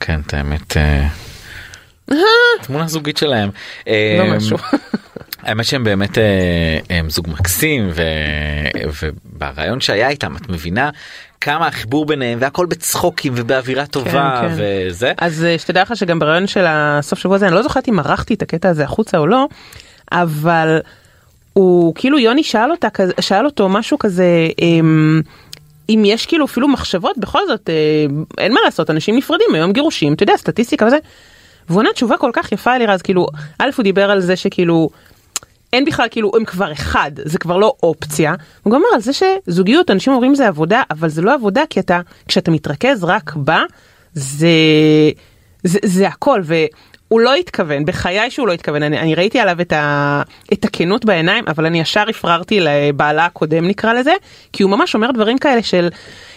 כן 0.00 0.20
את 0.26 0.34
האמת 0.34 0.76
אה, 0.76 1.08
תמונה 2.62 2.88
זוגית 2.88 3.16
שלהם. 3.16 3.50
לא 3.86 3.92
אה, 3.92 4.36
משהו. 4.36 4.56
האמת 5.42 5.64
שהם 5.64 5.84
באמת 5.84 6.18
אה, 6.18 6.78
הם 6.90 7.10
זוג 7.10 7.28
מקסים 7.28 7.88
ו... 7.92 8.02
וברעיון 9.02 9.80
שהיה 9.80 10.08
איתם 10.08 10.36
את 10.36 10.48
מבינה 10.48 10.90
כמה 11.40 11.66
החיבור 11.66 12.06
ביניהם 12.06 12.38
והכל 12.42 12.66
בצחוקים 12.66 13.32
ובאווירה 13.36 13.86
טובה 13.86 14.42
כן. 14.42 14.54
וזה. 14.56 15.12
אז 15.18 15.44
אה, 15.44 15.58
שתדע 15.58 15.82
לך 15.82 15.96
שגם 15.96 16.18
ברעיון 16.18 16.46
של 16.46 16.64
הסוף 16.68 17.18
שבוע 17.18 17.36
הזה 17.36 17.46
אני 17.46 17.54
לא 17.54 17.62
זוכרת 17.62 17.88
אם 17.88 17.98
ערכתי 17.98 18.34
את 18.34 18.42
הקטע 18.42 18.68
הזה 18.68 18.84
החוצה 18.84 19.18
או 19.18 19.26
לא 19.26 19.48
אבל 20.12 20.80
הוא 21.52 21.94
כאילו 21.94 22.18
יוני 22.18 22.42
שאל 22.42 22.70
אותה 22.70 22.90
כזה 22.90 23.12
שאל 23.20 23.44
אותו 23.44 23.68
משהו 23.68 23.98
כזה 23.98 24.48
אמ, 24.58 25.20
אם 25.88 26.02
יש 26.06 26.26
כאילו 26.26 26.44
אפילו 26.44 26.68
מחשבות 26.68 27.18
בכל 27.18 27.46
זאת 27.46 27.70
אה, 27.70 27.74
אין 28.38 28.54
מה 28.54 28.60
לעשות 28.64 28.90
אנשים 28.90 29.16
נפרדים 29.16 29.54
היום 29.54 29.72
גירושים 29.72 30.12
אתה 30.12 30.22
יודע 30.22 30.36
סטטיסטיקה 30.36 30.86
וזה. 30.86 30.98
והוא 31.68 31.80
ענה 31.80 31.92
תשובה 31.92 32.16
כל 32.16 32.30
כך 32.32 32.52
יפה 32.52 32.76
אלירז 32.76 33.02
כאילו 33.02 33.26
א' 33.58 33.70
הוא 33.76 33.82
דיבר 33.82 34.10
על 34.10 34.20
זה 34.20 34.36
שכאילו 34.36 34.90
אין 35.72 35.84
בכלל 35.84 36.06
כאילו 36.10 36.32
הם 36.36 36.44
כבר 36.44 36.72
אחד 36.72 37.10
זה 37.24 37.38
כבר 37.38 37.56
לא 37.56 37.74
אופציה 37.82 38.34
הוא 38.62 38.72
גם 38.72 38.76
אומר 38.76 38.88
על 38.94 39.00
זה 39.00 39.12
שזוגיות 39.12 39.90
אנשים 39.90 40.12
אומרים 40.12 40.34
זה 40.34 40.48
עבודה 40.48 40.82
אבל 40.90 41.08
זה 41.08 41.22
לא 41.22 41.34
עבודה 41.34 41.62
כי 41.70 41.80
אתה 41.80 42.00
כשאתה 42.28 42.50
מתרכז 42.50 43.04
רק 43.04 43.36
בה 43.36 43.62
זה 44.14 44.48
זה, 45.64 45.78
זה 45.82 46.08
הכל 46.08 46.42
והוא 46.44 47.20
לא 47.20 47.34
התכוון 47.34 47.84
בחיי 47.84 48.30
שהוא 48.30 48.48
לא 48.48 48.52
התכוון 48.52 48.82
אני, 48.82 48.98
אני 48.98 49.14
ראיתי 49.14 49.38
עליו 49.38 49.60
את, 49.60 49.72
ה, 49.72 50.22
את 50.52 50.64
הכנות 50.64 51.04
בעיניים 51.04 51.44
אבל 51.48 51.66
אני 51.66 51.80
ישר 51.80 52.04
הפררתי 52.08 52.60
לבעלה 52.60 53.24
הקודם 53.24 53.68
נקרא 53.68 53.92
לזה 53.92 54.12
כי 54.52 54.62
הוא 54.62 54.70
ממש 54.70 54.94
אומר 54.94 55.10
דברים 55.10 55.38
כאלה 55.38 55.62
של 55.62 55.88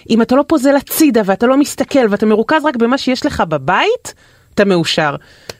אם 0.09 0.21
אתה 0.21 0.35
לא 0.35 0.43
פוזל 0.47 0.75
הצידה 0.75 1.21
ואתה 1.25 1.47
לא 1.47 1.57
מסתכל 1.57 2.07
ואתה 2.09 2.25
מרוכז 2.25 2.65
רק 2.65 2.75
במה 2.75 2.97
שיש 2.97 3.25
לך 3.25 3.43
בבית 3.47 4.13
אתה 4.53 4.65
מאושר 4.65 5.15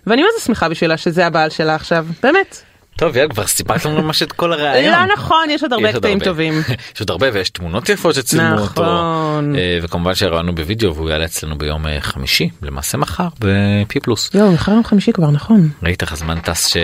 ואני 0.08 0.22
זה 0.38 0.46
שמחה 0.46 0.70
בשבילה 0.70 0.98
שזה 0.98 1.26
הבעל 1.26 1.50
שלה 1.50 1.76
עכשיו 1.76 2.06
באמת. 2.24 2.73
טוב 2.96 3.18
יאללה 3.18 3.30
כבר 3.30 3.48
סיפרת 3.48 3.86
לנו 3.86 4.02
ממש 4.02 4.24
את 4.24 4.32
כל 4.32 4.54
הרעיון. 4.54 4.94
לא 4.94 5.14
נכון 5.14 5.50
יש 5.50 5.64
עוד 5.64 5.74
הרבה 5.74 5.90
יש 5.90 5.96
עוד 5.96 6.04
קטעים. 6.04 6.20
טובים. 6.20 6.54
יש 6.96 7.00
עוד 7.00 7.12
הרבה 7.12 7.28
ויש 7.34 7.50
תמונות 7.50 7.90
יפות 7.90 8.16
שצילמו 8.16 8.60
אותו 8.60 8.84
נכון. 8.84 9.56
אה, 9.56 9.80
וכמובן 9.82 10.16
שראינו 10.16 10.56
בווידאו 10.56 10.96
והוא 10.96 11.10
יעלה 11.10 11.26
אצלנו 11.26 11.58
ביום 11.58 11.88
אה, 11.88 12.02
חמישי 12.02 12.50
למעשה 12.62 12.98
מחר 12.98 13.28
בפי 13.40 14.00
פלוס. 14.00 14.32
יואו 14.34 14.52
מחר 14.52 14.72
יום 14.72 14.84
חמישי 14.84 15.12
כבר 15.12 15.32
נכון. 15.32 15.70
ראית 15.84 16.02
איך 16.02 16.12
הזמן 16.12 16.40
טס 16.40 16.68
ש... 16.68 16.78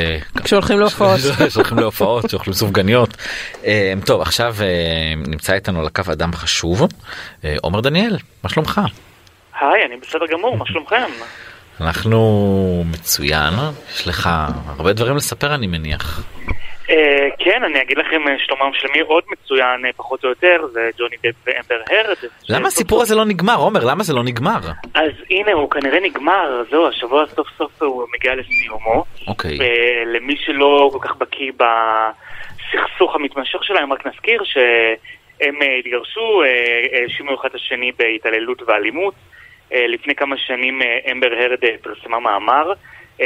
כשהולכים 0.43 0.79
להופעות. 0.79 1.19
שהולכים 1.49 1.79
להופעות 1.79 2.29
שאוכלים 2.29 2.53
סופגניות. 2.53 3.17
אה, 3.65 3.93
טוב 4.05 4.21
עכשיו 4.21 4.55
נמצא 5.27 5.53
איתנו 5.53 5.79
על 5.79 5.87
הקו 5.87 6.03
אדם 6.11 6.33
חשוב 6.33 6.87
עומר 7.61 7.81
דניאל 7.81 8.17
מה 8.43 8.49
שלומך? 8.49 8.81
היי, 9.61 9.85
אני 9.85 9.95
בסדר 10.01 10.25
גמור, 10.31 10.57
מה 10.57 10.65
שלומכם? 10.65 11.11
אנחנו 11.81 12.83
מצוין 12.91 13.53
יש 13.89 14.07
לך 14.07 14.29
הרבה 14.77 14.93
דברים 14.93 15.15
לספר 15.15 15.55
אני 15.55 15.67
מניח. 15.67 16.23
אה, 16.89 17.27
כן, 17.39 17.63
אני 17.63 17.81
אגיד 17.81 17.97
לכם 17.97 18.27
אה, 18.27 18.35
שלומם 18.37 18.71
של 18.73 18.87
מי 18.93 18.99
עוד 18.99 19.23
מצוין, 19.31 19.85
אה, 19.85 19.89
פחות 19.95 20.23
או 20.23 20.29
יותר, 20.29 20.67
זה 20.71 20.89
ג'וני 20.97 21.15
דפ 21.23 21.35
ואמבר 21.45 21.81
הרד. 21.89 22.17
למה 22.49 22.67
הסיפור 22.67 23.01
הזה 23.01 23.15
לא 23.15 23.25
נגמר 23.25 23.55
עומר 23.55 23.85
למה 23.85 24.03
זה 24.03 24.13
לא 24.13 24.23
נגמר? 24.23 24.59
אז 24.93 25.11
הנה, 25.29 25.51
הוא 25.51 25.69
כנראה 25.69 25.99
נגמר, 25.99 26.63
זהו, 26.69 26.87
השבוע 26.87 27.25
סוף 27.27 27.47
סוף 27.57 27.81
הוא 27.81 28.05
מגיע 28.15 28.35
לסיומו. 28.35 29.05
אוקיי. 29.27 29.57
למי 30.05 30.35
שלא 30.45 30.89
כל 30.93 31.07
כך 31.07 31.15
בקיא 31.17 31.51
בסכסוך 31.51 33.15
המתמשך 33.15 33.63
שלהם, 33.63 33.93
רק 33.93 34.07
נזכיר 34.07 34.43
שהם 34.43 35.55
התגרשו, 35.79 36.41
האשימו 36.93 37.35
אחד 37.35 37.49
את 37.49 37.55
השני 37.55 37.91
בהתעללות 37.99 38.61
ואלימות. 38.67 39.13
אה, 39.73 39.87
לפני 39.87 40.15
כמה 40.15 40.37
שנים 40.37 40.81
אה, 40.81 41.11
אמבר 41.11 41.27
הרד 41.33 41.63
אה, 41.63 41.75
פרסמה 41.81 42.19
מאמר 42.19 42.73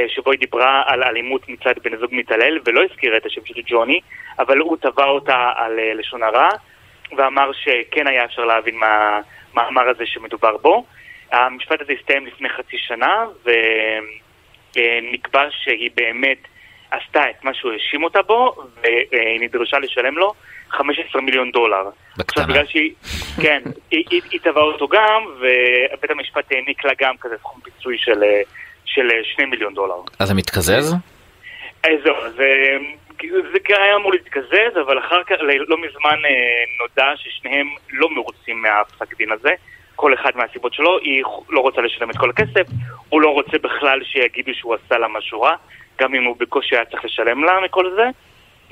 שבו 0.07 0.31
היא 0.31 0.39
דיברה 0.39 0.83
על 0.85 1.03
אלימות 1.03 1.49
מצד 1.49 1.73
בן 1.83 1.97
זוג 1.97 2.09
מתעלל 2.11 2.59
ולא 2.65 2.81
הזכירה 2.83 3.17
את 3.17 3.25
השם 3.25 3.45
של 3.45 3.61
ג'וני, 3.65 3.99
אבל 4.39 4.57
הוא 4.57 4.77
תבע 4.77 5.05
אותה 5.05 5.51
על 5.55 5.79
לשון 5.95 6.23
הרע 6.23 6.49
ואמר 7.17 7.51
שכן 7.53 8.07
היה 8.07 8.25
אפשר 8.25 8.45
להבין 8.45 8.75
מהמאמר 8.75 9.89
הזה 9.89 10.05
שמדובר 10.05 10.57
בו. 10.57 10.85
המשפט 11.31 11.81
הזה 11.81 11.93
הסתיים 11.99 12.25
לפני 12.25 12.49
חצי 12.49 12.77
שנה 12.77 13.25
ונקבע 14.75 15.43
שהיא 15.51 15.89
באמת 15.95 16.37
עשתה 16.93 17.29
את 17.29 17.43
מה 17.43 17.53
שהוא 17.53 17.71
האשים 17.71 18.03
אותה 18.03 18.21
בו 18.21 18.55
והיא 18.81 19.39
נדרשה 19.41 19.79
לשלם 19.79 20.17
לו 20.17 20.33
15 20.69 21.21
מיליון 21.21 21.51
דולר. 21.51 21.83
בקטנה. 22.17 22.23
עכשיו 22.23 22.43
בגלל 22.47 22.65
שהיא, 22.65 22.91
כן, 23.41 23.61
היא, 23.91 24.03
היא, 24.09 24.21
היא 24.31 24.39
תבעה 24.43 24.63
אותו 24.63 24.87
גם 24.87 25.21
ובית 25.37 26.11
המשפט 26.11 26.51
העניק 26.51 26.85
לה 26.85 26.91
גם 26.99 27.15
כזה 27.21 27.35
סכום 27.37 27.61
פיצוי 27.63 27.97
של, 27.97 28.23
אה, 28.23 28.41
של 28.85 29.09
2 29.23 29.49
מיליון 29.49 29.73
דולר. 29.73 29.95
אז 30.19 30.27
זה 30.27 30.33
מתקזז? 30.33 30.95
אה, 31.85 31.89
זהו, 32.03 32.15
זה, 32.35 32.77
זה 33.21 33.59
היה 33.69 33.95
אמור 33.95 34.11
להתקזז, 34.11 34.77
אבל 34.85 34.99
אחר 34.99 35.23
כך, 35.23 35.35
לא 35.67 35.77
מזמן 35.77 36.25
אה, 36.25 36.63
נודע 36.81 37.11
ששניהם 37.15 37.67
לא 37.91 38.09
מרוצים 38.09 38.61
מהפסק 38.61 39.17
דין 39.17 39.31
הזה, 39.31 39.51
כל 39.95 40.13
אחד 40.13 40.31
מהסיבות 40.35 40.73
שלו, 40.73 40.99
היא 40.99 41.23
לא 41.49 41.59
רוצה 41.59 41.81
לשלם 41.81 42.09
את 42.09 42.17
כל 42.17 42.29
הכסף, 42.29 42.67
הוא 43.09 43.21
לא 43.21 43.29
רוצה 43.29 43.57
בכלל 43.63 43.99
שיגידו 44.03 44.51
שהוא 44.53 44.75
עשה 44.75 44.97
לה 44.97 45.07
משהו 45.07 45.41
רע, 45.41 45.55
גם 46.01 46.15
אם 46.15 46.23
הוא 46.23 46.35
בקושי 46.39 46.75
היה 46.75 46.85
צריך 46.85 47.05
לשלם 47.05 47.43
לה 47.43 47.53
מכל 47.65 47.91
זה, 47.95 48.03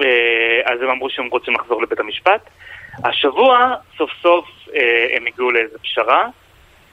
אה, 0.02 0.74
אז 0.74 0.82
הם 0.82 0.90
אמרו 0.90 1.10
שהם 1.10 1.28
רוצים 1.28 1.54
לחזור 1.54 1.82
לבית 1.82 2.00
המשפט. 2.00 2.50
השבוע, 3.04 3.76
סוף 3.98 4.10
סוף, 4.22 4.46
אה, 4.76 5.08
הם 5.16 5.26
הגיעו 5.28 5.52
לאיזו 5.52 5.78
פשרה, 5.82 6.28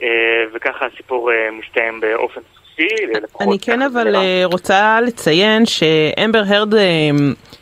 אה, 0.03 0.09
וככה 0.55 0.87
הסיפור 0.87 1.31
מסתיים 1.53 2.01
באופן 2.01 2.41
סופי, 2.41 2.89
אני 3.41 3.59
כן 3.59 3.83
אבל 3.83 4.17
רוצה 4.45 5.01
לציין 5.01 5.67
שאמבר 5.67 6.43
הרד 6.47 6.75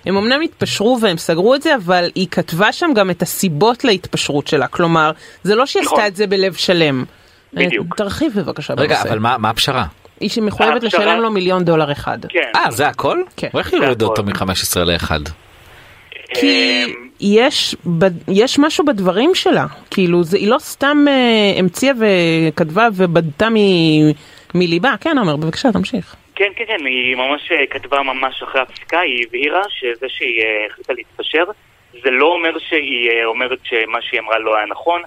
הם 0.07 0.17
אמנם 0.17 0.41
התפשרו 0.41 0.99
והם 1.03 1.17
סגרו 1.17 1.55
את 1.55 1.63
זה 1.63 1.75
אבל 1.75 2.11
היא 2.15 2.27
כתבה 2.31 2.73
שם 2.73 2.91
גם 2.95 3.11
את 3.11 3.23
הסיבות 3.23 3.85
להתפשרות 3.85 4.47
שלה 4.47 4.69
כלומר 4.69 5.11
זה 5.43 5.55
לא 5.55 5.67
שהיא 5.67 5.83
נכון. 5.83 5.99
עשתה 5.99 6.09
את 6.09 6.17
זה 6.17 6.27
בלב 6.27 6.55
שלם. 6.55 7.05
בדיוק. 7.53 7.97
תרחיב 7.97 8.33
בבקשה 8.37 8.75
רגע 8.75 8.95
בנושא. 8.95 9.09
אבל 9.09 9.19
מה 9.19 9.39
מה 9.39 9.51
הפשרה? 9.51 9.85
היא 10.21 10.29
שמחויבת 10.31 10.85
הפשרה- 10.85 11.01
לשלם 11.05 11.21
לו 11.21 11.31
מיליון 11.31 11.65
דולר 11.65 11.93
אחד. 11.93 12.19
כן. 12.29 12.51
אה 12.57 12.71
זה 12.71 12.89
הכל? 12.89 13.23
כן. 13.37 13.49
ואיך 13.55 13.69
זה 13.71 13.77
יורידו 13.77 14.07
אותו 14.07 14.23
הכל. 14.23 14.31
מ-15 14.45 14.85
ל-1? 14.85 15.11
כי 16.35 16.85
אמ, 16.87 17.09
יש 17.21 17.77
ב- 17.99 18.05
יש 18.31 18.59
משהו 18.59 18.85
בדברים 18.85 19.35
שלה 19.35 19.67
כאילו 19.91 20.25
זה 20.25 20.37
היא 20.39 20.49
לא 20.51 20.59
סתם 20.59 21.05
אה, 21.09 21.15
המציאה 21.59 21.93
וכתבה 21.99 22.89
ובדתה 22.95 23.49
מ- 23.51 24.11
מליבה 24.55 24.95
כן 25.01 25.19
עומר 25.19 25.37
בבקשה 25.37 25.73
תמשיך. 25.73 26.15
כן, 26.35 26.45
כן, 26.57 26.65
כן, 26.67 26.87
היא 26.87 27.17
ממש 27.17 27.53
אה, 27.53 27.67
כתבה 27.71 28.03
ממש 28.03 28.43
אחרי 28.43 28.61
הפסיקה, 28.61 29.01
היא 29.01 29.25
הבהירה 29.29 29.63
שזה 29.69 30.07
שהיא 30.09 30.41
אה, 30.43 30.67
החליטה 30.71 30.93
להתפשר, 30.93 31.45
זה 32.05 32.11
לא 32.11 32.27
אומר 32.27 32.59
שהיא 32.69 33.11
אה, 33.11 33.25
אומרת 33.25 33.59
שמה 33.65 33.99
שהיא 34.03 34.21
אמרה 34.21 34.39
לא 34.39 34.57
היה 34.57 34.67
נכון, 34.67 35.03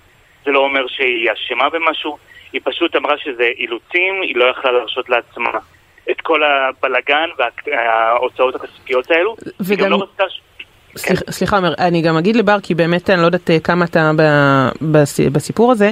זה 0.46 0.52
לא 0.52 0.60
אומר 0.60 0.88
שהיא 0.88 1.30
אשמה 1.34 1.70
במשהו, 1.70 2.18
היא 2.54 2.62
פשוט 2.64 2.96
אמרה 2.96 3.14
שזה 3.18 3.50
אילוצים, 3.58 4.14
היא 4.22 4.36
לא 4.36 4.46
יכלה 4.46 4.72
להרשות 4.72 5.10
לעצמה 5.10 5.50
את 6.12 6.22
כל 6.22 6.42
הבלגן 6.44 7.30
וההוצאות 7.68 8.56
הכספיות 8.56 9.12
האלו. 9.12 9.36
וגם- 9.60 9.86
גם 9.86 9.92
לא 9.92 10.04
רצתה... 10.12 10.24
ש- 10.30 10.40
סליחה, 11.30 11.60
אני 11.80 12.02
גם 12.02 12.18
אגיד 12.18 12.36
לבר, 12.36 12.58
כי 12.64 12.76
באמת 12.76 13.10
אני 13.10 13.22
לא 13.22 13.26
יודעת 13.26 13.50
אה, 13.50 13.60
כמה 13.60 13.86
אתה 13.86 14.12
בסיפור 15.32 15.72
הזה, 15.72 15.92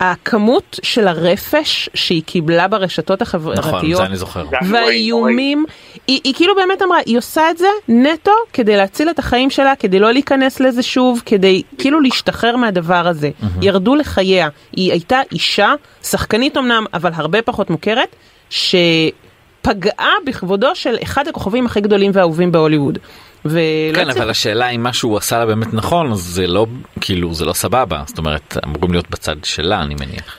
הכמות 0.00 0.80
של 0.82 1.08
הרפש 1.08 1.88
שהיא 1.94 2.22
קיבלה 2.26 2.68
ברשתות 2.68 3.22
נכון, 3.22 3.52
החברתיות, 3.52 3.96
זה 3.96 4.06
אני 4.06 4.16
זוכר. 4.16 4.44
והאיומים, 4.70 5.64
היא, 6.08 6.20
היא 6.24 6.34
כאילו 6.34 6.54
באמת 6.54 6.82
אמרה, 6.82 6.98
היא 7.06 7.18
עושה 7.18 7.50
את 7.50 7.58
זה 7.58 7.66
נטו 7.88 8.32
כדי 8.52 8.76
להציל 8.76 9.10
את 9.10 9.18
החיים 9.18 9.50
שלה, 9.50 9.76
כדי 9.76 9.98
לא 9.98 10.12
להיכנס 10.12 10.60
לזה 10.60 10.82
שוב, 10.82 11.22
כדי 11.26 11.62
כאילו 11.78 12.00
להשתחרר 12.00 12.56
מהדבר 12.56 13.08
הזה. 13.08 13.30
ירדו 13.62 13.94
לחייה. 13.94 14.48
היא 14.72 14.92
הייתה 14.92 15.20
אישה, 15.32 15.72
שחקנית 16.02 16.56
אמנם, 16.56 16.84
אבל 16.94 17.10
הרבה 17.14 17.42
פחות 17.42 17.70
מוכרת, 17.70 18.16
שפגעה 18.50 20.12
בכבודו 20.26 20.74
של 20.74 20.96
אחד 21.02 21.28
הכוכבים 21.28 21.66
הכי 21.66 21.80
גדולים 21.80 22.10
והאהובים 22.14 22.52
בהוליווד. 22.52 22.98
ולא 23.44 23.60
כן 23.94 24.00
הצליחה- 24.00 24.20
אבל 24.22 24.30
השאלה 24.30 24.68
אם 24.68 24.82
מה 24.82 24.92
שהוא 24.92 25.16
עשה 25.16 25.38
לה 25.38 25.46
באמת 25.46 25.74
נכון 25.74 26.12
אז 26.12 26.18
זה 26.18 26.46
לא 26.46 26.66
כאילו 27.00 27.34
זה 27.34 27.44
לא 27.44 27.52
סבבה 27.52 28.02
זאת 28.06 28.18
אומרת 28.18 28.56
אמורים 28.64 28.92
להיות 28.92 29.10
בצד 29.10 29.36
שלה 29.44 29.82
אני 29.82 29.94
מניח. 29.94 30.36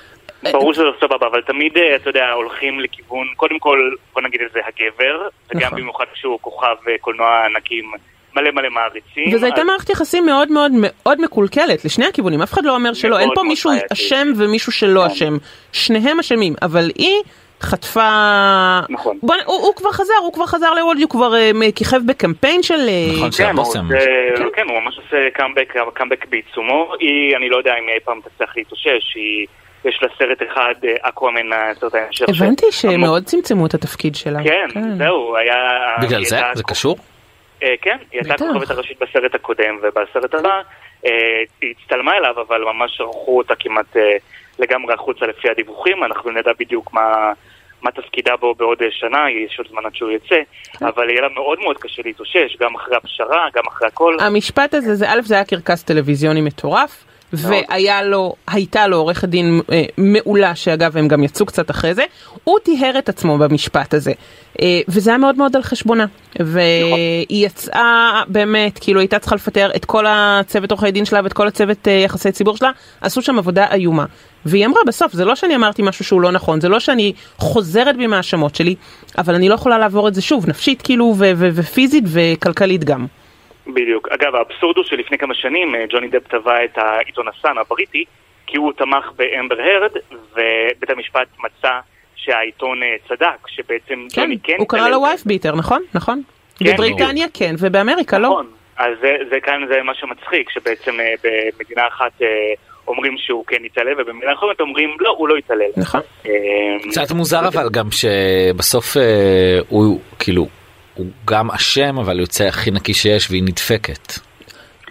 ברור 0.52 0.74
שזה 0.74 0.84
סבבה, 1.00 1.28
אבל 1.28 1.42
תמיד, 1.42 1.78
אה, 1.78 1.96
אתה 1.96 2.10
יודע, 2.10 2.32
הולכים 2.32 2.80
לכיוון, 2.80 3.28
קודם 3.36 3.60
כל, 3.60 3.80
בוא 4.14 4.22
נגיד 4.22 4.42
את 4.42 4.52
זה, 4.54 4.60
הגבר, 4.68 5.22
וגם 5.50 5.62
נכון. 5.68 5.80
במיוחד 5.80 6.06
כשהוא 6.14 6.38
כוכב 6.42 6.76
אה, 6.88 6.94
קולנוע 7.02 7.46
ענקים 7.46 7.92
מלא 8.36 8.52
מלא 8.52 8.70
מעריצים. 8.70 9.36
וזו 9.36 9.46
הייתה 9.46 9.62
אז- 9.62 9.68
מערכת 9.68 9.90
יחסים 9.90 10.26
מאוד 10.26 10.52
מאוד 10.52 10.72
מאוד 10.76 11.22
מקולקלת 11.22 11.86
לשני 11.86 12.06
הכיוונים 12.06 12.42
אף 12.42 12.54
אחד 12.54 12.66
לא 12.66 12.76
אומר 12.76 12.94
שלא 12.94 13.20
אין 13.20 13.30
פה 13.36 13.44
מישהו. 13.44 13.72
אשם 13.94 14.28
ומישהו 14.38 14.72
שלא 14.72 15.02
כן. 15.08 15.12
אשם 15.14 15.38
שניהם 15.72 16.20
אשמים 16.20 16.54
אבל 16.62 16.92
היא 16.98 17.16
חטפה 17.62 18.80
נכון. 18.90 19.18
בוא, 19.24 19.36
הוא, 19.46 19.56
הוא 19.66 19.76
כבר 19.76 19.92
חזר 19.92 20.14
הוא 20.22 20.34
כבר 20.34 20.46
חזר 20.46 20.74
לוולד 20.74 21.02
הוא 21.02 21.10
כבר 21.10 21.36
אה, 21.36 21.52
כיכב 21.76 22.00
בקמפיין 22.06 22.64
של 22.64 22.74
אה, 22.90 23.06
נכון, 23.16 23.26
כן, 23.26 23.32
של 23.32 23.44
הוא 23.44 23.50
הבושם. 23.50 23.86
עושה- 23.86 24.50
כן, 24.56 24.66
הוא 24.70 24.80
ממש 24.80 24.98
עושה 24.98 25.18
קאמבק, 25.34 25.74
קאמבק 25.94 26.26
בעיצומו. 26.30 26.94
היא, 27.00 27.36
אני 27.38 27.50
לא 27.50 27.58
יודע 27.58 27.72
אם 27.80 27.88
היא 27.88 27.96
אי 27.96 28.00
פעם 28.00 28.20
תצליח 28.26 28.58
להתאושש, 28.58 29.16
היא, 29.16 29.48
יש 29.86 30.00
לה 30.02 30.08
סרט 30.18 30.38
אחד, 30.52 30.74
אה, 30.84 30.96
אקוואמן, 31.02 31.50
הסרט 31.54 31.96
ההמשך. 31.96 32.26
הבנתי 32.30 32.66
ש- 32.72 32.82
שמאוד 32.82 33.24
צמצמו 33.24 33.66
את 33.66 33.74
התפקיד 33.74 34.16
שלה 34.16 34.40
כן, 34.44 34.68
זהו, 34.98 35.36
היה... 35.38 35.56
בגלל 36.02 36.24
זה 36.24 36.40
זה 36.54 36.64
קשור? 36.64 36.98
אה, 37.64 37.74
כן, 37.82 37.98
היא 38.12 38.22
הייתה. 38.26 38.34
הכוכבת 38.46 38.70
הראשית 38.70 38.98
בסרט 39.02 39.36
הקודם, 39.36 39.78
ובסרט 39.82 40.34
הבא 40.34 40.62
אה, 41.06 41.12
היא 41.62 41.74
הצטלמה 41.84 42.18
אליו, 42.18 42.36
אבל 42.48 42.62
ממש 42.74 43.02
ערכו 43.02 43.38
אותה 43.38 43.54
כמעט 43.60 43.98
אה, 43.98 44.02
לגמרי 44.60 44.94
החוצה 44.94 45.26
לפי 45.26 45.50
הדיווחים, 45.50 46.04
אנחנו 46.04 46.32
נדע 46.32 46.52
בדיוק 46.60 46.94
מה... 46.94 47.34
מה 47.84 47.92
תפקידה 47.92 48.36
בו 48.40 48.56
בעוד 48.56 48.78
שנה, 48.90 49.26
יש 49.46 49.58
עוד 49.58 49.68
זמן 49.70 49.86
עד 49.86 49.96
שהוא 49.96 50.12
יצא, 50.12 50.36
כן. 50.74 50.86
אבל 50.86 51.10
יהיה 51.10 51.22
לה 51.22 51.28
מאוד 51.34 51.60
מאוד 51.60 51.78
קשה 51.78 52.02
להתאושש, 52.06 52.58
גם 52.60 52.76
אחרי 52.76 52.98
הפשרה, 52.98 53.48
גם 53.56 53.64
אחרי 53.68 53.88
הכל. 53.88 54.18
המשפט 54.20 54.74
הזה 54.74 54.96
זה 54.96 55.12
א' 55.12 55.22
זה 55.22 55.36
היה 55.36 55.46
קרקס 55.46 55.84
טלוויזיוני 55.84 56.42
מטורף 56.42 57.06
והיה 57.34 58.04
לו 58.04 58.36
הייתה 58.48 58.88
לו 58.88 58.98
עורכת 58.98 59.28
דין 59.28 59.62
אה, 59.72 59.84
מעולה 59.98 60.56
שאגב 60.56 60.98
הם 60.98 61.08
גם 61.08 61.24
יצאו 61.24 61.46
קצת 61.46 61.72
אחרי 61.72 61.94
זה 61.94 62.04
הוא 62.44 62.60
טיהר 62.60 63.00
את 63.00 63.10
עצמו 63.10 63.38
במשפט 63.38 63.94
הזה 63.94 64.12
אה, 64.62 64.80
וזה 64.88 65.10
היה 65.10 65.18
מאוד 65.18 65.38
מאוד 65.38 65.56
על 65.56 65.64
חשבונה 65.64 66.06
והיא 66.40 67.46
יצאה 67.46 68.24
באמת 68.28 68.80
כאילו 68.80 69.00
הייתה 69.00 69.20
צריכה 69.20 69.36
לפטר 69.36 69.72
את 69.76 69.86
כל 69.86 70.06
הצוות 70.08 70.72
עורכי 70.72 70.92
דין 70.92 71.06
שלה 71.06 71.20
ואת 71.24 71.34
כל 71.34 71.48
הצוות 71.48 71.88
אה, 71.88 71.94
יחסי 71.94 72.32
ציבור 72.32 72.58
שלה 72.58 72.72
עשו 73.02 73.22
שם 73.22 73.38
עבודה 73.38 73.66
איומה 73.74 74.06
והיא 74.46 74.66
אמרה 74.66 74.82
בסוף 74.88 75.14
זה 75.14 75.26
לא 75.26 75.36
שאני 75.36 75.56
אמרתי 75.56 75.82
משהו 75.82 76.06
שהוא 76.06 76.22
לא 76.22 76.32
נכון 76.32 76.62
זה 76.62 76.70
לא 76.70 76.80
שאני 76.80 77.14
חוזרת 77.38 77.98
בי 77.98 78.08
מהאשמות 78.08 78.56
שלי 78.56 78.76
אבל 79.18 79.36
אני 79.36 79.50
לא 79.50 79.54
יכולה 79.54 79.78
לעבור 79.78 80.08
את 80.08 80.14
זה 80.14 80.22
שוב 80.22 80.50
נפשית 80.50 80.82
כאילו 80.82 81.06
ו- 81.06 81.32
ו- 81.36 81.50
ופיזית 81.56 82.04
וכלכלית 82.14 82.84
גם. 82.84 83.06
בדיוק. 83.68 84.08
אגב, 84.08 84.36
האבסורד 84.36 84.78
הוא 84.78 84.86
שלפני 84.86 85.18
כמה 85.18 85.34
שנים 85.34 85.76
אה, 85.76 85.86
ג'וני 85.90 86.08
דב 86.08 86.20
תבע 86.20 86.66
את 86.66 86.78
העיתון 86.78 87.26
הסאן 87.28 87.58
הבריטי, 87.58 88.06
כי 88.48 88.58
הוא 88.58 88.74
תמך 88.74 89.12
באמבר 89.16 89.56
הרד, 89.62 89.92
ובית 90.32 90.90
המשפט 90.90 91.28
מצא 91.40 91.80
שהעיתון 92.16 92.84
אה, 92.84 92.96
צדק, 93.08 93.48
שבעצם 93.48 94.08
כן, 94.14 94.22
ג'וני 94.22 94.38
כן... 94.44 94.56
הוא 94.58 94.68
קרא 94.68 94.90
לו. 94.90 95.02
וייף 95.02 95.26
ביטר, 95.26 95.56
נכון? 95.56 95.82
נכון? 95.94 96.22
כן, 96.60 96.74
בבריטניה 96.74 97.28
כן, 97.34 97.56
ובאמריקה 97.60 98.20
לא. 98.20 98.30
נכון. 98.30 98.48
אז 98.78 98.94
זה, 99.02 99.18
זה 99.30 99.40
כאן 99.40 99.62
זה 99.68 99.84
מה 99.84 99.96
שמצחיק, 99.96 100.50
שבעצם 100.50 101.00
אה, 101.00 101.14
במדינה 101.24 101.88
אחת 101.88 102.12
אומרים 102.88 103.16
שהוא 103.18 103.44
כן 103.48 103.58
התעלל, 103.66 103.94
ובמדינה 104.02 104.34
אחרת 104.34 104.60
אומרים 104.60 104.90
לא, 105.00 105.16
הוא 105.18 105.28
לא 105.30 105.36
התעלל. 105.36 105.72
נכון. 105.78 106.02
אה, 106.26 106.32
קצת 106.90 107.12
מוזר 107.12 107.48
אבל 107.48 107.70
גם 107.70 107.88
שבסוף 107.92 108.98
אה, 108.98 109.60
הוא 109.70 110.00
כאילו 110.20 110.48
הוא 110.96 111.06
גם 111.26 111.52
אשם 111.52 111.98
אבל 112.00 112.20
יוצא 112.20 112.44
הכי 112.44 112.72
נקי 112.72 112.94
שיש 112.94 113.32
והיא 113.32 113.44
נדפקת. 113.44 114.32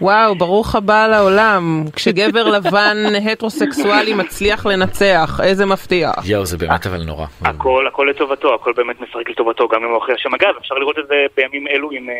וואו, 0.01 0.35
ברוך 0.35 0.75
הבא 0.75 1.07
לעולם. 1.07 1.83
כשגבר 1.95 2.43
לבן 2.49 2.97
הטרוסקסואלי 3.31 4.13
מצליח 4.13 4.65
לנצח, 4.65 5.39
איזה 5.43 5.65
מפתיע. 5.65 6.11
יואו 6.25 6.45
זה 6.45 6.57
באמת 6.57 6.85
אבל 6.87 7.03
נורא. 7.03 7.25
הכל, 7.45 7.87
הכל 7.87 8.07
לטובתו, 8.09 8.53
הכל 8.55 8.73
באמת 8.75 9.01
משחק 9.01 9.29
לטובתו, 9.29 9.67
גם 9.67 9.83
אם 9.83 9.89
הוא 9.89 9.97
אחראי 9.97 10.15
אשם. 10.15 10.29
אגב, 10.35 10.53
אפשר 10.59 10.75
לראות 10.75 10.99
את 10.99 11.07
זה 11.07 11.15
בימים 11.37 11.67
אלו 11.67 11.91
עם 11.91 12.09
אה, 12.09 12.15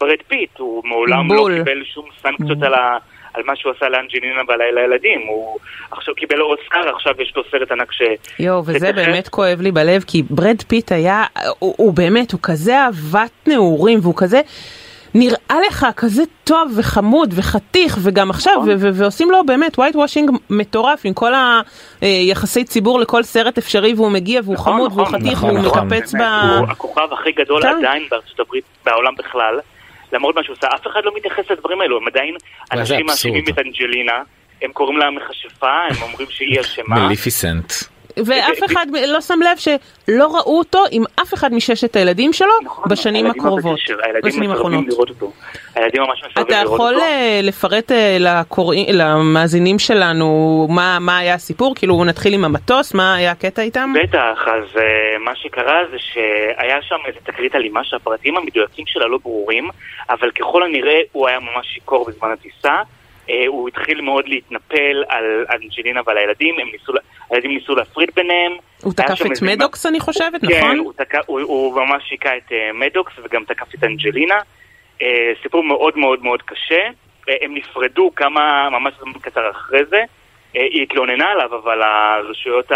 ברד 0.00 0.22
פיט, 0.28 0.58
הוא 0.58 0.82
מעולם. 0.84 1.32
לא 1.32 1.48
קיבל 1.58 1.84
שום 1.84 2.04
סנקציות 2.22 2.62
על, 2.62 2.74
ה, 2.74 2.98
על 3.34 3.42
מה 3.46 3.56
שהוא 3.56 3.72
עשה 3.76 3.88
לאנג'לינה 3.88 4.42
ועל 4.48 4.60
הילדים. 4.60 5.20
הוא 5.28 5.58
עכשיו 5.90 6.14
קיבל 6.14 6.40
אוסקר, 6.42 6.88
עכשיו 6.96 7.12
יש 7.22 7.32
לו 7.36 7.42
סרט 7.50 7.72
ענק 7.72 7.92
ש... 7.92 8.02
יואו, 8.38 8.62
וזה 8.66 8.78
שתכף- 8.78 8.94
באמת 8.94 9.28
כואב 9.28 9.60
לי 9.60 9.72
בלב, 9.72 10.04
כי 10.06 10.22
ברד 10.30 10.62
פיט 10.68 10.92
היה, 10.92 11.24
הוא, 11.58 11.74
הוא 11.78 11.92
באמת, 11.94 12.32
הוא 12.32 12.40
כזה 12.42 12.78
אהבת 12.80 13.30
נעורים, 13.46 13.98
והוא 14.02 14.14
כזה... 14.16 14.40
נראה 15.14 15.56
לך 15.68 15.86
כזה 15.96 16.22
טוב 16.44 16.72
וחמוד 16.76 17.34
וחתיך 17.36 17.98
וגם 18.02 18.30
עכשיו 18.30 18.52
נכון. 18.56 18.68
ו- 18.68 18.74
ו- 18.78 18.94
ועושים 18.94 19.30
לו 19.30 19.46
באמת 19.46 19.78
white 19.78 19.94
washing 19.94 20.32
מטורף 20.50 21.00
עם 21.04 21.12
כל 21.14 21.32
היחסי 22.00 22.64
ציבור 22.64 23.00
לכל 23.00 23.22
סרט 23.22 23.58
אפשרי 23.58 23.94
והוא 23.94 24.10
מגיע 24.10 24.40
והוא 24.44 24.54
נכון, 24.54 24.72
חמוד 24.72 24.92
והוא 24.92 25.02
נכון, 25.02 25.20
חתיך 25.20 25.32
נכון, 25.32 25.50
והוא 25.56 25.66
נכון. 25.66 25.86
מקפץ 25.86 26.14
ב... 26.14 26.20
הוא 26.20 26.66
הכוכב 26.70 27.08
הכי 27.12 27.32
גדול 27.32 27.62
כן. 27.62 27.68
עדיין 27.78 28.02
בארצות 28.10 28.40
הברית, 28.40 28.64
בעולם 28.84 29.14
בכלל. 29.18 29.58
למרות 30.12 30.36
מה 30.36 30.44
שהוא 30.44 30.56
עושה, 30.56 30.66
אף 30.74 30.86
אחד 30.86 31.00
לא 31.04 31.12
מתייחס 31.16 31.50
לדברים 31.50 31.80
האלו, 31.80 31.96
הם 31.96 32.06
עדיין 32.06 32.34
אנשים. 32.72 33.06
מאשימים 33.06 33.44
את 33.48 33.58
אנג'לינה, 33.58 34.22
הם 34.62 34.72
קוראים 34.72 34.98
לה 34.98 35.10
מכשפה, 35.10 35.72
הם 35.90 36.02
אומרים 36.02 36.28
שהיא 36.30 36.60
אשמה. 36.60 36.96
מליפיסנט. 37.06 37.72
ואף 38.26 38.64
אחד 38.66 38.86
לא 39.08 39.20
שם 39.20 39.38
לב 39.42 39.56
שלא 39.56 40.36
ראו 40.36 40.58
אותו 40.58 40.84
עם 40.90 41.04
אף 41.22 41.34
אחד 41.34 41.54
מששת 41.54 41.96
הילדים 41.96 42.32
שלו 42.32 42.48
נכון, 42.64 42.84
בשנים 42.90 43.26
הקרובות, 43.26 43.78
בשנים 44.24 44.50
האחרונות. 44.50 44.84
אותו. 44.98 45.32
הילדים 45.74 46.02
ממש 46.02 46.18
מסרבים 46.18 46.46
אתה 46.46 46.62
לראות 46.62 46.74
יכול 46.74 46.94
אותו. 46.94 47.04
אה, 47.06 47.40
לפרט 47.42 47.92
אה, 47.92 48.16
לקוראים, 48.20 48.86
למאזינים 48.92 49.78
שלנו 49.78 50.26
מה, 50.70 50.98
מה 51.00 51.18
היה 51.18 51.34
הסיפור? 51.34 51.74
כאילו 51.74 52.04
נתחיל 52.04 52.34
עם 52.34 52.44
המטוס, 52.44 52.94
מה 52.94 53.14
היה 53.14 53.30
הקטע 53.30 53.62
איתם? 53.62 53.92
בטח, 54.02 54.44
אז 54.46 54.76
uh, 54.76 54.78
מה 55.24 55.36
שקרה 55.36 55.80
זה 55.90 55.96
שהיה 55.98 56.82
שם 56.82 56.96
איזו 57.06 57.18
תקרית 57.24 57.54
אלימה 57.54 57.84
שהפרטים 57.84 58.36
המדויקים 58.36 58.86
שלה 58.86 59.06
לא 59.06 59.18
ברורים, 59.22 59.68
אבל 60.10 60.30
ככל 60.30 60.62
הנראה 60.62 60.98
הוא 61.12 61.28
היה 61.28 61.38
ממש 61.40 61.66
שיכור 61.74 62.06
בזמן 62.08 62.28
הטיסה. 62.32 62.76
Uh, 63.26 63.30
הוא 63.46 63.68
התחיל 63.68 64.00
מאוד 64.00 64.24
להתנפל 64.28 65.02
על 65.08 65.24
אנג'לינה 65.50 66.00
ועל 66.06 66.18
הילדים, 66.18 66.54
הם 66.60 66.68
ניסו, 66.72 66.92
לה- 66.92 67.00
הילדים 67.32 67.50
ניסו 67.54 67.74
להפריד 67.74 68.10
ביניהם. 68.16 68.52
הוא 68.82 68.92
תקף 68.92 69.26
את 69.26 69.42
מדוקס 69.42 69.86
אני 69.86 70.00
חושבת, 70.00 70.40
כן, 70.48 70.58
נכון? 70.58 70.78
הוא, 70.78 70.92
תקע, 70.92 71.18
הוא, 71.26 71.40
הוא 71.40 71.80
ממש 71.80 72.10
היכה 72.10 72.36
את 72.36 72.48
uh, 72.48 72.54
מדוקס 72.74 73.12
וגם 73.24 73.44
תקף 73.44 73.74
את 73.74 73.84
אנג'לינה. 73.84 74.38
Uh, 74.98 75.02
סיפור 75.42 75.64
מאוד 75.64 75.98
מאוד 75.98 76.22
מאוד 76.22 76.42
קשה. 76.42 76.88
Uh, 76.88 77.32
הם 77.42 77.54
נפרדו 77.54 78.10
כמה, 78.16 78.68
ממש 78.70 78.94
קצר 79.20 79.50
אחרי 79.50 79.84
זה. 79.84 80.00
Uh, 80.00 80.58
היא 80.58 80.82
התלוננה 80.82 81.24
עליו, 81.24 81.56
אבל 81.62 81.82
הרשויות 81.82 82.72
uh, 82.72 82.74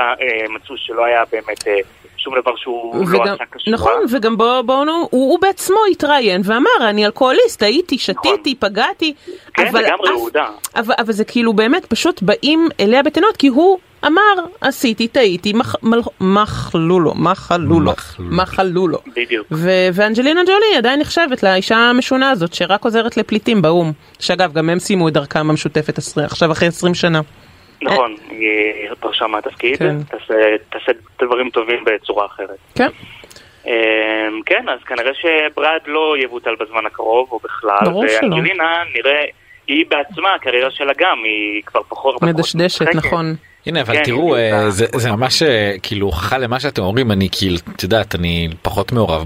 מצאו 0.48 0.76
שלא 0.76 1.04
היה 1.04 1.22
באמת 1.32 1.60
uh, 1.62 1.70
שום 2.16 2.40
דבר 2.40 2.56
שהוא 2.56 3.06
לא 3.10 3.16
וגם, 3.16 3.34
עשה 3.34 3.44
קשורה. 3.50 3.74
נכון, 3.76 4.02
וגם 4.10 4.36
בואו, 4.36 4.62
בוא, 4.62 4.84
נו, 4.84 4.92
הוא, 4.92 5.30
הוא 5.30 5.38
בעצמו 5.40 5.76
התראיין 5.92 6.40
ואמר, 6.44 6.88
אני 6.90 7.06
אלכוהוליסט, 7.06 7.62
הייתי, 7.62 7.98
שתיתי, 7.98 8.54
פגעתי. 8.54 9.14
כן, 9.54 9.66
אבל 9.66 9.84
לגמרי, 9.84 10.08
אף- 10.08 10.14
הוא. 10.14 10.30
אבל, 10.76 10.94
אבל 10.98 11.12
זה 11.12 11.24
כאילו 11.24 11.52
באמת 11.52 11.86
פשוט 11.86 12.22
באים 12.22 12.68
אליה 12.80 13.02
בטענות, 13.02 13.36
כי 13.36 13.48
הוא 13.48 13.78
אמר, 14.06 14.44
עשיתי, 14.60 15.08
טעיתי, 15.08 15.52
מח, 15.52 15.74
מל, 15.82 16.00
מחלו 16.20 17.00
לו, 17.00 17.14
מחלו 17.14 17.80
לו, 17.80 17.92
מחלו. 17.92 18.26
מחלו 18.30 18.88
לו. 18.88 18.98
בדיוק. 19.16 19.46
ואנג'לינה 19.94 20.40
ג'ולי 20.44 20.76
עדיין 20.78 21.00
נחשבת 21.00 21.42
לאישה 21.42 21.76
המשונה 21.76 22.30
הזאת 22.30 22.54
שרק 22.54 22.84
עוזרת 22.84 23.16
לפליטים 23.16 23.62
באו"ם. 23.62 23.92
שאגב, 24.20 24.52
גם 24.52 24.70
הם 24.70 24.78
סיימו 24.78 25.08
את 25.08 25.12
דרכם 25.12 25.50
המשותפת 25.50 25.98
עכשיו 26.24 26.52
אחרי 26.52 26.68
20 26.68 26.94
שנה. 26.94 27.20
נכון, 27.82 28.16
היא 28.30 28.88
פרשה 29.00 29.26
מהתפקיד, 29.26 29.78
כן. 29.78 29.96
תעשה, 30.70 30.92
דברים 31.22 31.50
טובים 31.50 31.84
בצורה 31.84 32.26
אחרת. 32.26 32.58
כן. 32.74 32.88
אמ, 33.66 33.72
כן, 34.46 34.68
אז 34.68 34.78
כנראה 34.86 35.10
שברד 35.14 35.80
לא 35.86 36.14
יבוטל 36.18 36.54
בזמן 36.60 36.86
הקרוב, 36.86 37.28
או 37.32 37.38
בכלל. 37.44 37.78
ברור 37.84 38.08
שלא. 38.08 38.34
ואנג'לינה, 38.34 38.82
נראה, 38.94 39.24
היא 39.66 39.84
בעצמה, 39.88 40.34
הקריירה 40.34 40.70
שלה 40.70 40.92
גם, 40.98 41.18
היא 41.24 41.62
כבר 41.66 41.80
פחות... 41.88 42.22
מדשדשת. 42.22 42.94
נכון. 42.94 43.34
הנה 43.66 43.80
אבל 43.80 43.94
כן, 43.94 44.02
תראו 44.04 44.32
בדיוק, 44.32 44.52
אה, 44.52 44.70
זה 44.70 44.86
זה 44.94 45.12
ממש 45.12 45.42
אה, 45.42 45.72
כאילו 45.82 46.06
הוכחה 46.06 46.38
למה 46.38 46.60
שאתם 46.60 46.82
אומרים 46.82 47.12
אני 47.12 47.28
כאילו 47.32 47.56
את 47.76 47.82
יודעת 47.82 48.14
אני 48.14 48.48
פחות 48.62 48.92
מעורב 48.92 49.24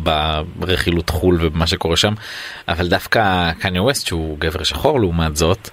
ברכילות 0.57 1.11
חול 1.11 1.39
ובמה 1.41 1.67
שקורה 1.67 1.97
שם 1.97 2.13
אבל 2.69 2.89
דווקא 2.89 3.51
קניה 3.61 3.83
ווסט 3.83 4.07
שהוא 4.07 4.39
גבר 4.39 4.63
שחור 4.63 5.01
לעומת 5.01 5.37
זאת 5.37 5.69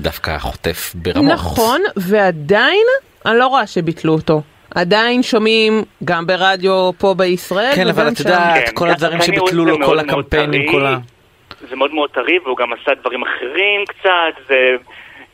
דווקא 0.00 0.38
חוטף 0.38 0.92
ברמות. 0.94 1.32
נכון, 1.32 1.80
ועדיין 1.96 2.86
אני 3.26 3.38
לא 3.38 3.46
רואה 3.46 3.66
שביטלו 3.66 4.12
אותו. 4.12 4.42
עדיין 4.74 5.22
שומעים 5.22 5.82
גם 6.04 6.26
ברדיו 6.26 6.90
פה 6.98 7.14
בישראל 7.14 7.74
כן 7.74 7.88
אבל 7.88 8.08
את 8.08 8.16
שם. 8.16 8.28
יודעת 8.28 8.68
כן, 8.68 8.74
כל 8.74 8.90
הדברים 8.90 9.22
שביטלו 9.22 9.64
זה 9.64 9.70
לו 9.70 9.86
כל 9.86 9.98
הקמפיינים. 9.98 10.72
כל 10.72 10.86
ה... 10.86 10.98
זה 11.70 11.76
מאוד 11.76 11.94
מאוד 11.94 12.10
טרי, 12.10 12.38
והוא 12.44 12.56
גם 12.56 12.72
עשה 12.72 12.92
דברים 13.00 13.22
אחרים 13.22 13.84
קצת, 13.88 14.48
זה... 14.48 14.54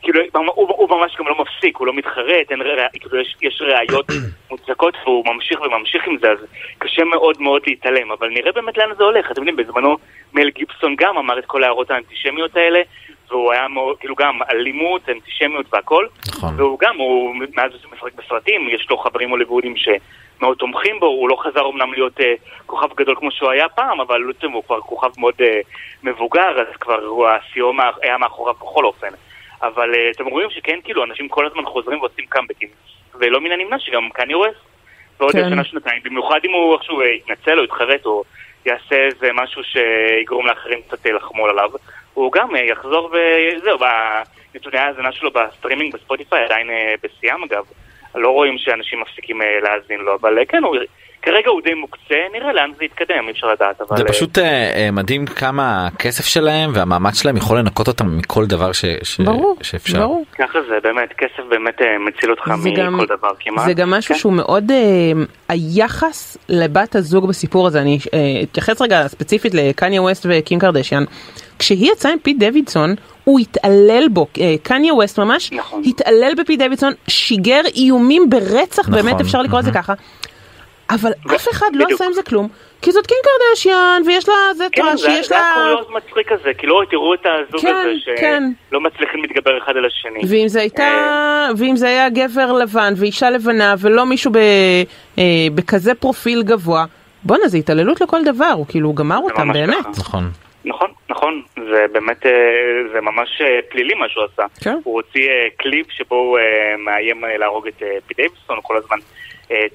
כאילו, 0.01 0.21
הוא, 0.55 0.67
הוא 0.77 0.89
ממש 0.89 1.15
גם 1.19 1.27
לא 1.27 1.35
מפסיק, 1.41 1.77
הוא 1.77 1.87
לא 1.87 1.93
מתחרט, 1.93 2.51
אין, 2.51 2.61
רא- 2.61 2.87
כאילו, 2.99 3.21
יש, 3.21 3.35
יש 3.41 3.61
ראיות 3.61 4.05
מוצדקות 4.51 4.93
והוא 5.03 5.25
ממשיך 5.33 5.61
וממשיך 5.61 6.07
עם 6.07 6.17
זה, 6.21 6.31
אז 6.31 6.37
קשה 6.77 7.03
מאוד 7.03 7.41
מאוד 7.41 7.61
להתעלם, 7.67 8.11
אבל 8.11 8.29
נראה 8.29 8.51
באמת 8.51 8.77
לאן 8.77 8.89
זה 8.97 9.03
הולך. 9.03 9.31
אתם 9.31 9.47
יודעים, 9.47 9.55
בזמנו 9.67 9.97
מל 10.33 10.49
גיבסון 10.49 10.95
גם 10.95 11.17
אמר 11.17 11.39
את 11.39 11.45
כל 11.45 11.63
ההערות 11.63 11.91
האנטישמיות 11.91 12.55
האלה, 12.57 12.81
והוא 13.29 13.51
היה 13.53 13.67
מאוד, 13.67 13.97
כאילו 13.97 14.15
גם 14.15 14.39
אלימות, 14.51 15.09
אנטישמיות 15.09 15.65
והכל, 15.73 16.07
נכון. 16.27 16.53
והוא 16.57 16.79
גם, 16.79 16.97
הוא 16.97 17.35
מאז 17.55 17.71
הוא 17.83 17.91
משחק 17.93 18.13
בסרטים, 18.15 18.69
יש 18.69 18.87
לו 18.89 18.97
חברים 18.97 19.29
הוליוודיים 19.29 19.73
שמאוד 19.77 20.57
תומכים 20.57 20.99
בו, 20.99 21.05
הוא 21.05 21.29
לא 21.29 21.35
חזר 21.43 21.69
אמנם 21.69 21.93
להיות 21.93 22.21
אה, 22.21 22.33
כוכב 22.65 22.87
גדול 22.95 23.15
כמו 23.15 23.31
שהוא 23.31 23.49
היה 23.49 23.69
פעם, 23.69 23.99
אבל 24.01 24.21
הוא 24.53 24.63
כבר 24.67 24.81
כוכב 24.81 25.09
מאוד 25.17 25.33
אה, 25.41 25.59
מבוגר, 26.03 26.59
אז 26.61 26.75
כבר 26.79 27.05
הוא 27.05 27.27
הסיום 27.27 27.77
היה 28.01 28.17
מאחוריו 28.17 28.53
בכל 28.53 28.85
אופן. 28.85 29.07
אבל 29.61 29.95
אה, 29.95 30.11
אתם 30.15 30.25
רואים 30.25 30.49
שכן, 30.49 30.79
כאילו, 30.83 31.03
אנשים 31.03 31.29
כל 31.29 31.45
הזמן 31.45 31.65
חוזרים 31.65 32.01
ועושים 32.01 32.25
קאמבקים, 32.29 32.69
ולא 33.15 33.41
מן 33.41 33.51
הנמנע 33.51 33.79
שגם 33.79 34.09
קניה 34.09 34.37
ווסט, 34.37 34.59
בעוד 35.19 35.31
כן. 35.31 35.49
שנה 35.49 35.63
שנתיים, 35.63 36.01
במיוחד 36.03 36.39
אם 36.45 36.51
הוא 36.51 36.73
איכשהו 36.73 37.01
אה, 37.01 37.07
יתנצל 37.07 37.59
או 37.59 37.63
יתחרט 37.63 38.05
או 38.05 38.23
יעשה 38.65 38.95
איזה 38.95 39.29
משהו 39.33 39.61
שיגרום 39.63 40.47
לאחרים 40.47 40.81
קצת 40.81 41.05
אה, 41.05 41.11
לחמול 41.11 41.49
עליו, 41.49 41.69
הוא 42.13 42.31
גם 42.31 42.55
יחזור 42.55 43.11
וזהו, 43.11 43.77
בנתוני 44.53 44.77
ההאזנה 44.77 45.11
שלו 45.11 45.31
בסטרימינג 45.31 45.93
בספוטיפיי 45.93 46.43
עדיין 46.43 46.69
בשיאם 47.03 47.43
אגב, 47.43 47.65
לא 48.15 48.29
רואים 48.29 48.57
שאנשים 48.57 49.01
מפסיקים 49.01 49.41
להאזין 49.63 49.99
לו, 49.99 50.15
אבל 50.15 50.37
כן, 50.47 50.63
הוא, 50.63 50.75
כרגע 51.21 51.49
הוא 51.49 51.61
די 51.63 51.73
מוקצה, 51.73 52.01
נראה 52.33 52.53
לאן 52.53 52.69
זה 52.79 52.85
יתקדם, 52.85 53.23
אי 53.27 53.31
אפשר 53.31 53.47
לדעת, 53.47 53.81
אבל... 53.81 53.97
זה 53.97 54.03
אה, 54.03 54.07
פשוט 54.09 54.37
אה, 54.37 54.43
אה, 54.75 54.91
מדהים 54.91 55.25
כמה 55.25 55.87
הכסף 55.87 56.25
שלהם 56.25 56.71
והמאמץ 56.73 57.21
שלהם 57.21 57.37
יכול 57.37 57.57
לנקות 57.59 57.87
אותם 57.87 58.17
מכל 58.17 58.45
דבר 58.45 58.71
ש- 58.71 58.85
ש- 59.03 59.19
ברור, 59.21 59.57
שאפשר. 59.61 59.99
ברור. 59.99 60.25
ככה 60.37 60.59
זה, 60.69 60.75
באמת, 60.83 61.09
כסף 61.17 61.43
באמת 61.49 61.75
מציל 62.07 62.31
אותך 62.31 62.43
זה 62.63 62.69
גם- 62.69 62.93
מכל 62.95 63.05
דבר 63.05 63.29
כמעט. 63.39 63.65
זה 63.65 63.73
גם 63.73 63.89
משהו 63.91 64.13
כן. 64.15 64.19
שהוא 64.19 64.33
מאוד 64.33 64.71
אה, 64.71 65.11
היחס 65.49 66.37
לבת 66.49 66.95
הזוג 66.95 67.27
בסיפור 67.27 67.67
הזה 67.67 67.81
אני 67.81 67.99
אה, 68.13 68.19
אתייחס 68.43 68.81
רגע 68.81 69.07
ספציפית 69.07 69.53
לקניה 69.53 70.01
ווסט 70.01 70.25
וקים 70.29 70.59
קרדשיאן. 70.59 71.03
כשהיא 71.59 71.91
יצאה 71.91 72.11
עם 72.11 72.17
פיט 72.23 72.39
דוידסון 72.39 72.95
הוא 73.23 73.39
התעלל 73.39 74.07
בו 74.11 74.27
קניה 74.63 74.93
ווסט 74.93 75.19
ממש 75.19 75.51
נכון. 75.51 75.81
התעלל 75.85 76.31
בפיט 76.37 76.59
דוידסון 76.59 76.93
שיגר 77.07 77.61
איומים 77.75 78.29
ברצח 78.29 78.89
נכון, 78.89 78.93
באמת 79.03 79.21
אפשר 79.21 79.41
לקרוא 79.41 79.59
לזה 79.59 79.71
ככה. 79.71 79.93
אבל 80.89 81.11
אף 81.35 81.47
אחד 81.51 81.67
לא. 81.73 81.85
עשה 81.93 82.05
עם 82.05 82.13
זה 82.13 82.23
כלום 82.23 82.47
כי 82.81 82.91
זאת 82.91 83.07
קים 83.07 83.17
קרדשיאן 83.23 84.01
ויש 84.05 84.29
לה 84.29 84.35
זה 84.53 84.67
כן, 84.71 84.81
תואר 84.81 84.95
זה 84.95 85.09
שיש 85.11 85.27
זה 85.27 85.35
לה 85.35 85.41
היה 85.41 85.53
קוריוז 85.53 85.87
מצחיק 85.89 86.33
כזה, 86.33 86.53
כאילו 86.53 86.85
תראו 86.85 87.13
את 87.13 87.25
הזוג 87.25 87.61
כן, 87.61 87.75
הזה 87.75 88.11
כן. 88.17 88.43
שלא 88.69 88.81
מצליחים 88.81 89.21
להתגבר 89.21 89.57
אחד 89.57 89.77
על 89.77 89.85
השני. 89.85 90.19
ואם 90.29 90.47
זה 90.47 90.59
הייתה, 90.59 91.47
ואם 91.57 91.75
זה 91.75 91.87
היה 91.87 92.09
גבר 92.09 92.51
לבן 92.51 92.93
ואישה 92.97 93.29
לבנה 93.29 93.75
ולא 93.79 94.05
מישהו 94.05 94.31
ב, 94.31 94.37
אה, 95.17 95.23
בכזה 95.55 95.95
פרופיל 95.95 96.43
גבוה, 96.43 96.85
בואנה 97.23 97.47
זה 97.47 97.57
התעללות 97.57 98.01
לכל 98.01 98.23
דבר, 98.23 98.51
הוא 98.55 98.65
כאילו 98.69 98.93
גמר 98.93 99.17
אותם 99.17 99.53
באמת. 99.53 99.85
נכון. 99.97 100.23
נכון, 100.65 100.91
נכון, 101.09 101.41
זה 101.55 101.85
באמת, 101.91 102.25
אה, 102.25 102.31
זה 102.93 103.01
ממש 103.01 103.41
אה, 103.41 103.59
פלילי 103.69 103.93
מה 103.93 104.09
שהוא 104.09 104.23
עשה. 104.33 104.43
כן. 104.63 104.77
הוא 104.83 104.93
הוציא 104.95 105.29
אה, 105.29 105.47
קליפ 105.57 105.91
שבו 105.91 106.15
הוא 106.15 106.37
אה, 106.37 106.75
מאיים 106.77 107.25
אה, 107.25 107.37
להרוג 107.37 107.67
את 107.67 107.83
אה, 107.83 107.97
פי 108.07 108.13
דייוויסון, 108.13 108.55
הוא 108.55 108.63
כל 108.63 108.77
הזמן 108.77 108.97
אה, 108.97 109.18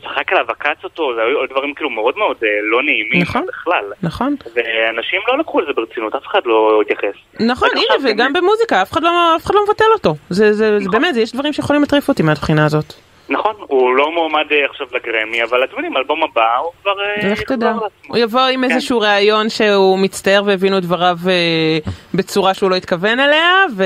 צחק 0.02 0.32
עליו, 0.32 0.44
עקץ 0.48 0.84
אותו, 0.84 1.14
זה 1.14 1.20
היו 1.22 1.46
דברים 1.50 1.74
כאילו 1.74 1.90
מאוד 1.90 2.18
מאוד 2.18 2.36
אה, 2.42 2.48
לא 2.62 2.82
נעימים 2.82 3.22
נכון. 3.22 3.46
בכלל. 3.48 3.84
נכון, 4.02 4.36
ואנשים 4.54 5.20
לא 5.28 5.38
לקחו 5.38 5.60
את 5.60 5.66
זה 5.66 5.72
ברצינות, 5.72 6.14
אף 6.14 6.26
אחד 6.26 6.40
לא 6.44 6.80
התייחס. 6.82 7.16
נכון, 7.40 7.68
הנה 7.72 8.10
וגם 8.10 8.32
במוזיקה 8.32 8.82
אף 8.82 8.92
אחד 8.92 9.02
לא, 9.02 9.36
אף 9.36 9.44
אחד 9.44 9.54
לא 9.54 9.64
מבטל 9.64 9.92
אותו, 9.92 10.14
זה, 10.30 10.52
זה, 10.52 10.78
זה 10.80 10.90
באמת, 10.90 11.16
יש 11.16 11.32
דברים 11.32 11.52
שיכולים 11.52 11.82
לטריף 11.82 12.08
אותי 12.08 12.22
מהבחינה 12.22 12.66
הזאת. 12.66 13.03
נכון, 13.28 13.54
הוא 13.58 13.96
לא 13.96 14.12
מועמד 14.12 14.52
אה, 14.52 14.64
עכשיו 14.70 14.86
לגרמי, 14.92 15.42
אבל 15.42 15.64
אתם 15.64 15.72
יודעים, 15.76 15.96
אלבום 15.96 16.22
הבא 16.22 16.56
הוא 16.56 16.72
כבר... 16.82 16.94
אה, 17.00 17.32
לך 17.32 17.42
תדע. 17.42 17.72
הוא 18.06 18.16
יבוא 18.16 18.40
עם 18.40 18.68
כן. 18.68 18.70
איזשהו 18.70 19.00
ראיון 19.00 19.48
שהוא 19.48 19.98
מצטער 19.98 20.42
והבינו 20.46 20.80
דבריו 20.80 21.16
אה, 21.28 21.78
בצורה 22.14 22.54
שהוא 22.54 22.70
לא 22.70 22.76
התכוון 22.76 23.20
אליה, 23.20 23.64
ו... 23.76 23.84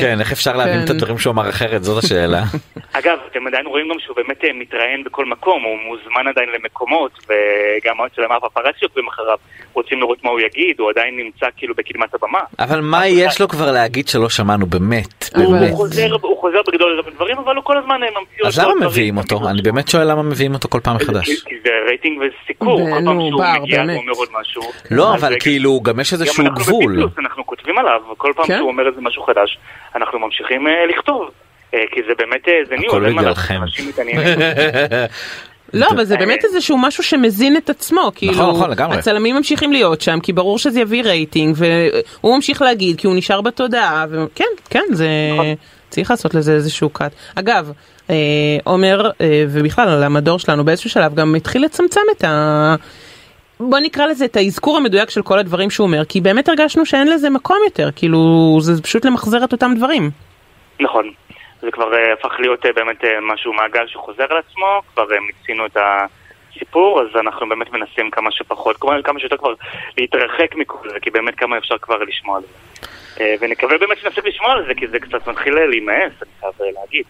כן 0.00 0.20
איך 0.20 0.32
אפשר 0.32 0.56
להבין 0.56 0.78
כן. 0.78 0.84
את 0.84 0.90
הדברים 0.90 1.18
שהוא 1.18 1.32
אמר 1.32 1.48
אחרת 1.48 1.84
זאת 1.84 2.04
השאלה. 2.04 2.42
אגב, 2.98 3.18
אתם 3.30 3.46
עדיין 3.46 3.66
רואים 3.66 3.88
גם 3.88 3.98
שהוא 3.98 4.16
באמת 4.16 4.44
מתראיין 4.54 5.04
בכל 5.04 5.24
מקום, 5.24 5.62
הוא 5.62 5.78
מוזמן 5.78 6.28
עדיין 6.28 6.48
למקומות, 6.48 7.12
וגם 7.24 7.96
אצלם 8.06 8.32
הפפרצי 8.32 8.84
עוקבים 8.84 9.08
אחריו, 9.08 9.38
רוצים 9.72 10.00
לראות 10.00 10.24
מה 10.24 10.30
הוא 10.30 10.40
יגיד, 10.40 10.80
הוא 10.80 10.90
עדיין 10.90 11.16
נמצא 11.16 11.46
כאילו 11.56 11.74
בקדמת 11.74 12.14
הבמה. 12.14 12.40
אבל 12.58 12.80
מה 12.80 13.06
יש 13.06 13.40
לו 13.40 13.48
כבר 13.48 13.72
להגיד 13.72 14.08
שלא 14.08 14.28
שמענו 14.28 14.66
באמת 14.66 15.26
באמת. 15.34 15.70
הוא 15.70 15.76
חוזר, 15.76 16.16
הוא 16.22 16.40
חוזר 16.40 16.58
בגדול 16.68 17.02
על 17.06 17.14
דברים, 17.14 17.38
אבל 17.38 17.56
הוא 17.56 17.64
כל 17.64 17.78
הזמן 17.78 18.00
ממציא 18.00 18.44
דברים. 18.76 18.90
מביאים 18.90 19.16
אותו? 19.18 19.48
אני 19.48 19.62
באמת 19.62 19.88
שואל 19.88 20.10
למה 20.10 20.22
מביאים 20.22 20.54
אותו 20.54 20.68
כל 20.68 20.80
פעם 20.80 20.96
מחדש. 20.96 21.42
כי- 21.44 21.54
זה 21.64 21.70
רייטינג 21.88 22.18
וסיקור, 22.18 22.80
כל 22.90 23.00
פעם 23.04 23.20
שהוא 23.20 23.42
מגיע. 23.62 23.78
ואומר 23.88 24.12
עוד 24.12 24.28
משהו. 24.40 24.62
לא 24.90 25.14
אבל 25.14 25.34
כאילו 25.40 25.80
גם 25.80 26.00
יש 26.00 26.12
איזשהו 26.12 26.44
גבול. 26.44 27.08
אנחנו 27.18 27.46
כותבים 27.46 27.78
עליו, 27.78 28.00
כל 28.16 28.32
פעם 28.36 28.46
כן. 28.46 28.56
שהוא 28.58 28.68
אומר 28.68 28.86
איזה 28.88 29.00
משהו 29.00 29.22
חדש, 29.22 29.58
אנחנו 29.96 30.18
ממשיכים 30.18 30.66
אה, 30.66 30.72
לכתוב. 30.96 31.30
אה, 31.74 31.78
כי 31.92 32.00
זה 32.08 32.12
באמת, 32.18 32.48
אה, 32.48 32.52
זה 32.68 32.74
news, 32.76 32.94
הכל 32.94 33.12
בגללכם. 33.12 33.60
לא, 35.74 35.86
אבל 35.90 36.04
זה 36.04 36.16
באמת 36.16 36.44
איזשהו 36.44 36.78
משהו 36.78 37.02
שמזין 37.04 37.56
את 37.56 37.70
עצמו, 37.70 38.12
כאילו, 38.14 38.32
נכון, 38.32 38.70
לגמרי. 38.70 38.98
הצלמים 38.98 39.36
ממשיכים 39.36 39.72
להיות 39.72 40.00
שם, 40.00 40.20
כי 40.22 40.32
ברור 40.32 40.58
שזה 40.58 40.80
יביא 40.80 41.02
רייטינג, 41.02 41.56
והוא 41.58 42.34
ממשיך 42.36 42.62
להגיד, 42.62 42.98
כי 43.00 43.06
הוא 43.06 43.16
נשאר 43.16 43.40
בתודעה, 43.40 44.06
וכן, 44.10 44.44
כן, 44.70 44.82
זה, 44.92 45.08
נכון. 45.32 45.46
צריך 45.90 46.10
לעשות 46.10 46.34
לזה 46.34 46.52
איזשהו 46.52 46.90
קאט. 46.90 47.12
אגב, 47.34 47.72
אה, 48.10 48.14
עומר, 48.64 49.10
אה, 49.20 49.44
ובכלל 49.48 49.88
על 49.88 50.02
המדור 50.02 50.38
שלנו 50.38 50.64
באיזשהו 50.64 50.90
שלב 50.90 51.14
גם 51.14 51.34
התחיל 51.34 51.64
לצמצם 51.64 52.00
את 52.16 52.24
ה... 52.24 52.74
בוא 53.60 53.78
נקרא 53.78 54.06
לזה 54.06 54.24
את 54.24 54.36
האזכור 54.36 54.76
המדויק 54.76 55.10
של 55.10 55.22
כל 55.22 55.38
הדברים 55.38 55.70
שהוא 55.70 55.86
אומר, 55.86 56.04
כי 56.04 56.20
באמת 56.20 56.48
הרגשנו 56.48 56.86
שאין 56.86 57.10
לזה 57.10 57.30
מקום 57.30 57.56
יותר, 57.64 57.88
כאילו, 57.96 58.18
זה 58.60 58.82
פשוט 58.82 59.04
למחזר 59.04 59.44
את 59.44 59.52
אותם 59.52 59.72
דברים. 59.76 60.10
נכון. 60.80 61.10
זה 61.60 61.70
כבר 61.70 61.94
אה, 61.94 62.12
הפך 62.12 62.34
להיות 62.38 62.66
אה, 62.66 62.72
באמת 62.72 63.04
אה, 63.04 63.18
משהו, 63.22 63.52
מעגל 63.52 63.86
שחוזר 63.86 64.26
על 64.30 64.36
עצמו, 64.36 64.82
כבר 64.94 65.12
אה, 65.12 65.20
מיצינו 65.20 65.66
את 65.66 65.76
הסיפור, 65.76 67.00
אז 67.00 67.06
אנחנו 67.20 67.48
באמת 67.48 67.72
מנסים 67.72 68.10
כמה 68.10 68.30
שפחות, 68.30 68.76
כלומר 68.76 69.02
כמה 69.02 69.20
שיותר 69.20 69.36
כבר 69.36 69.54
להתרחק 69.98 70.54
מכל 70.54 70.90
זה, 70.90 71.00
כי 71.00 71.10
באמת 71.10 71.34
כמה 71.34 71.58
אפשר 71.58 71.78
כבר 71.78 71.98
לשמוע 71.98 72.36
על 72.36 72.42
זה. 72.42 72.86
אה, 73.20 73.34
ונקווה 73.40 73.78
באמת 73.78 73.98
שנפסיק 73.98 74.24
לשמוע 74.26 74.52
על 74.52 74.66
זה, 74.66 74.74
כי 74.74 74.86
זה 74.86 75.00
קצת 75.00 75.28
מתחיל 75.28 75.54
להימאס, 75.54 76.12
אני 76.22 76.30
חייב 76.40 76.74
להגיד. 76.80 77.04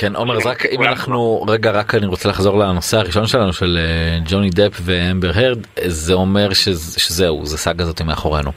כן 0.00 0.16
עומר 0.16 0.36
אז 0.36 0.46
רק 0.46 0.66
אם 0.66 0.82
אנחנו 0.82 1.44
רגע 1.48 1.70
רק 1.70 1.94
אני 1.94 2.06
רוצה 2.06 2.28
לחזור 2.28 2.58
לנושא 2.58 2.96
הראשון 2.96 3.26
שלנו 3.26 3.52
של 3.52 3.78
אה, 3.80 4.18
ג'וני 4.30 4.50
דפ 4.50 4.72
ואמבר 4.84 5.28
הרד 5.34 5.66
זה 5.86 6.12
אומר 6.14 6.54
שזה- 6.54 7.00
שזהו 7.00 7.46
זה 7.46 7.58
סאגה 7.58 7.84
הזאת 7.84 8.02
מאחורינו. 8.02 8.50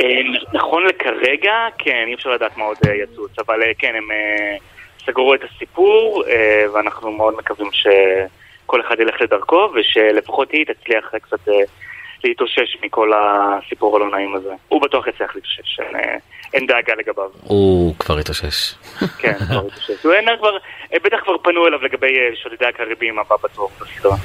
אה, 0.00 0.06
נכון 0.52 0.86
לכרגע, 0.86 1.52
כן, 1.78 2.04
אי 2.08 2.14
אפשר 2.14 2.30
לדעת 2.30 2.56
מה 2.56 2.64
עוד 2.64 2.76
אה, 2.88 2.94
יצוץ, 2.94 3.30
אבל 3.46 3.62
אה, 3.62 3.70
כן, 3.78 3.92
הם 3.96 4.08
סגרו 5.06 5.34
את 5.34 5.40
הסיפור, 5.44 6.24
ואנחנו 6.74 7.12
מאוד 7.12 7.34
מקווים 7.38 7.68
שכל 7.72 8.80
אחד 8.80 9.00
ילך 9.00 9.20
לדרכו, 9.20 9.68
ושלפחות 9.74 10.50
היא 10.50 10.64
תצליח 10.66 11.12
קצת 11.22 11.48
להתאושש 12.24 12.76
מכל 12.82 13.10
הסיפור 13.16 13.96
הלא 13.96 14.10
נעים 14.10 14.34
הזה. 14.34 14.52
הוא 14.68 14.82
בטוח 14.82 15.06
יצליח 15.06 15.34
להתאושש, 15.34 15.80
אין, 16.54 16.66
דאגה 16.66 16.94
לגביו. 16.98 17.30
הוא 17.42 17.94
כבר 17.98 18.18
התאושש. 18.18 18.74
כן, 19.18 19.34
כבר 19.38 19.62
להתאושש. 19.62 20.04
הוא 20.04 20.12
אין 20.12 20.24
כבר, 20.38 20.56
אה, 20.92 20.98
בטח 21.04 21.16
כבר 21.24 21.38
פנו 21.42 21.66
אליו 21.66 21.82
לגבי 21.82 22.06
אה, 22.06 22.36
שודדי 22.42 22.66
הקריבים 22.66 23.18
הבא 23.18 23.36
בתור 23.44 23.70
בסדרה. 23.80 24.16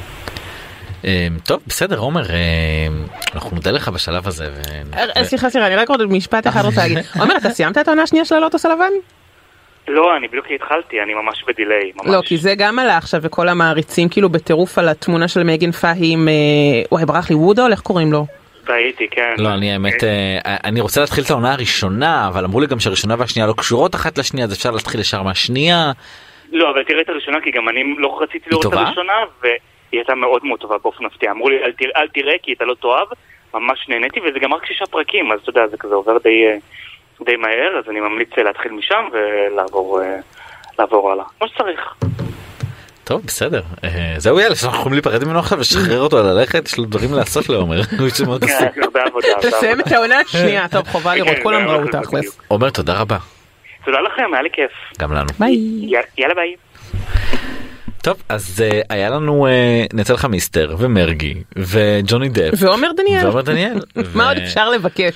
אה, 1.05 1.28
טוב 1.45 1.61
בסדר 1.67 1.99
עומר 1.99 2.21
אה, 2.30 2.88
אנחנו 3.36 3.55
נודה 3.55 3.71
לך 3.71 3.89
בשלב 3.89 4.28
הזה. 4.28 4.45
סליחה, 5.24 5.49
סליחה, 5.49 5.67
אני 5.67 5.76
רק 5.76 5.89
עוד 5.89 6.05
משפט 6.11 6.47
אחד 6.47 6.65
רוצה 6.65 6.82
להגיד. 6.82 6.97
עומר, 7.19 7.38
אתה 7.38 7.49
סיימת 7.49 7.78
את 7.78 7.88
העונה 7.88 8.03
השנייה 8.03 8.26
של 8.26 8.36
הלוטוס 8.36 8.65
הלבן? 8.65 8.91
לא, 9.88 10.17
אני 10.17 10.28
בדיוק 10.28 10.45
התחלתי, 10.55 11.01
אני 11.01 11.13
ממש 11.13 11.43
בדיליי, 11.47 11.91
ממש. 11.95 12.07
לא, 12.15 12.21
כי 12.26 12.38
זה 12.38 12.55
גם 12.55 12.80
עלה 12.80 12.97
עכשיו, 12.97 13.19
וכל 13.24 13.49
המעריצים 13.49 14.09
כאילו 14.09 14.30
בטירוף 14.30 14.78
על 14.78 14.89
התמונה 14.89 15.28
של 15.28 15.43
מייגן 15.43 15.71
פאהי 15.71 16.13
עם... 16.13 16.28
וואי, 16.91 17.05
ברח 17.05 17.30
לי 17.30 17.36
וודול, 17.36 17.71
איך 17.71 17.82
קוראים 17.82 18.11
לו? 18.11 18.26
טעיתי, 18.66 19.07
כן. 19.07 19.36
לא 19.38 19.49
אני 19.49 19.74
האמת 19.74 20.03
אה, 20.03 20.55
אני 20.64 20.82
רוצה 20.82 21.01
להתחיל 21.01 21.24
את 21.24 21.30
העונה 21.30 21.53
הראשונה 21.53 22.28
אבל 22.28 22.45
אמרו 22.45 22.59
לי 22.59 22.68
גם 22.68 22.80
שהראשונה 22.80 23.16
והשנייה 23.20 23.47
לא 23.47 23.53
קשורות 23.57 23.95
אחת 23.95 24.18
לשנייה 24.18 24.45
אז 24.45 24.53
אפשר 24.53 24.72
להתחיל 24.72 24.99
ישר 24.99 25.24
מהשנייה. 25.24 25.91
לא, 26.53 26.70
אבל 26.70 26.84
תראה 26.84 27.01
את 27.01 27.09
הראשונה, 27.09 27.41
כי 27.41 27.51
גם 27.51 27.70
אני 27.70 27.84
לא 27.97 28.20
רציתי 28.22 28.49
לראות 28.49 28.66
את? 28.66 28.74
הראשונה, 28.74 29.14
והיא 29.41 29.53
הייתה 29.91 30.16
מאוד 30.16 30.45
מאוד 30.45 30.59
טובה 30.59 30.78
באופן 30.78 31.05
מפתיע. 31.05 31.32
אמרו 31.32 31.49
לי, 31.49 31.64
אל 31.64 31.72
תראה, 31.72 32.01
אל 32.01 32.07
תראה 32.07 32.34
כי 32.43 32.53
אתה 32.53 32.66
לא 32.66 32.76
תאהב, 32.82 33.07
ממש 33.53 33.89
נהניתי, 33.89 34.20
וזה 34.20 34.39
גם 34.39 34.53
רק 34.53 34.66
שישה 34.66 34.86
פרקים, 34.86 35.32
אז 35.32 35.39
אתה 35.39 35.49
יודע, 35.49 35.68
זה 35.68 35.78
כזה 35.78 35.95
עובר 35.95 36.18
די, 36.18 36.45
אה, 36.45 36.55
די 37.26 37.36
מהר, 37.36 37.78
אז 37.80 37.89
אני 37.89 37.99
ממליץ 37.99 38.30
אה, 38.38 38.43
להתחיל 38.43 38.72
משם 38.72 39.05
ולעבור 39.11 40.01
אה, 40.01 40.18
לעבור 40.80 41.11
הלאה. 41.11 41.26
כמו 41.39 41.47
שצריך. 41.47 41.95
טוב 43.04 43.22
בסדר 43.26 43.62
אה, 43.84 44.16
זהו 44.18 44.39
יאללה 44.39 44.56
שאנחנו 44.56 44.80
יכולים 44.80 44.93
להיפרד 44.93 45.24
ממנו 45.24 45.39
עכשיו 45.39 45.60
לשחרר 45.60 45.99
אותו 46.01 46.24
ללכת 46.24 46.68
יש 46.68 46.78
לו 46.78 46.86
דברים 46.86 47.14
לעשות 47.14 47.49
לעומר. 47.49 47.82
עסוק. 47.82 48.30
כן, 49.22 49.49
תסיים. 49.49 49.80
את 49.80 49.91
העונה 49.91 50.20
השנייה, 50.20 50.68
טוב 50.72 50.88
חובה 50.88 51.16
לראות, 51.16 51.36
כן, 51.36 51.43
כולם 51.43 51.68
זה 51.68 51.74
ראו 51.74 52.04
תכלס. 52.04 52.39
עומר 52.47 52.70
תודה 52.70 52.93
רבה 52.93 53.18
תודה 53.86 53.97
לכם, 54.01 54.34
היה 54.34 54.41
לי 54.41 54.49
כיף. 54.54 54.72
גם 54.99 55.14
לנו. 55.14 55.28
ביי. 55.39 55.58
יאללה 56.18 56.36
ביי. 56.36 56.56
טוב 58.04 58.18
אז 58.30 58.64
אה, 58.64 58.82
היה 58.89 59.10
לנו 59.10 59.47
אה, 59.47 59.86
נצא 59.93 60.14
לך 60.14 60.26
מיסטר 60.26 60.76
ומרגי 60.80 61.43
וג'וני 61.56 62.30
דפ. 62.30 62.54
ועומר 62.58 62.88
דניאל. 62.97 63.26
ועומר 63.26 63.41
דניאל. 63.41 63.80
מה 64.16 64.28
עוד 64.28 64.38
אפשר 64.38 64.70
לבקש? 64.70 65.14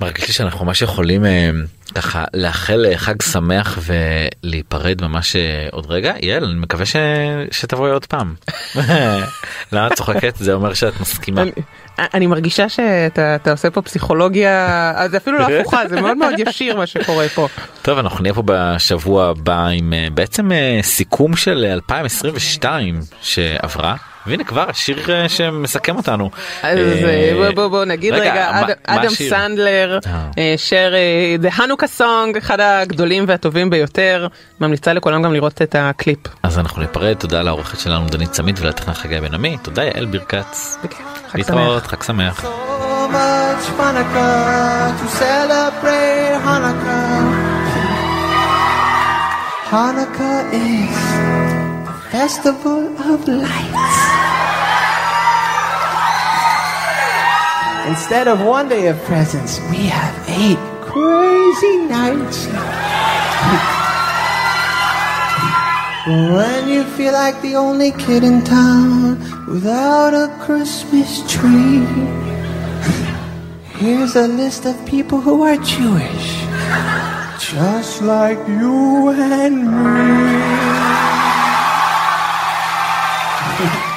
מרגיש 0.00 0.28
לי 0.28 0.32
שאנחנו 0.32 0.64
ממש 0.64 0.82
יכולים 0.82 1.24
אה, 1.24 1.50
ככה 1.94 2.24
לאחל 2.34 2.86
חג 2.96 3.22
שמח 3.22 3.78
ולהיפרד 3.82 5.02
ממש 5.02 5.36
עוד 5.70 5.86
רגע 5.90 6.12
יעל 6.20 6.44
אני 6.44 6.54
מקווה 6.54 6.86
ש... 6.86 6.96
שתבואי 7.50 7.90
עוד 7.90 8.06
פעם. 8.06 8.34
למה 9.72 9.86
את 9.86 9.92
צוחקת 9.92 10.36
זה 10.36 10.52
אומר 10.52 10.74
שאת 10.74 11.00
מסכימה. 11.00 11.42
אני- 12.14 12.26
מרגישה 12.26 12.68
שאתה 12.68 13.34
אתה 13.34 13.50
עושה 13.50 13.70
פה 13.70 13.82
פסיכולוגיה, 13.82 14.66
אז 14.96 15.10
זה 15.10 15.16
אפילו 15.16 15.38
לא 15.38 15.46
הפוכה, 15.60 15.88
זה 15.88 16.00
מאוד 16.00 16.16
מאוד 16.16 16.32
ישיר 16.38 16.76
מה 16.76 16.86
שקורה 16.86 17.28
פה. 17.28 17.48
טוב 17.82 17.98
אנחנו 17.98 18.22
נהיה 18.22 18.34
פה 18.34 18.42
בשבוע 18.44 19.26
הבא 19.28 19.66
עם 19.66 19.92
אה, 19.92 20.08
בעצם 20.14 20.52
אה, 20.52 20.78
סיכום 20.82 21.36
של 21.36 21.64
2022 21.64 23.00
שעברה 23.22 23.94
והנה 24.26 24.44
כבר 24.44 24.70
השיר 24.70 25.12
אה, 25.12 25.28
שמסכם 25.28 25.96
אותנו. 25.96 26.30
אז 26.62 26.78
אה, 26.78 27.04
אה, 27.04 27.32
בוא 27.34 27.50
בוא 27.50 27.68
בוא 27.68 27.84
נגיד 27.84 28.14
רגע, 28.14 28.62
אדם-? 28.86 29.08
סנדלר 29.08 29.98
שר 30.56 30.92
The 31.42 31.58
Hanukkah 31.58 32.00
Song, 32.00 32.38
אחד 32.38 32.60
הגדולים 32.60 33.24
והטובים 33.28 33.70
ביותר, 33.70 34.26
ממליצה 34.60 34.92
לכולם 34.92 35.22
גם 35.22 35.32
לראות 35.32 35.62
את 35.62 35.74
הקליפ. 35.78 36.18
אז 36.42 36.58
אנחנו 36.58 36.82
ניפרד 36.82 37.14
תודה 37.14 37.42
לעורכת 37.42 37.80
שלנו 37.80 38.06
דנית 38.08 38.30
צמית 38.30 38.60
ולטכנן 38.60 38.94
חגי 38.94 39.20
בן 39.20 39.34
עמי 39.34 39.56
תודה 39.62 39.84
יעל 39.84 40.06
חג 41.30 41.38
להתראות 41.38 41.82
שמח. 41.82 41.90
חג 41.90 42.02
שמח. 42.02 42.44
So 42.44 43.08
much 43.12 43.64
Hanukkah 43.78 44.98
to 44.98 45.06
celebrate 45.22 46.36
Hanukkah. 46.46 47.60
Hanukkah 49.72 50.38
is 50.52 51.00
the 51.86 51.94
festival 52.12 52.82
of 53.10 53.18
lights. 53.28 53.99
Instead 57.90 58.28
of 58.28 58.40
one 58.40 58.68
day 58.68 58.86
of 58.86 58.96
presents, 59.02 59.58
we 59.68 59.88
have 59.88 60.14
eight 60.28 60.60
crazy 60.80 61.76
nights. 61.76 62.46
when 66.06 66.68
you 66.68 66.84
feel 66.96 67.12
like 67.12 67.42
the 67.42 67.56
only 67.56 67.90
kid 67.90 68.22
in 68.22 68.44
town 68.44 69.18
without 69.48 70.14
a 70.14 70.28
Christmas 70.38 71.20
tree, 71.28 71.84
here's 73.80 74.14
a 74.14 74.28
list 74.28 74.66
of 74.66 74.86
people 74.86 75.20
who 75.20 75.42
are 75.42 75.56
Jewish, 75.56 76.44
just 77.40 78.02
like 78.02 78.38
you 78.46 79.08
and 79.08 79.66
me. 83.84 83.89